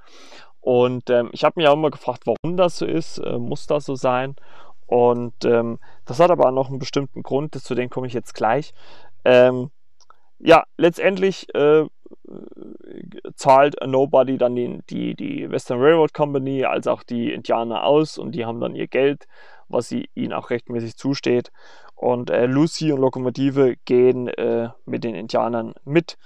Und 0.61 1.11
ähm, 1.11 1.31
ich 1.33 1.43
habe 1.43 1.55
mich 1.59 1.67
auch 1.67 1.75
immer 1.75 1.91
gefragt, 1.91 2.23
warum 2.27 2.57
das 2.57 2.79
so 2.79 2.87
ist, 2.87 3.19
äh, 3.19 3.37
muss 3.37 3.67
das 3.67 3.85
so 3.85 3.97
sein? 3.97 4.37
Und 4.87 5.45
ähm, 5.45 5.81
das 6.05 6.21
hat 6.21 6.31
aber 6.31 6.47
auch 6.47 6.53
noch 6.53 6.69
einen 6.69 6.79
bestimmten 6.79 7.25
Grund, 7.25 7.55
zu 7.61 7.75
dem 7.75 7.91
komme 7.91 8.07
ich 8.07 8.13
jetzt 8.13 8.35
gleich. 8.35 8.75
Ähm, 9.25 9.71
ja, 10.39 10.65
letztendlich 10.77 11.53
äh, 11.55 11.87
zahlt 13.35 13.77
Nobody 13.85 14.39
dann 14.39 14.55
die, 14.55 14.81
die, 14.89 15.15
die 15.15 15.51
Western 15.51 15.81
Railroad 15.81 16.13
Company 16.13 16.65
als 16.65 16.87
auch 16.87 17.03
die 17.03 17.33
Indianer 17.33 17.85
aus 17.85 18.19
und 18.19 18.33
die 18.33 18.45
haben 18.45 18.61
dann 18.61 18.75
ihr 18.75 18.89
Geld, 18.89 19.27
was 19.69 19.89
sie, 19.89 20.09
ihnen 20.15 20.33
auch 20.33 20.51
rechtmäßig 20.51 20.97
zusteht. 20.97 21.51
Und 21.95 22.31
äh, 22.31 22.47
Lucy 22.47 22.93
und 22.93 23.01
Lokomotive 23.01 23.77
gehen 23.85 24.29
äh, 24.29 24.71
mit 24.87 25.05
den 25.05 25.15
Indianern 25.15 25.75
mit. 25.85 26.19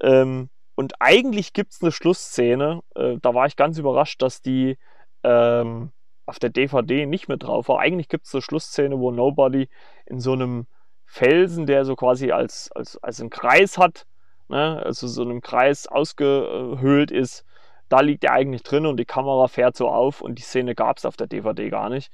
Ähm, 0.00 0.48
und 0.74 0.94
eigentlich 1.00 1.52
gibt 1.52 1.72
es 1.72 1.82
eine 1.82 1.92
Schlussszene, 1.92 2.82
äh, 2.94 3.16
da 3.20 3.34
war 3.34 3.46
ich 3.46 3.56
ganz 3.56 3.78
überrascht, 3.78 4.22
dass 4.22 4.42
die 4.42 4.78
ähm, 5.24 5.90
auf 6.24 6.38
der 6.38 6.50
DVD 6.50 7.06
nicht 7.06 7.28
mit 7.28 7.42
drauf 7.42 7.68
war. 7.68 7.80
Eigentlich 7.80 8.08
gibt 8.08 8.26
es 8.26 8.34
eine 8.34 8.42
Schlussszene, 8.42 8.98
wo 8.98 9.10
Nobody 9.10 9.68
in 10.06 10.20
so 10.20 10.32
einem 10.32 10.66
Felsen, 11.04 11.66
der 11.66 11.84
so 11.84 11.96
quasi 11.96 12.30
als, 12.32 12.70
als, 12.72 12.96
als 13.02 13.20
einen 13.20 13.30
Kreis 13.30 13.78
hat, 13.78 14.06
ne, 14.48 14.82
also 14.84 15.06
so 15.06 15.22
einem 15.22 15.40
Kreis 15.40 15.86
ausgehöhlt 15.86 17.10
ist, 17.10 17.44
da 17.88 18.00
liegt 18.00 18.24
er 18.24 18.32
eigentlich 18.32 18.62
drin 18.62 18.86
und 18.86 18.98
die 18.98 19.04
Kamera 19.04 19.48
fährt 19.48 19.76
so 19.76 19.88
auf 19.88 20.20
und 20.20 20.38
die 20.38 20.42
Szene 20.42 20.74
gab 20.74 20.98
es 20.98 21.06
auf 21.06 21.16
der 21.16 21.26
DVD 21.26 21.70
gar 21.70 21.88
nicht. 21.88 22.10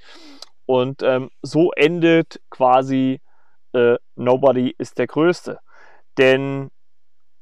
Und 0.66 1.03
ähm, 1.03 1.30
so 1.43 1.72
endet 1.72 2.41
quasi 2.51 3.20
äh, 3.72 3.97
Nobody 4.14 4.74
ist 4.78 4.99
der 4.99 5.07
Größte. 5.07 5.59
Denn 6.16 6.70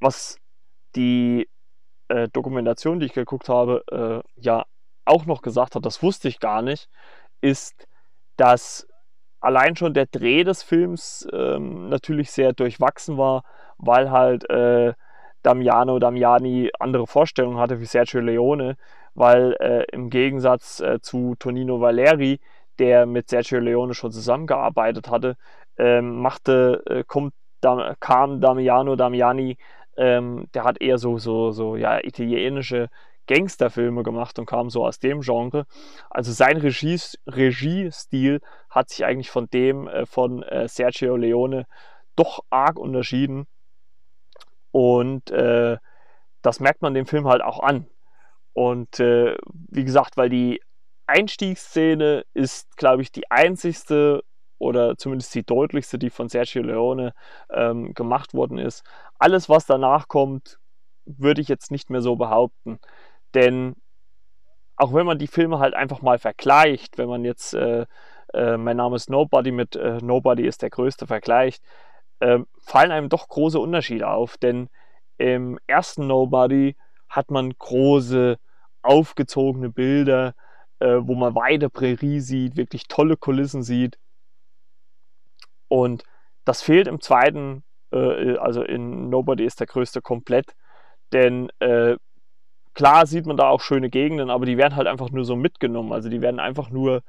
was 0.00 0.38
die 0.96 1.48
äh, 2.08 2.28
Dokumentation, 2.28 3.00
die 3.00 3.06
ich 3.06 3.12
geguckt 3.12 3.48
habe, 3.48 3.84
äh, 3.90 4.40
ja 4.40 4.64
auch 5.04 5.26
noch 5.26 5.42
gesagt 5.42 5.74
hat, 5.74 5.84
das 5.84 6.02
wusste 6.02 6.28
ich 6.28 6.40
gar 6.40 6.62
nicht, 6.62 6.88
ist, 7.40 7.86
dass 8.36 8.86
allein 9.40 9.76
schon 9.76 9.94
der 9.94 10.06
Dreh 10.06 10.44
des 10.44 10.62
Films 10.62 11.26
ähm, 11.32 11.88
natürlich 11.88 12.30
sehr 12.30 12.52
durchwachsen 12.52 13.18
war, 13.18 13.42
weil 13.82 14.10
halt 14.10 14.48
äh, 14.48 14.94
Damiano 15.42 15.98
Damiani 15.98 16.70
andere 16.78 17.06
Vorstellungen 17.06 17.58
hatte 17.58 17.80
wie 17.80 17.84
Sergio 17.84 18.20
Leone, 18.20 18.76
weil 19.14 19.54
äh, 19.60 19.84
im 19.92 20.08
Gegensatz 20.08 20.80
äh, 20.80 21.00
zu 21.00 21.34
Tonino 21.38 21.80
Valeri, 21.80 22.40
der 22.78 23.06
mit 23.06 23.28
Sergio 23.28 23.58
Leone 23.58 23.92
schon 23.94 24.12
zusammengearbeitet 24.12 25.10
hatte, 25.10 25.36
ähm, 25.76 26.20
machte, 26.20 26.82
äh, 26.86 27.04
kommt, 27.04 27.34
da, 27.60 27.94
kam 28.00 28.40
Damiano 28.40 28.96
Damiani, 28.96 29.58
ähm, 29.96 30.46
der 30.54 30.64
hat 30.64 30.80
eher 30.80 30.98
so, 30.98 31.18
so, 31.18 31.50
so 31.50 31.76
ja, 31.76 31.98
italienische 32.02 32.88
Gangsterfilme 33.26 34.02
gemacht 34.02 34.38
und 34.38 34.46
kam 34.46 34.70
so 34.70 34.86
aus 34.86 34.98
dem 34.98 35.20
Genre. 35.20 35.66
Also 36.10 36.32
sein 36.32 36.56
Regie, 36.56 36.98
Regiestil 37.26 38.40
hat 38.70 38.90
sich 38.90 39.04
eigentlich 39.04 39.30
von 39.30 39.48
dem 39.50 39.86
äh, 39.88 40.06
von 40.06 40.42
äh, 40.42 40.68
Sergio 40.68 41.16
Leone 41.16 41.66
doch 42.16 42.40
arg 42.50 42.78
unterschieden. 42.78 43.46
Und 44.72 45.30
äh, 45.30 45.76
das 46.42 46.60
merkt 46.60 46.82
man 46.82 46.94
dem 46.94 47.06
Film 47.06 47.28
halt 47.28 47.42
auch 47.42 47.60
an. 47.60 47.86
Und 48.52 49.00
äh, 49.00 49.36
wie 49.52 49.84
gesagt, 49.84 50.16
weil 50.16 50.28
die 50.28 50.60
Einstiegsszene 51.06 52.24
ist, 52.34 52.76
glaube 52.76 53.02
ich, 53.02 53.12
die 53.12 53.30
einzigste 53.30 54.24
oder 54.58 54.96
zumindest 54.96 55.34
die 55.34 55.44
deutlichste, 55.44 55.98
die 55.98 56.10
von 56.10 56.28
Sergio 56.28 56.62
Leone 56.62 57.14
ähm, 57.50 57.94
gemacht 57.94 58.34
worden 58.34 58.58
ist. 58.58 58.84
Alles, 59.18 59.48
was 59.48 59.66
danach 59.66 60.08
kommt, 60.08 60.58
würde 61.04 61.40
ich 61.40 61.48
jetzt 61.48 61.70
nicht 61.70 61.90
mehr 61.90 62.00
so 62.00 62.16
behaupten. 62.16 62.78
Denn 63.34 63.74
auch 64.76 64.94
wenn 64.94 65.06
man 65.06 65.18
die 65.18 65.26
Filme 65.26 65.58
halt 65.58 65.74
einfach 65.74 66.02
mal 66.02 66.18
vergleicht, 66.18 66.98
wenn 66.98 67.08
man 67.08 67.24
jetzt 67.24 67.54
äh, 67.54 67.86
äh, 68.32 68.56
Mein 68.56 68.76
Name 68.76 68.96
ist 68.96 69.10
Nobody 69.10 69.52
mit 69.52 69.76
äh, 69.76 69.98
Nobody 70.02 70.46
ist 70.46 70.62
der 70.62 70.70
größte 70.70 71.06
vergleicht, 71.06 71.62
ähm, 72.22 72.46
fallen 72.60 72.90
einem 72.92 73.08
doch 73.08 73.28
große 73.28 73.58
Unterschiede 73.58 74.08
auf. 74.08 74.38
Denn 74.38 74.68
im 75.18 75.58
ersten 75.66 76.06
Nobody 76.06 76.76
hat 77.08 77.30
man 77.30 77.52
große, 77.58 78.38
aufgezogene 78.82 79.68
Bilder, 79.68 80.34
äh, 80.80 80.98
wo 81.00 81.14
man 81.14 81.34
weite 81.34 81.68
Prärie 81.70 82.20
sieht, 82.20 82.56
wirklich 82.56 82.88
tolle 82.88 83.16
Kulissen 83.16 83.62
sieht. 83.62 83.98
Und 85.68 86.04
das 86.44 86.62
fehlt 86.62 86.88
im 86.88 87.00
zweiten, 87.00 87.62
äh, 87.92 88.36
also 88.38 88.62
in 88.62 89.10
Nobody 89.10 89.44
ist 89.44 89.60
der 89.60 89.66
größte 89.66 90.00
komplett. 90.02 90.54
Denn 91.12 91.50
äh, 91.60 91.96
Klar 92.74 93.06
sieht 93.06 93.26
man 93.26 93.36
da 93.36 93.48
auch 93.48 93.60
schöne 93.60 93.90
Gegenden, 93.90 94.30
aber 94.30 94.46
die 94.46 94.56
werden 94.56 94.76
halt 94.76 94.86
einfach 94.86 95.10
nur 95.10 95.24
so 95.24 95.36
mitgenommen. 95.36 95.92
Also 95.92 96.08
die 96.08 96.22
werden 96.22 96.40
einfach 96.40 96.70
nur 96.70 97.02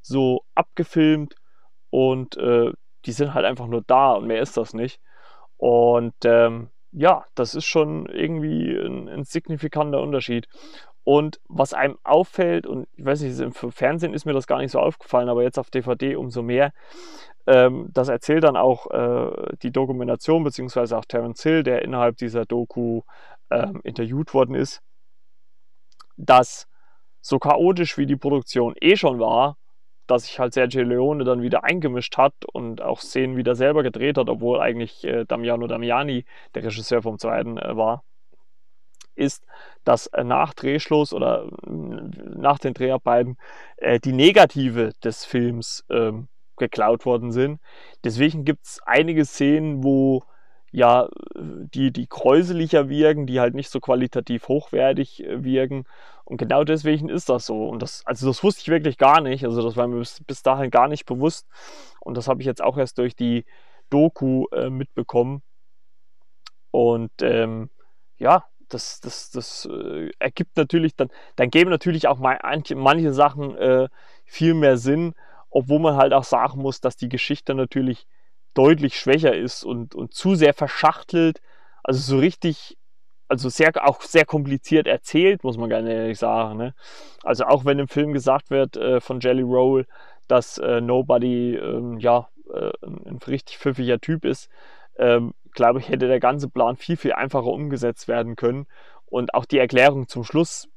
so 0.00 0.44
abgefilmt 0.54 1.34
und 1.90 2.36
äh, 2.36 2.72
die 3.06 3.12
sind 3.12 3.34
halt 3.34 3.46
einfach 3.46 3.66
nur 3.66 3.82
da 3.86 4.12
und 4.12 4.26
mehr 4.26 4.40
ist 4.40 4.56
das 4.56 4.74
nicht. 4.74 5.00
Und 5.56 6.14
ähm, 6.24 6.70
ja, 6.92 7.24
das 7.34 7.54
ist 7.54 7.66
schon 7.66 8.06
irgendwie 8.06 8.74
ein, 8.74 9.08
ein, 9.08 9.24
signifikanter 9.24 10.00
Unterschied. 10.00 10.48
Und 11.04 11.40
was 11.48 11.72
einem 11.72 11.98
auffällt, 12.04 12.66
und 12.66 12.86
ich 12.96 13.04
weiß 13.04 13.22
nicht, 13.22 13.38
im 13.40 13.52
Fernsehen 13.52 14.14
ist 14.14 14.26
mir 14.26 14.32
das 14.32 14.46
gar 14.46 14.58
nicht 14.58 14.72
so 14.72 14.80
aufgefallen, 14.80 15.28
aber 15.28 15.42
jetzt 15.42 15.58
auf 15.58 15.70
DVD 15.70 16.16
umso 16.16 16.42
mehr, 16.42 16.72
ähm, 17.46 17.88
das 17.92 18.08
erzählt 18.08 18.44
dann 18.44 18.56
auch 18.56 18.90
äh, 18.90 19.56
die 19.62 19.72
Dokumentation, 19.72 20.44
beziehungsweise 20.44 20.96
auch 20.96 21.04
Terence 21.04 21.42
Hill, 21.42 21.62
der 21.62 21.82
innerhalb 21.82 22.16
dieser 22.16 22.44
Doku 22.44 23.02
ähm, 23.50 23.80
interviewt 23.82 24.34
worden 24.34 24.54
ist 24.54 24.82
dass 26.20 26.68
so 27.20 27.38
chaotisch 27.38 27.98
wie 27.98 28.06
die 28.06 28.16
Produktion 28.16 28.74
eh 28.80 28.96
schon 28.96 29.18
war, 29.18 29.56
dass 30.10 30.24
sich 30.24 30.38
halt 30.40 30.54
Sergio 30.54 30.82
Leone 30.82 31.24
dann 31.24 31.42
wieder 31.42 31.62
eingemischt 31.64 32.16
hat 32.16 32.34
und 32.52 32.82
auch 32.82 33.00
Szenen 33.00 33.36
wieder 33.36 33.54
selber 33.54 33.82
gedreht 33.82 34.18
hat, 34.18 34.28
obwohl 34.28 34.60
eigentlich 34.60 35.04
äh, 35.04 35.24
Damiano 35.24 35.66
Damiani 35.66 36.24
der 36.54 36.64
Regisseur 36.64 37.00
vom 37.02 37.18
zweiten 37.18 37.58
äh, 37.58 37.76
war, 37.76 38.02
ist, 39.14 39.44
dass 39.84 40.08
äh, 40.08 40.24
nach 40.24 40.52
Drehschluss 40.54 41.12
oder 41.12 41.44
äh, 41.44 41.70
nach 41.70 42.58
den 42.58 42.74
Dreharbeiten 42.74 43.36
äh, 43.76 44.00
die 44.00 44.12
Negative 44.12 44.92
des 45.04 45.24
Films 45.24 45.84
ähm, 45.90 46.26
geklaut 46.56 47.06
worden 47.06 47.30
sind. 47.30 47.60
Deswegen 48.02 48.44
gibt 48.44 48.66
es 48.66 48.80
einige 48.84 49.24
Szenen, 49.24 49.84
wo 49.84 50.24
ja, 50.72 51.08
die, 51.34 51.92
die 51.92 52.06
kräuselicher 52.06 52.88
wirken, 52.88 53.26
die 53.26 53.40
halt 53.40 53.54
nicht 53.54 53.70
so 53.70 53.80
qualitativ 53.80 54.48
hochwertig 54.48 55.24
äh, 55.24 55.42
wirken. 55.42 55.84
Und 56.30 56.36
genau 56.36 56.62
deswegen 56.62 57.08
ist 57.08 57.28
das 57.28 57.46
so. 57.46 57.68
Und 57.68 57.82
das, 57.82 58.06
also 58.06 58.28
das 58.28 58.44
wusste 58.44 58.60
ich 58.60 58.68
wirklich 58.68 58.98
gar 58.98 59.20
nicht. 59.20 59.44
Also 59.44 59.62
das 59.62 59.76
war 59.76 59.88
mir 59.88 59.98
bis, 59.98 60.22
bis 60.24 60.44
dahin 60.44 60.70
gar 60.70 60.86
nicht 60.86 61.04
bewusst. 61.04 61.48
Und 61.98 62.16
das 62.16 62.28
habe 62.28 62.40
ich 62.40 62.46
jetzt 62.46 62.62
auch 62.62 62.78
erst 62.78 62.98
durch 62.98 63.16
die 63.16 63.44
Doku 63.90 64.46
äh, 64.52 64.70
mitbekommen. 64.70 65.42
Und 66.70 67.10
ähm, 67.20 67.68
ja, 68.16 68.44
das, 68.68 69.00
das, 69.00 69.32
das 69.32 69.68
äh, 69.68 70.12
ergibt 70.20 70.56
natürlich 70.56 70.94
dann, 70.94 71.08
dann 71.34 71.50
geben 71.50 71.68
natürlich 71.68 72.06
auch 72.06 72.20
manche, 72.20 72.76
manche 72.76 73.12
Sachen 73.12 73.56
äh, 73.56 73.88
viel 74.24 74.54
mehr 74.54 74.76
Sinn. 74.76 75.14
obwohl 75.50 75.80
man 75.80 75.96
halt 75.96 76.12
auch 76.12 76.24
sagen 76.24 76.60
muss, 76.62 76.80
dass 76.80 76.96
die 76.96 77.08
Geschichte 77.08 77.54
natürlich 77.54 78.06
deutlich 78.54 78.98
schwächer 78.98 79.34
ist 79.34 79.64
und, 79.64 79.94
und 79.96 80.14
zu 80.14 80.36
sehr 80.36 80.54
verschachtelt. 80.54 81.40
Also 81.82 82.00
so 82.00 82.18
richtig, 82.18 82.78
also 83.30 83.48
sehr, 83.48 83.70
auch 83.86 84.02
sehr 84.02 84.24
kompliziert 84.24 84.88
erzählt, 84.88 85.44
muss 85.44 85.56
man 85.56 85.68
gerne 85.68 85.92
ehrlich 85.92 86.18
sagen. 86.18 86.58
Ne? 86.58 86.74
Also 87.22 87.44
auch 87.44 87.64
wenn 87.64 87.78
im 87.78 87.86
Film 87.86 88.12
gesagt 88.12 88.50
wird 88.50 88.76
äh, 88.76 89.00
von 89.00 89.20
Jelly 89.20 89.42
Roll, 89.42 89.86
dass 90.26 90.58
äh, 90.58 90.80
Nobody 90.80 91.54
ähm, 91.54 91.98
ja 91.98 92.28
äh, 92.52 92.72
ein 92.82 93.20
richtig 93.28 93.58
pfiffiger 93.58 94.00
Typ 94.00 94.24
ist, 94.24 94.50
ähm, 94.98 95.32
glaube 95.52 95.78
ich, 95.78 95.88
hätte 95.88 96.08
der 96.08 96.18
ganze 96.18 96.48
Plan 96.48 96.76
viel, 96.76 96.96
viel 96.96 97.12
einfacher 97.12 97.46
umgesetzt 97.46 98.08
werden 98.08 98.34
können. 98.34 98.66
Und 99.06 99.32
auch 99.34 99.44
die 99.44 99.58
Erklärung 99.58 100.08
zum 100.08 100.24
Schluss 100.24 100.68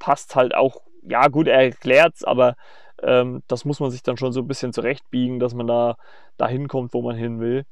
passt 0.00 0.34
halt 0.34 0.54
auch, 0.54 0.82
ja 1.02 1.28
gut, 1.28 1.46
er 1.46 1.62
erklärt 1.62 2.16
es, 2.16 2.24
aber 2.24 2.56
ähm, 3.02 3.42
das 3.46 3.64
muss 3.64 3.78
man 3.78 3.92
sich 3.92 4.02
dann 4.02 4.16
schon 4.16 4.32
so 4.32 4.40
ein 4.40 4.48
bisschen 4.48 4.72
zurechtbiegen, 4.72 5.38
dass 5.38 5.54
man 5.54 5.68
da 5.68 5.96
dahin 6.36 6.66
kommt, 6.66 6.92
wo 6.92 7.02
man 7.02 7.14
hin 7.14 7.38
will. 7.38 7.66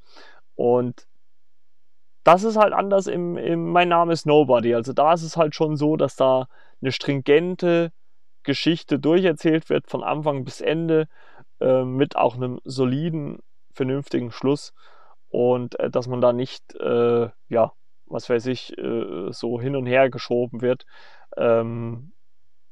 Und 0.54 1.06
das 2.28 2.44
ist 2.44 2.58
halt 2.58 2.74
anders 2.74 3.06
im, 3.06 3.38
im 3.38 3.70
Mein 3.70 3.88
Name 3.88 4.12
ist 4.12 4.26
Nobody. 4.26 4.74
Also 4.74 4.92
da 4.92 5.14
ist 5.14 5.22
es 5.22 5.38
halt 5.38 5.54
schon 5.54 5.76
so, 5.76 5.96
dass 5.96 6.14
da 6.14 6.46
eine 6.82 6.92
stringente 6.92 7.90
Geschichte 8.42 8.98
durcherzählt 8.98 9.70
wird 9.70 9.88
von 9.88 10.02
Anfang 10.04 10.44
bis 10.44 10.60
Ende 10.60 11.08
äh, 11.58 11.84
mit 11.84 12.16
auch 12.16 12.34
einem 12.34 12.60
soliden, 12.64 13.38
vernünftigen 13.72 14.30
Schluss 14.30 14.74
und 15.30 15.80
äh, 15.80 15.88
dass 15.88 16.06
man 16.06 16.20
da 16.20 16.34
nicht, 16.34 16.74
äh, 16.74 17.30
ja, 17.48 17.72
was 18.04 18.28
weiß 18.28 18.44
ich, 18.48 18.76
äh, 18.76 19.32
so 19.32 19.58
hin 19.58 19.74
und 19.74 19.86
her 19.86 20.10
geschoben 20.10 20.60
wird. 20.60 20.84
Ähm, 21.38 22.12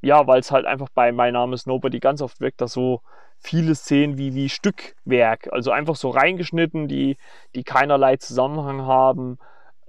ja, 0.06 0.26
weil 0.26 0.40
es 0.40 0.52
halt 0.52 0.66
einfach 0.66 0.88
bei 0.94 1.12
Mein 1.12 1.34
Name 1.34 1.54
ist 1.54 1.66
Nobody 1.66 1.98
ganz 1.98 2.22
oft 2.22 2.40
wirkt, 2.40 2.60
dass 2.60 2.72
so 2.72 3.02
viele 3.38 3.74
Szenen 3.74 4.16
wie, 4.18 4.34
wie 4.34 4.48
Stückwerk, 4.48 5.52
also 5.52 5.70
einfach 5.72 5.96
so 5.96 6.10
reingeschnitten, 6.10 6.88
die, 6.88 7.18
die 7.54 7.64
keinerlei 7.64 8.16
Zusammenhang 8.16 8.82
haben, 8.82 9.38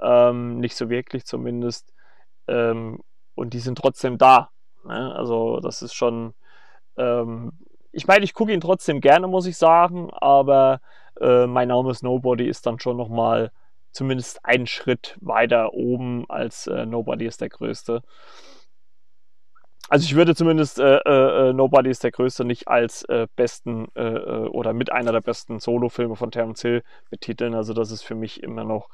ähm, 0.01 0.59
nicht 0.59 0.76
so 0.76 0.89
wirklich 0.89 1.26
zumindest, 1.26 1.93
ähm, 2.47 2.99
und 3.36 3.53
die 3.53 3.59
sind 3.59 3.78
trotzdem 3.78 4.18
da. 4.18 4.49
Ne? 4.84 5.15
Also 5.15 5.59
das 5.59 5.82
ist 5.84 5.93
schon, 5.93 6.34
ähm, 6.97 7.53
ich 7.91 8.07
meine, 8.07 8.26
ich 8.26 8.34
gucke 8.34 8.51
ihn 8.51 8.61
trotzdem 8.61 9.01
gerne, 9.01 9.28
muss 9.28 9.45
ich 9.45 9.57
sagen, 9.57 10.09
aber 10.11 10.82
äh, 11.22 11.45
mein 11.45 11.68
Name 11.68 11.91
ist 11.91 12.03
Nobody 12.03 12.47
ist 12.47 12.65
dann 12.65 12.80
schon 12.80 12.97
nochmal 12.97 13.51
zumindest 13.91 14.43
einen 14.43 14.68
Schritt 14.68 15.18
weiter 15.22 15.74
oben 15.74 16.26
als 16.28 16.68
äh, 16.68 16.86
Nobody 16.86 17.26
ist 17.26 17.41
der 17.41 17.49
Größte. 17.49 18.01
Also 19.90 20.04
ich 20.06 20.16
würde 20.16 20.36
zumindest 20.36 20.80
äh, 20.80 20.98
äh, 20.98 21.50
äh 21.50 21.54
Nobody 21.54 21.90
ist 21.90 22.04
der 22.04 22.12
Größte 22.12 22.44
nicht 22.44 22.68
als 22.68 23.04
äh, 23.04 23.28
besten 23.38 23.88
äh, 23.96 24.02
äh, 24.04 24.48
oder 24.50 24.74
mit 24.74 24.92
einer 24.92 25.14
der 25.14 25.22
besten 25.22 25.60
Solo-Filme 25.60 26.18
von 26.18 26.30
Terence 26.30 26.62
Hill 26.62 26.84
betiteln. 27.10 27.54
Also 27.54 27.74
das 27.74 27.92
ist 27.92 28.04
für 28.04 28.16
mich 28.16 28.44
immer 28.44 28.66
noch, 28.66 28.90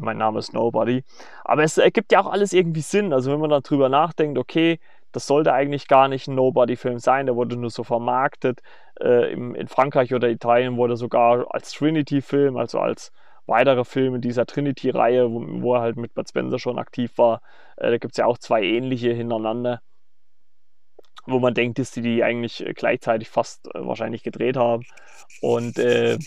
mein 0.00 0.18
Name 0.18 0.38
ist 0.38 0.52
Nobody. 0.54 1.04
Aber 1.44 1.62
es 1.62 1.78
ergibt 1.78 2.12
ja 2.12 2.20
auch 2.20 2.30
alles 2.30 2.52
irgendwie 2.52 2.80
Sinn. 2.82 3.12
Also 3.12 3.32
wenn 3.32 3.40
man 3.40 3.50
dann 3.50 3.62
drüber 3.62 3.88
nachdenkt, 3.88 4.38
okay, 4.38 4.78
das 5.12 5.26
sollte 5.26 5.52
eigentlich 5.52 5.88
gar 5.88 6.08
nicht 6.08 6.28
ein 6.28 6.34
Nobody-Film 6.34 6.98
sein, 6.98 7.26
der 7.26 7.36
wurde 7.36 7.56
nur 7.56 7.70
so 7.70 7.84
vermarktet. 7.84 8.60
Im, 9.00 9.54
in 9.54 9.68
Frankreich 9.68 10.12
oder 10.12 10.28
Italien 10.28 10.76
wurde 10.76 10.96
sogar 10.96 11.46
als 11.54 11.72
Trinity-Film, 11.72 12.56
also 12.56 12.80
als 12.80 13.12
weiterer 13.46 13.84
Film 13.84 14.16
in 14.16 14.20
dieser 14.20 14.44
Trinity-Reihe, 14.46 15.30
wo, 15.30 15.44
wo, 15.62 15.74
er 15.76 15.80
halt 15.80 15.96
mit 15.96 16.14
Bud 16.14 16.28
Spencer 16.28 16.58
schon 16.58 16.78
aktiv 16.78 17.16
war. 17.16 17.40
da 17.76 17.96
gibt 17.98 18.12
es 18.12 18.18
ja 18.18 18.26
auch 18.26 18.38
zwei 18.38 18.62
ähnliche 18.62 19.12
hintereinander 19.12 19.80
wo 21.28 21.38
man 21.38 21.54
denkt, 21.54 21.78
dass 21.78 21.90
die 21.90 22.02
die 22.02 22.24
eigentlich 22.24 22.64
äh, 22.64 22.72
gleichzeitig 22.72 23.28
fast 23.28 23.66
äh, 23.74 23.86
wahrscheinlich 23.86 24.22
gedreht 24.22 24.56
haben. 24.56 24.84
Und 25.40 25.78
äh, 25.78 26.18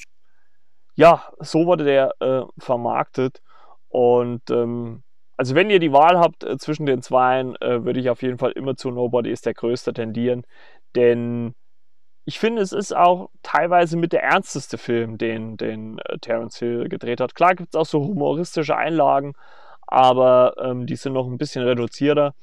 ja, 0.96 1.24
so 1.40 1.66
wurde 1.66 1.84
der 1.84 2.14
äh, 2.20 2.44
vermarktet. 2.58 3.42
Und 3.90 4.50
ähm, 4.50 5.04
also 5.38 5.56
wenn 5.56 5.70
ihr 5.70 5.80
die 5.80 5.92
Wahl 5.92 6.20
habt 6.20 6.44
äh, 6.44 6.58
zwischen 6.58 6.86
den 6.86 7.02
zweien, 7.02 7.56
äh, 7.62 7.84
würde 7.84 8.00
ich 8.00 8.10
auf 8.10 8.22
jeden 8.22 8.38
Fall 8.38 8.52
immer 8.52 8.76
zu 8.76 8.92
Nobody 8.92 9.32
ist 9.32 9.46
der 9.46 9.54
Größte 9.54 9.94
tendieren. 9.94 10.46
Denn 10.96 11.56
ich 12.26 12.40
finde, 12.40 12.62
es 12.62 12.72
ist 12.72 12.96
auch 12.96 13.30
teilweise 13.42 13.98
mit 13.98 14.14
der 14.14 14.24
ernsteste 14.24 14.78
Film, 14.78 15.18
den, 15.18 15.58
den 15.58 16.00
Terence 16.22 16.58
Hill 16.60 16.88
gedreht 16.88 17.20
hat. 17.20 17.34
Klar 17.34 17.56
gibt 17.56 17.74
es 17.74 17.80
auch 17.80 17.86
so 17.86 18.00
humoristische 18.02 18.76
Einlagen, 18.76 19.34
aber 19.88 20.54
ähm, 20.60 20.86
die 20.86 20.96
sind 20.96 21.14
noch 21.14 21.28
ein 21.28 21.40
bisschen 21.40 21.64
reduzierter 21.64 22.36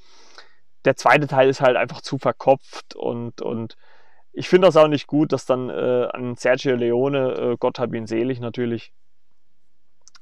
der 0.89 0.97
zweite 0.97 1.26
Teil 1.26 1.51
ist 1.51 1.61
halt 1.61 1.76
einfach 1.76 2.01
zu 2.01 2.16
verkopft 2.16 2.97
und, 2.97 3.43
und 3.43 3.76
ich 4.32 4.49
finde 4.49 4.68
das 4.68 4.76
auch 4.78 4.89
nicht 4.89 5.07
gut, 5.07 5.32
dass 5.32 5.45
dann 5.45 5.68
äh, 5.68 6.09
an 6.11 6.34
Sergio 6.34 6.76
Leone, 6.76 7.32
äh, 7.34 7.57
Gott 7.59 7.78
hab 7.78 7.93
ihn 7.93 8.07
selig 8.07 8.41
natürlich, 8.41 8.95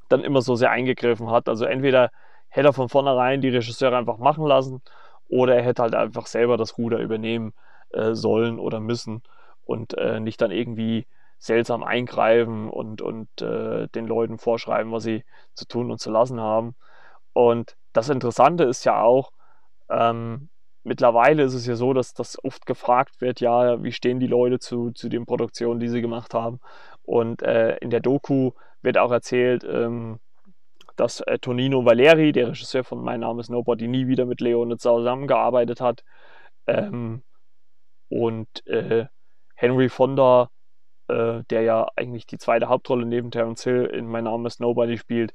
dann 0.09 0.25
immer 0.25 0.43
so 0.43 0.57
sehr 0.57 0.73
eingegriffen 0.73 1.31
hat. 1.31 1.49
Also 1.49 1.67
entweder 1.67 2.11
hätte 2.49 2.67
er 2.71 2.73
von 2.73 2.89
vornherein 2.89 3.41
die 3.41 3.51
Regisseure 3.51 3.97
einfach 3.97 4.19
machen 4.19 4.45
lassen 4.45 4.83
oder 5.29 5.55
er 5.55 5.63
hätte 5.63 5.83
halt 5.83 5.95
einfach 5.95 6.27
selber 6.27 6.57
das 6.57 6.79
Ruder 6.79 6.99
übernehmen 6.99 7.55
äh, 7.91 8.15
sollen 8.15 8.59
oder 8.59 8.81
müssen 8.81 9.23
und 9.65 9.97
äh, 9.97 10.19
nicht 10.19 10.41
dann 10.41 10.51
irgendwie 10.51 11.07
seltsam 11.39 11.85
eingreifen 11.85 12.69
und, 12.71 13.03
und 13.03 13.29
äh, 13.41 13.87
den 13.87 14.09
Leuten 14.09 14.39
vorschreiben, 14.39 14.91
was 14.91 15.05
sie 15.05 15.25
zu 15.55 15.65
tun 15.65 15.93
und 15.93 16.01
zu 16.01 16.11
lassen 16.11 16.41
haben. 16.41 16.75
Und 17.35 17.77
das 17.93 18.09
Interessante 18.09 18.65
ist 18.65 18.85
ja 18.85 19.01
auch, 19.01 19.31
ähm, 19.89 20.49
mittlerweile 20.87 21.43
ist 21.43 21.55
es 21.55 21.67
ja 21.67 21.75
so, 21.75 21.93
dass 21.93 22.15
das 22.15 22.43
oft 22.45 22.65
gefragt 22.65 23.21
wird, 23.21 23.41
ja, 23.41 23.83
wie 23.83 23.93
stehen 23.93 24.21
die 24.21 24.27
Leute 24.27 24.59
zu, 24.59 24.93
zu 24.93 25.09
den 25.09 25.27
Produktionen, 25.27 25.81
die 25.81 25.89
sie 25.89 26.01
gemacht 26.01 26.33
haben. 26.33 26.61
Und 27.03 27.43
äh, 27.43 27.77
in 27.79 27.91
der 27.91 28.01
Doku 28.01 28.53
wird 28.83 28.97
auch 28.97 29.11
erzählt, 29.11 29.65
ähm, 29.65 30.21
dass 30.97 31.21
äh, 31.21 31.39
Tonino 31.39 31.85
Valeri, 31.85 32.33
der 32.33 32.49
Regisseur 32.49 32.85
von 32.85 33.03
Mein 33.03 33.21
Name 33.21 33.41
ist 33.41 33.51
Nobody, 33.51 33.89
nie 33.89 34.07
wieder 34.07 34.27
mit 34.27 34.41
Leone 34.41 34.79
zusammengearbeitet 34.79 35.81
hat. 35.81 36.05
Ähm, 36.67 37.23
und 38.09 38.67
äh, 38.67 39.07
Henry 39.55 39.89
Fonda, 39.89 40.51
äh, 41.09 41.43
der 41.51 41.63
ja 41.63 41.89
eigentlich 41.97 42.27
die 42.27 42.39
zweite 42.39 42.69
Hauptrolle 42.69 43.07
neben 43.07 43.31
Terence 43.31 43.65
Hill 43.65 43.87
in 43.87 44.07
Mein 44.07 44.25
Name 44.25 44.47
ist 44.47 44.61
Nobody 44.61 44.99
spielt, 44.99 45.35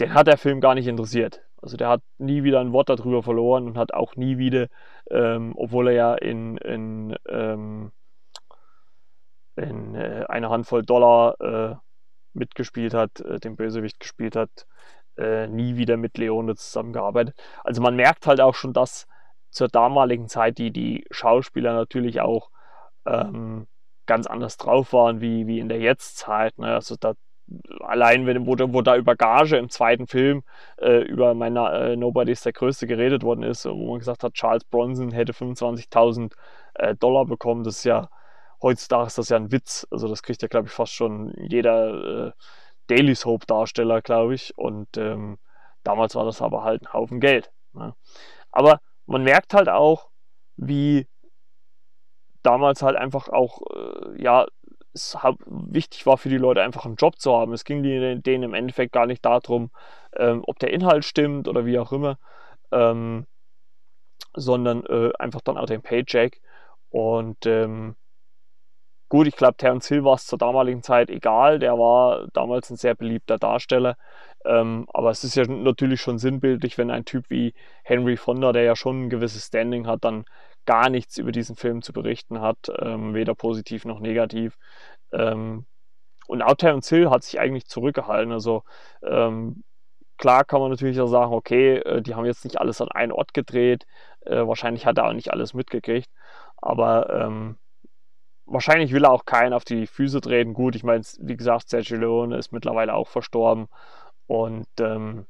den 0.00 0.12
hat 0.14 0.26
der 0.26 0.38
Film 0.38 0.60
gar 0.60 0.74
nicht 0.74 0.86
interessiert. 0.86 1.42
Also 1.64 1.78
der 1.78 1.88
hat 1.88 2.02
nie 2.18 2.42
wieder 2.44 2.60
ein 2.60 2.74
Wort 2.74 2.90
darüber 2.90 3.22
verloren 3.22 3.66
und 3.66 3.78
hat 3.78 3.94
auch 3.94 4.16
nie 4.16 4.36
wieder, 4.36 4.68
ähm, 5.10 5.54
obwohl 5.56 5.88
er 5.88 5.94
ja 5.94 6.14
in, 6.14 6.58
in, 6.58 7.16
ähm, 7.26 7.90
in 9.56 9.94
äh, 9.94 10.26
eine 10.28 10.50
Handvoll 10.50 10.82
Dollar 10.82 11.40
äh, 11.40 11.74
mitgespielt 12.34 12.92
hat, 12.92 13.20
äh, 13.20 13.40
den 13.40 13.56
Bösewicht 13.56 13.98
gespielt 13.98 14.36
hat, 14.36 14.66
äh, 15.16 15.46
nie 15.46 15.76
wieder 15.76 15.96
mit 15.96 16.18
Leone 16.18 16.54
zusammengearbeitet. 16.54 17.34
Also 17.64 17.80
man 17.80 17.96
merkt 17.96 18.26
halt 18.26 18.42
auch 18.42 18.54
schon, 18.54 18.74
dass 18.74 19.06
zur 19.48 19.68
damaligen 19.68 20.28
Zeit 20.28 20.58
die, 20.58 20.70
die 20.70 21.06
Schauspieler 21.10 21.72
natürlich 21.72 22.20
auch 22.20 22.50
ähm, 23.06 23.66
ganz 24.04 24.26
anders 24.26 24.58
drauf 24.58 24.92
waren 24.92 25.22
wie, 25.22 25.46
wie 25.46 25.60
in 25.60 25.70
der 25.70 25.78
Jetztzeit. 25.78 26.58
Ne? 26.58 26.74
Also 26.74 26.96
da 27.00 27.14
allein 27.80 28.26
wenn, 28.26 28.46
wo, 28.46 28.56
wo 28.72 28.82
da 28.82 28.96
über 28.96 29.16
Gage 29.16 29.56
im 29.56 29.68
zweiten 29.68 30.06
Film 30.06 30.42
äh, 30.78 31.02
über 31.02 31.34
meine 31.34 31.70
äh, 31.70 31.96
Nobody 31.96 32.32
ist 32.32 32.44
der 32.44 32.52
Größte 32.52 32.86
geredet 32.86 33.22
worden 33.22 33.42
ist, 33.42 33.64
wo 33.66 33.90
man 33.90 33.98
gesagt 33.98 34.24
hat, 34.24 34.34
Charles 34.34 34.64
Bronson 34.64 35.12
hätte 35.12 35.32
25.000 35.32 36.32
äh, 36.74 36.94
Dollar 36.96 37.26
bekommen, 37.26 37.64
das 37.64 37.78
ist 37.78 37.84
ja, 37.84 38.08
heutzutage 38.62 39.06
ist 39.06 39.18
das 39.18 39.28
ja 39.28 39.36
ein 39.36 39.52
Witz, 39.52 39.86
also 39.90 40.08
das 40.08 40.22
kriegt 40.22 40.42
ja 40.42 40.48
glaube 40.48 40.68
ich 40.68 40.72
fast 40.72 40.92
schon 40.92 41.32
jeder 41.36 42.28
äh, 42.28 42.32
Daily 42.86 43.14
Soap 43.14 43.46
Darsteller, 43.46 44.02
glaube 44.02 44.34
ich, 44.34 44.56
und 44.56 44.96
ähm, 44.96 45.38
damals 45.84 46.14
war 46.14 46.24
das 46.24 46.42
aber 46.42 46.64
halt 46.64 46.82
ein 46.82 46.92
Haufen 46.92 47.20
Geld. 47.20 47.50
Ne? 47.72 47.94
Aber 48.52 48.80
man 49.06 49.22
merkt 49.22 49.54
halt 49.54 49.68
auch, 49.68 50.08
wie 50.56 51.06
damals 52.42 52.82
halt 52.82 52.96
einfach 52.96 53.28
auch, 53.28 53.62
äh, 53.74 54.22
ja, 54.22 54.46
es 54.94 55.16
wichtig 55.46 56.06
war 56.06 56.16
für 56.16 56.28
die 56.28 56.38
Leute 56.38 56.62
einfach 56.62 56.84
einen 56.86 56.96
Job 56.96 57.18
zu 57.18 57.34
haben. 57.34 57.52
Es 57.52 57.64
ging 57.64 57.82
denen 57.82 58.42
im 58.42 58.54
Endeffekt 58.54 58.92
gar 58.92 59.06
nicht 59.06 59.24
darum, 59.24 59.70
ähm, 60.16 60.42
ob 60.46 60.58
der 60.58 60.72
Inhalt 60.72 61.04
stimmt 61.04 61.48
oder 61.48 61.66
wie 61.66 61.78
auch 61.78 61.92
immer, 61.92 62.18
ähm, 62.72 63.26
sondern 64.34 64.84
äh, 64.86 65.10
einfach 65.18 65.40
dann 65.40 65.58
auch 65.58 65.66
den 65.66 65.82
Paycheck. 65.82 66.40
Und 66.90 67.44
ähm, 67.46 67.96
gut, 69.08 69.26
ich 69.26 69.36
glaube, 69.36 69.56
Terence 69.56 69.88
Hill 69.88 70.04
war 70.04 70.14
es 70.14 70.26
zur 70.26 70.38
damaligen 70.38 70.82
Zeit 70.82 71.10
egal. 71.10 71.58
Der 71.58 71.78
war 71.78 72.28
damals 72.32 72.70
ein 72.70 72.76
sehr 72.76 72.94
beliebter 72.94 73.38
Darsteller. 73.38 73.96
Ähm, 74.44 74.86
aber 74.92 75.10
es 75.10 75.24
ist 75.24 75.34
ja 75.34 75.44
natürlich 75.46 76.00
schon 76.00 76.18
sinnbildlich, 76.18 76.78
wenn 76.78 76.90
ein 76.90 77.04
Typ 77.04 77.30
wie 77.30 77.54
Henry 77.82 78.16
Fonda, 78.16 78.52
der 78.52 78.62
ja 78.62 78.76
schon 78.76 79.04
ein 79.06 79.10
gewisses 79.10 79.46
Standing 79.46 79.86
hat, 79.86 80.04
dann 80.04 80.24
gar 80.66 80.90
nichts 80.90 81.18
über 81.18 81.32
diesen 81.32 81.56
Film 81.56 81.82
zu 81.82 81.92
berichten 81.92 82.40
hat, 82.40 82.70
ähm, 82.78 83.14
weder 83.14 83.34
positiv 83.34 83.84
noch 83.84 84.00
negativ. 84.00 84.56
Ähm, 85.12 85.66
und 86.26 86.42
auch 86.42 86.54
Terence 86.54 86.88
Hill 86.88 87.10
hat 87.10 87.22
sich 87.24 87.38
eigentlich 87.38 87.66
zurückgehalten. 87.66 88.32
Also 88.32 88.62
ähm, 89.02 89.62
klar 90.16 90.44
kann 90.44 90.60
man 90.60 90.70
natürlich 90.70 91.00
auch 91.00 91.08
sagen, 91.08 91.32
okay, 91.32 91.76
äh, 91.76 92.02
die 92.02 92.14
haben 92.14 92.24
jetzt 92.24 92.44
nicht 92.44 92.60
alles 92.60 92.80
an 92.80 92.88
einen 92.88 93.12
Ort 93.12 93.34
gedreht. 93.34 93.84
Äh, 94.20 94.46
wahrscheinlich 94.46 94.86
hat 94.86 94.98
er 94.98 95.06
auch 95.06 95.12
nicht 95.12 95.32
alles 95.32 95.54
mitgekriegt. 95.54 96.08
Aber 96.56 97.10
ähm, 97.10 97.56
wahrscheinlich 98.46 98.92
will 98.92 99.04
er 99.04 99.12
auch 99.12 99.26
keinen 99.26 99.52
auf 99.52 99.64
die 99.64 99.86
Füße 99.86 100.20
treten. 100.20 100.54
Gut, 100.54 100.76
ich 100.76 100.84
meine, 100.84 101.04
wie 101.20 101.36
gesagt, 101.36 101.68
Sergio 101.68 101.98
Leone 101.98 102.38
ist 102.38 102.52
mittlerweile 102.52 102.94
auch 102.94 103.08
verstorben. 103.08 103.68
Und 104.26 104.66
ähm, 104.80 105.26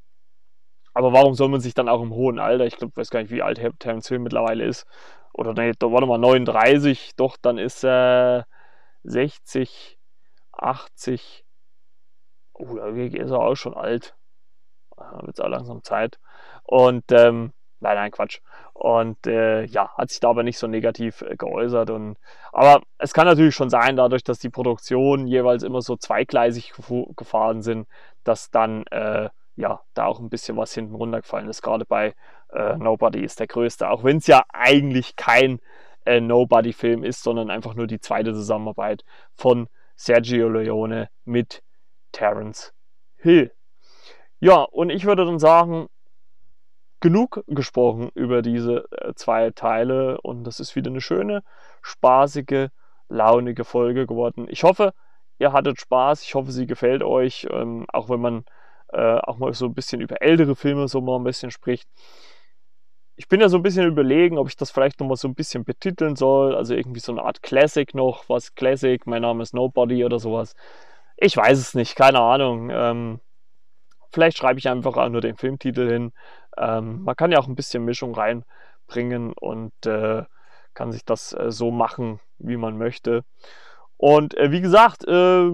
aber 0.94 1.12
warum 1.12 1.34
soll 1.34 1.48
man 1.48 1.60
sich 1.60 1.74
dann 1.74 1.88
auch 1.88 2.00
im 2.00 2.14
hohen 2.14 2.38
Alter, 2.38 2.66
ich 2.66 2.76
glaube, 2.76 2.96
weiß 2.96 3.10
gar 3.10 3.20
nicht, 3.20 3.32
wie 3.32 3.42
alt 3.42 3.60
Terence 3.80 4.08
Hill 4.08 4.20
mittlerweile 4.20 4.64
ist, 4.64 4.86
oder 5.34 5.52
nee, 5.52 5.72
warte 5.80 6.06
mal, 6.06 6.18
39, 6.18 7.16
doch, 7.16 7.36
dann 7.36 7.58
ist 7.58 7.84
er 7.84 8.46
60, 9.02 9.98
80. 10.52 11.44
Oh, 12.54 12.76
da 12.76 12.88
ist 12.88 13.30
er 13.30 13.38
auch 13.38 13.56
schon 13.56 13.74
alt. 13.74 14.14
Da 14.96 15.20
wird 15.22 15.38
es 15.38 15.40
auch 15.40 15.48
langsam 15.48 15.82
Zeit. 15.82 16.18
Und 16.62 17.10
ähm, 17.10 17.52
Nein, 17.84 17.96
nein, 17.96 18.10
Quatsch. 18.12 18.40
Und 18.72 19.26
äh, 19.26 19.64
ja, 19.64 19.90
hat 19.98 20.08
sich 20.08 20.18
da 20.18 20.30
aber 20.30 20.42
nicht 20.42 20.56
so 20.58 20.66
negativ 20.66 21.20
äh, 21.20 21.36
geäußert. 21.36 21.90
Und, 21.90 22.16
aber 22.50 22.82
es 22.96 23.12
kann 23.12 23.26
natürlich 23.26 23.54
schon 23.54 23.68
sein, 23.68 23.96
dadurch, 23.96 24.24
dass 24.24 24.38
die 24.38 24.48
Produktionen 24.48 25.26
jeweils 25.26 25.62
immer 25.62 25.82
so 25.82 25.94
zweigleisig 25.94 26.72
gefahren 27.14 27.60
sind, 27.60 27.86
dass 28.24 28.50
dann 28.50 28.86
äh, 28.86 29.28
ja 29.56 29.80
da 29.94 30.06
auch 30.06 30.20
ein 30.20 30.30
bisschen 30.30 30.56
was 30.56 30.74
hinten 30.74 30.94
runtergefallen 30.94 31.48
ist. 31.48 31.62
Gerade 31.62 31.84
bei 31.84 32.14
äh, 32.52 32.76
Nobody 32.76 33.22
ist 33.22 33.40
der 33.40 33.46
größte, 33.46 33.88
auch 33.88 34.04
wenn 34.04 34.18
es 34.18 34.26
ja 34.26 34.42
eigentlich 34.52 35.16
kein 35.16 35.60
äh, 36.04 36.20
Nobody-Film 36.20 37.04
ist, 37.04 37.22
sondern 37.22 37.50
einfach 37.50 37.74
nur 37.74 37.86
die 37.86 38.00
zweite 38.00 38.32
Zusammenarbeit 38.32 39.04
von 39.34 39.68
Sergio 39.96 40.48
Leone 40.48 41.08
mit 41.24 41.62
Terence 42.12 42.72
Hill. 43.16 43.52
Ja, 44.40 44.62
und 44.62 44.90
ich 44.90 45.04
würde 45.04 45.24
dann 45.24 45.38
sagen, 45.38 45.88
genug 47.00 47.44
gesprochen 47.46 48.10
über 48.14 48.42
diese 48.42 48.86
äh, 48.90 49.14
zwei 49.14 49.50
Teile 49.50 50.20
und 50.22 50.44
das 50.44 50.60
ist 50.60 50.74
wieder 50.74 50.90
eine 50.90 51.00
schöne, 51.00 51.42
spaßige, 51.82 52.68
launige 53.08 53.64
Folge 53.64 54.06
geworden. 54.06 54.46
Ich 54.48 54.64
hoffe, 54.64 54.92
ihr 55.38 55.52
hattet 55.52 55.80
Spaß. 55.80 56.22
Ich 56.22 56.34
hoffe, 56.34 56.52
sie 56.52 56.66
gefällt 56.66 57.02
euch, 57.02 57.46
ähm, 57.50 57.86
auch 57.92 58.08
wenn 58.08 58.20
man 58.20 58.44
äh, 58.94 59.18
auch 59.18 59.38
mal 59.38 59.52
so 59.54 59.66
ein 59.66 59.74
bisschen 59.74 60.00
über 60.00 60.22
ältere 60.22 60.56
Filme 60.56 60.88
so 60.88 61.00
mal 61.00 61.16
ein 61.16 61.24
bisschen 61.24 61.50
spricht. 61.50 61.88
Ich 63.16 63.28
bin 63.28 63.40
ja 63.40 63.48
so 63.48 63.56
ein 63.56 63.62
bisschen 63.62 63.86
überlegen, 63.86 64.38
ob 64.38 64.48
ich 64.48 64.56
das 64.56 64.70
vielleicht 64.70 65.00
noch 65.00 65.06
mal 65.06 65.16
so 65.16 65.28
ein 65.28 65.34
bisschen 65.34 65.64
betiteln 65.64 66.16
soll, 66.16 66.56
also 66.56 66.74
irgendwie 66.74 67.00
so 67.00 67.12
eine 67.12 67.22
Art 67.22 67.42
Classic 67.42 67.94
noch, 67.94 68.28
was 68.28 68.54
Classic, 68.54 69.06
mein 69.06 69.22
Name 69.22 69.42
ist 69.42 69.54
Nobody 69.54 70.04
oder 70.04 70.18
sowas. 70.18 70.54
Ich 71.16 71.36
weiß 71.36 71.58
es 71.58 71.74
nicht, 71.74 71.94
keine 71.94 72.20
Ahnung. 72.20 72.70
Ähm, 72.72 73.20
vielleicht 74.10 74.38
schreibe 74.38 74.58
ich 74.58 74.68
einfach 74.68 74.96
auch 74.96 75.08
nur 75.08 75.20
den 75.20 75.36
Filmtitel 75.36 75.88
hin. 75.88 76.12
Ähm, 76.56 77.02
man 77.02 77.16
kann 77.16 77.30
ja 77.32 77.38
auch 77.38 77.48
ein 77.48 77.54
bisschen 77.54 77.84
Mischung 77.84 78.14
reinbringen 78.14 79.32
und 79.32 79.72
äh, 79.86 80.24
kann 80.74 80.92
sich 80.92 81.04
das 81.04 81.32
äh, 81.34 81.50
so 81.50 81.70
machen, 81.70 82.20
wie 82.38 82.56
man 82.56 82.78
möchte. 82.78 83.24
Und 83.96 84.36
äh, 84.36 84.50
wie 84.50 84.60
gesagt, 84.60 85.06
äh, 85.06 85.50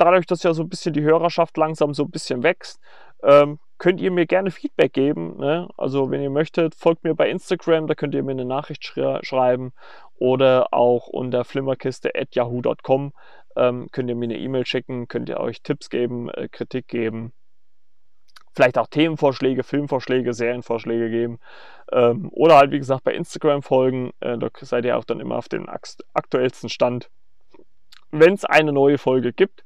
dadurch, 0.00 0.26
dass 0.26 0.42
ja 0.42 0.54
so 0.54 0.62
ein 0.62 0.68
bisschen 0.68 0.92
die 0.92 1.02
Hörerschaft 1.02 1.56
langsam 1.56 1.94
so 1.94 2.04
ein 2.04 2.10
bisschen 2.10 2.42
wächst, 2.42 2.80
ähm, 3.22 3.58
könnt 3.78 4.00
ihr 4.00 4.10
mir 4.10 4.26
gerne 4.26 4.50
Feedback 4.50 4.92
geben. 4.92 5.36
Ne? 5.38 5.68
Also 5.76 6.10
wenn 6.10 6.20
ihr 6.20 6.30
möchtet, 6.30 6.74
folgt 6.74 7.04
mir 7.04 7.14
bei 7.14 7.30
Instagram, 7.30 7.86
da 7.86 7.94
könnt 7.94 8.14
ihr 8.14 8.22
mir 8.22 8.32
eine 8.32 8.44
Nachricht 8.44 8.84
schre 8.84 9.20
schreiben 9.22 9.72
oder 10.16 10.72
auch 10.72 11.08
unter 11.08 11.44
flimmerkiste.yahoo.com 11.44 13.12
ähm, 13.56 13.88
könnt 13.90 14.08
ihr 14.08 14.16
mir 14.16 14.26
eine 14.26 14.38
E-Mail 14.38 14.66
schicken, 14.66 15.08
könnt 15.08 15.28
ihr 15.28 15.40
euch 15.40 15.62
Tipps 15.62 15.90
geben, 15.90 16.28
äh, 16.30 16.48
Kritik 16.48 16.88
geben 16.88 17.32
vielleicht 18.54 18.78
auch 18.78 18.88
Themenvorschläge, 18.88 19.62
Filmvorschläge, 19.62 20.32
Serienvorschläge 20.32 21.10
geben. 21.10 21.38
Ähm, 21.92 22.28
oder 22.32 22.56
halt, 22.56 22.70
wie 22.70 22.78
gesagt, 22.78 23.04
bei 23.04 23.14
Instagram 23.14 23.62
folgen. 23.62 24.10
Äh, 24.20 24.38
da 24.38 24.48
seid 24.60 24.84
ihr 24.84 24.96
auch 24.98 25.04
dann 25.04 25.20
immer 25.20 25.36
auf 25.36 25.48
dem 25.48 25.68
aktuellsten 26.14 26.68
Stand, 26.68 27.10
wenn 28.10 28.34
es 28.34 28.44
eine 28.44 28.72
neue 28.72 28.98
Folge 28.98 29.32
gibt. 29.32 29.64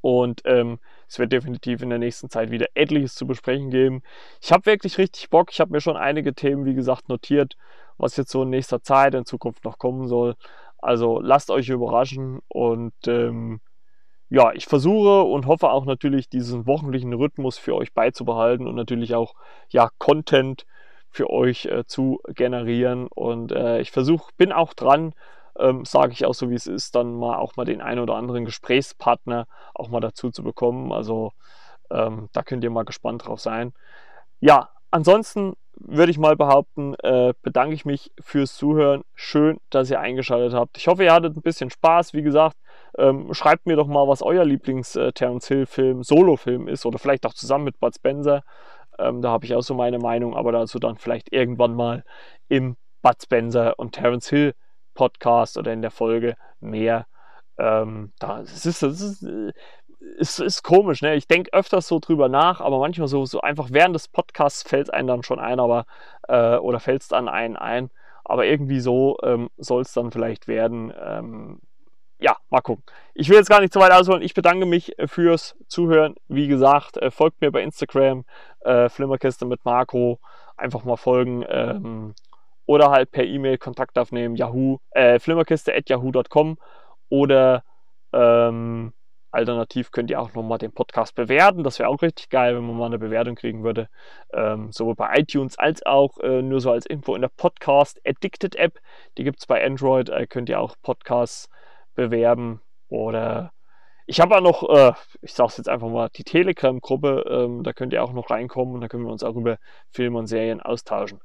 Und 0.00 0.42
ähm, 0.44 0.78
es 1.08 1.18
wird 1.18 1.32
definitiv 1.32 1.82
in 1.82 1.90
der 1.90 1.98
nächsten 1.98 2.30
Zeit 2.30 2.50
wieder 2.50 2.68
etliches 2.74 3.14
zu 3.14 3.26
besprechen 3.26 3.70
geben. 3.70 4.02
Ich 4.40 4.52
habe 4.52 4.66
wirklich 4.66 4.98
richtig 4.98 5.30
Bock. 5.30 5.50
Ich 5.50 5.60
habe 5.60 5.72
mir 5.72 5.80
schon 5.80 5.96
einige 5.96 6.34
Themen, 6.34 6.64
wie 6.64 6.74
gesagt, 6.74 7.08
notiert, 7.08 7.56
was 7.98 8.16
jetzt 8.16 8.30
so 8.30 8.42
in 8.42 8.50
nächster 8.50 8.82
Zeit, 8.82 9.14
in 9.14 9.26
Zukunft 9.26 9.64
noch 9.64 9.78
kommen 9.78 10.08
soll. 10.08 10.36
Also 10.78 11.20
lasst 11.20 11.50
euch 11.50 11.68
überraschen 11.68 12.40
und 12.48 12.94
ähm, 13.06 13.60
ja, 14.30 14.52
ich 14.52 14.66
versuche 14.66 15.24
und 15.24 15.46
hoffe 15.46 15.70
auch 15.70 15.84
natürlich 15.84 16.28
diesen 16.28 16.66
wöchentlichen 16.66 17.12
Rhythmus 17.12 17.58
für 17.58 17.74
euch 17.74 17.92
beizubehalten 17.92 18.66
und 18.66 18.76
natürlich 18.76 19.14
auch 19.14 19.34
ja 19.68 19.90
Content 19.98 20.64
für 21.10 21.28
euch 21.28 21.66
äh, 21.66 21.84
zu 21.84 22.20
generieren. 22.28 23.08
Und 23.08 23.52
äh, 23.52 23.80
ich 23.80 23.90
versuche, 23.90 24.32
bin 24.36 24.52
auch 24.52 24.72
dran, 24.72 25.12
ähm, 25.60 25.84
sage 25.84 26.12
ich 26.12 26.24
auch 26.24 26.34
so 26.34 26.50
wie 26.50 26.54
es 26.54 26.66
ist, 26.66 26.94
dann 26.94 27.14
mal 27.14 27.36
auch 27.36 27.56
mal 27.56 27.64
den 27.64 27.80
einen 27.80 28.00
oder 28.00 28.14
anderen 28.14 28.44
Gesprächspartner 28.44 29.46
auch 29.74 29.88
mal 29.88 30.00
dazu 30.00 30.30
zu 30.30 30.42
bekommen. 30.42 30.92
Also 30.92 31.32
ähm, 31.90 32.28
da 32.32 32.42
könnt 32.42 32.64
ihr 32.64 32.70
mal 32.70 32.84
gespannt 32.84 33.26
drauf 33.26 33.40
sein. 33.40 33.72
Ja, 34.40 34.70
ansonsten 34.90 35.54
würde 35.74 36.10
ich 36.10 36.18
mal 36.18 36.36
behaupten, 36.36 36.94
äh, 37.02 37.32
bedanke 37.42 37.74
ich 37.74 37.84
mich 37.84 38.12
fürs 38.20 38.54
Zuhören. 38.56 39.02
Schön, 39.14 39.58
dass 39.70 39.90
ihr 39.90 40.00
eingeschaltet 40.00 40.52
habt. 40.52 40.76
Ich 40.76 40.88
hoffe, 40.88 41.04
ihr 41.04 41.12
hattet 41.12 41.36
ein 41.36 41.42
bisschen 41.42 41.70
Spaß. 41.70 42.12
Wie 42.12 42.22
gesagt, 42.22 42.56
ähm, 42.98 43.32
schreibt 43.32 43.66
mir 43.66 43.76
doch 43.76 43.86
mal, 43.86 44.06
was 44.06 44.22
euer 44.22 44.44
Lieblings-Terence 44.44 45.50
äh, 45.50 45.54
Hill-Film, 45.54 46.02
Solo-Film 46.02 46.68
ist 46.68 46.84
oder 46.84 46.98
vielleicht 46.98 47.24
auch 47.26 47.34
zusammen 47.34 47.64
mit 47.64 47.80
Bud 47.80 47.94
Spencer. 47.94 48.42
Ähm, 48.98 49.22
da 49.22 49.30
habe 49.30 49.46
ich 49.46 49.54
auch 49.54 49.62
so 49.62 49.74
meine 49.74 49.98
Meinung, 49.98 50.36
aber 50.36 50.52
dazu 50.52 50.78
dann 50.78 50.98
vielleicht 50.98 51.32
irgendwann 51.32 51.74
mal 51.74 52.04
im 52.48 52.76
Bud 53.02 53.22
Spencer 53.22 53.78
und 53.78 53.92
Terence 53.92 54.28
Hill 54.28 54.54
Podcast 55.00 55.56
oder 55.56 55.72
in 55.72 55.80
der 55.80 55.90
Folge 55.90 56.36
mehr. 56.60 57.06
Ähm, 57.56 58.12
da, 58.18 58.40
es 58.40 58.66
ist, 58.66 58.82
es 58.82 59.00
ist, 59.00 59.26
es 60.18 60.38
ist 60.38 60.62
komisch, 60.62 61.00
ne? 61.00 61.14
Ich 61.14 61.26
denke 61.26 61.54
öfters 61.54 61.88
so 61.88 62.00
drüber 62.00 62.28
nach, 62.28 62.60
aber 62.60 62.78
manchmal 62.78 63.08
so, 63.08 63.24
so 63.24 63.40
einfach 63.40 63.68
während 63.70 63.94
des 63.94 64.08
Podcasts 64.08 64.62
fällt 64.62 64.88
es 64.88 64.90
einem 64.90 65.08
dann 65.08 65.22
schon 65.22 65.38
ein, 65.38 65.58
aber 65.58 65.86
äh, 66.28 66.56
oder 66.56 66.80
fällt 66.80 67.00
es 67.00 67.08
dann 67.08 67.28
einen 67.28 67.56
ein. 67.56 67.88
Aber 68.24 68.44
irgendwie 68.44 68.80
so 68.80 69.16
ähm, 69.22 69.48
soll 69.56 69.80
es 69.80 69.94
dann 69.94 70.10
vielleicht 70.10 70.48
werden. 70.48 70.92
Ähm, 71.02 71.60
ja, 72.18 72.36
mal 72.50 72.60
gucken. 72.60 72.84
Ich 73.14 73.30
will 73.30 73.38
jetzt 73.38 73.48
gar 73.48 73.60
nicht 73.60 73.72
zu 73.72 73.80
weit 73.80 73.92
ausholen. 73.92 74.20
Ich 74.20 74.34
bedanke 74.34 74.66
mich 74.66 74.98
äh, 74.98 75.08
fürs 75.08 75.56
Zuhören. 75.66 76.14
Wie 76.28 76.46
gesagt, 76.46 76.98
äh, 76.98 77.10
folgt 77.10 77.40
mir 77.40 77.50
bei 77.50 77.62
Instagram, 77.62 78.26
äh, 78.60 78.90
Flimmerkiste 78.90 79.46
mit 79.46 79.64
Marco. 79.64 80.20
Einfach 80.58 80.84
mal 80.84 80.96
folgen. 80.96 81.42
Ähm, 81.48 82.14
oder 82.70 82.92
halt 82.92 83.10
per 83.10 83.24
E-Mail 83.24 83.58
Kontakt 83.58 83.98
aufnehmen, 83.98 84.36
Yahoo, 84.36 84.78
äh, 84.92 85.18
flimmerkiste.yahoo.com 85.18 86.56
oder 87.08 87.64
ähm, 88.12 88.92
alternativ 89.32 89.90
könnt 89.90 90.08
ihr 90.08 90.20
auch 90.20 90.34
nochmal 90.34 90.58
den 90.58 90.70
Podcast 90.70 91.16
bewerten. 91.16 91.64
Das 91.64 91.80
wäre 91.80 91.88
auch 91.88 92.00
richtig 92.00 92.28
geil, 92.28 92.54
wenn 92.54 92.64
man 92.64 92.76
mal 92.76 92.86
eine 92.86 93.00
Bewertung 93.00 93.34
kriegen 93.34 93.64
würde. 93.64 93.88
Ähm, 94.32 94.70
sowohl 94.70 94.94
bei 94.94 95.18
iTunes 95.18 95.58
als 95.58 95.84
auch 95.84 96.18
äh, 96.20 96.42
nur 96.42 96.60
so 96.60 96.70
als 96.70 96.86
Info 96.86 97.16
in 97.16 97.22
der 97.22 97.32
Podcast 97.36 98.00
Addicted 98.06 98.54
App. 98.54 98.78
Die 99.18 99.24
gibt 99.24 99.40
es 99.40 99.46
bei 99.46 99.66
Android. 99.66 100.08
Äh, 100.08 100.28
könnt 100.28 100.48
ihr 100.48 100.60
auch 100.60 100.76
Podcasts 100.80 101.48
bewerben 101.96 102.60
oder 102.86 103.50
ich 104.10 104.20
habe 104.20 104.36
auch 104.36 104.40
noch, 104.40 104.68
äh, 104.68 104.92
ich 105.22 105.34
sage 105.34 105.50
es 105.50 105.56
jetzt 105.58 105.68
einfach 105.68 105.88
mal, 105.88 106.08
die 106.08 106.24
Telegram-Gruppe, 106.24 107.26
ähm, 107.30 107.62
da 107.62 107.72
könnt 107.72 107.92
ihr 107.92 108.02
auch 108.02 108.12
noch 108.12 108.30
reinkommen 108.30 108.74
und 108.74 108.80
da 108.80 108.88
können 108.88 109.04
wir 109.04 109.12
uns 109.12 109.22
auch 109.22 109.36
über 109.36 109.58
Filme 109.92 110.18
und 110.18 110.26
Serien 110.26 110.60
austauschen. 110.60 111.20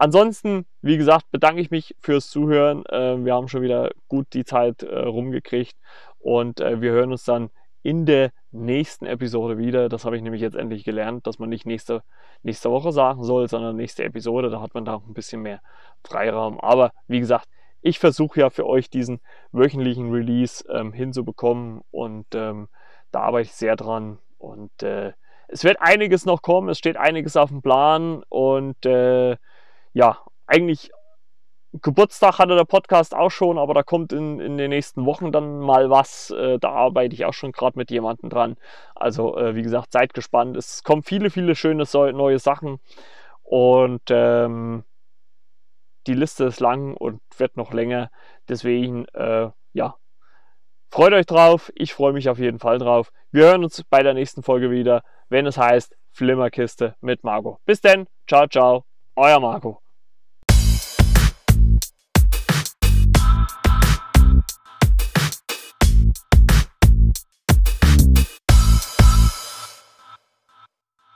Ansonsten, 0.00 0.64
wie 0.80 0.96
gesagt, 0.96 1.30
bedanke 1.30 1.60
ich 1.60 1.70
mich 1.70 1.94
fürs 2.00 2.30
Zuhören. 2.30 2.86
Äh, 2.86 3.22
wir 3.22 3.34
haben 3.34 3.48
schon 3.48 3.60
wieder 3.60 3.90
gut 4.08 4.28
die 4.32 4.46
Zeit 4.46 4.82
äh, 4.82 4.98
rumgekriegt 4.98 5.76
und 6.18 6.58
äh, 6.58 6.80
wir 6.80 6.92
hören 6.92 7.12
uns 7.12 7.24
dann 7.24 7.50
in 7.82 8.06
der 8.06 8.30
nächsten 8.50 9.04
Episode 9.04 9.58
wieder. 9.58 9.90
Das 9.90 10.06
habe 10.06 10.16
ich 10.16 10.22
nämlich 10.22 10.40
jetzt 10.40 10.56
endlich 10.56 10.84
gelernt, 10.84 11.26
dass 11.26 11.38
man 11.38 11.50
nicht 11.50 11.66
nächste, 11.66 12.02
nächste 12.42 12.70
Woche 12.70 12.92
sagen 12.92 13.24
soll, 13.24 13.46
sondern 13.46 13.76
nächste 13.76 14.02
Episode. 14.02 14.48
Da 14.48 14.62
hat 14.62 14.72
man 14.72 14.86
da 14.86 14.94
auch 14.94 15.06
ein 15.06 15.12
bisschen 15.12 15.42
mehr 15.42 15.60
Freiraum. 16.02 16.58
Aber 16.60 16.92
wie 17.06 17.20
gesagt, 17.20 17.46
ich 17.82 17.98
versuche 17.98 18.40
ja 18.40 18.48
für 18.48 18.66
euch 18.66 18.88
diesen 18.88 19.20
wöchentlichen 19.52 20.10
Release 20.10 20.64
ähm, 20.70 20.94
hinzubekommen 20.94 21.82
und 21.90 22.24
ähm, 22.32 22.68
da 23.12 23.20
arbeite 23.20 23.50
ich 23.50 23.52
sehr 23.52 23.76
dran 23.76 24.16
und 24.38 24.82
äh, 24.82 25.12
es 25.48 25.62
wird 25.62 25.76
einiges 25.82 26.24
noch 26.24 26.40
kommen, 26.40 26.70
es 26.70 26.78
steht 26.78 26.96
einiges 26.96 27.36
auf 27.36 27.50
dem 27.50 27.60
Plan 27.60 28.22
und 28.30 28.86
äh, 28.86 29.36
ja, 29.92 30.18
eigentlich 30.46 30.90
Geburtstag 31.72 32.40
hatte 32.40 32.56
der 32.56 32.64
Podcast 32.64 33.14
auch 33.14 33.30
schon, 33.30 33.56
aber 33.56 33.74
da 33.74 33.84
kommt 33.84 34.12
in, 34.12 34.40
in 34.40 34.58
den 34.58 34.70
nächsten 34.70 35.06
Wochen 35.06 35.30
dann 35.30 35.60
mal 35.60 35.88
was. 35.88 36.30
Äh, 36.30 36.58
da 36.58 36.70
arbeite 36.70 37.14
ich 37.14 37.24
auch 37.24 37.32
schon 37.32 37.52
gerade 37.52 37.78
mit 37.78 37.92
jemandem 37.92 38.28
dran. 38.28 38.56
Also 38.96 39.36
äh, 39.36 39.54
wie 39.54 39.62
gesagt, 39.62 39.92
seid 39.92 40.12
gespannt. 40.12 40.56
Es 40.56 40.82
kommen 40.82 41.04
viele, 41.04 41.30
viele 41.30 41.54
schöne 41.54 41.84
neue 42.12 42.40
Sachen 42.40 42.80
und 43.44 44.02
ähm, 44.10 44.82
die 46.08 46.14
Liste 46.14 46.44
ist 46.44 46.60
lang 46.60 46.94
und 46.96 47.20
wird 47.36 47.56
noch 47.56 47.72
länger. 47.72 48.10
Deswegen, 48.48 49.06
äh, 49.14 49.50
ja, 49.72 49.94
freut 50.90 51.12
euch 51.12 51.26
drauf. 51.26 51.70
Ich 51.76 51.94
freue 51.94 52.12
mich 52.12 52.28
auf 52.28 52.38
jeden 52.38 52.58
Fall 52.58 52.78
drauf. 52.78 53.12
Wir 53.30 53.44
hören 53.44 53.62
uns 53.62 53.84
bei 53.88 54.02
der 54.02 54.14
nächsten 54.14 54.42
Folge 54.42 54.72
wieder, 54.72 55.02
wenn 55.28 55.46
es 55.46 55.56
heißt 55.56 55.96
Flimmerkiste 56.10 56.96
mit 57.00 57.22
Marco. 57.22 57.60
Bis 57.64 57.80
denn, 57.80 58.08
ciao, 58.26 58.48
ciao, 58.48 58.89
euer 59.24 59.40
Marco. 59.40 59.82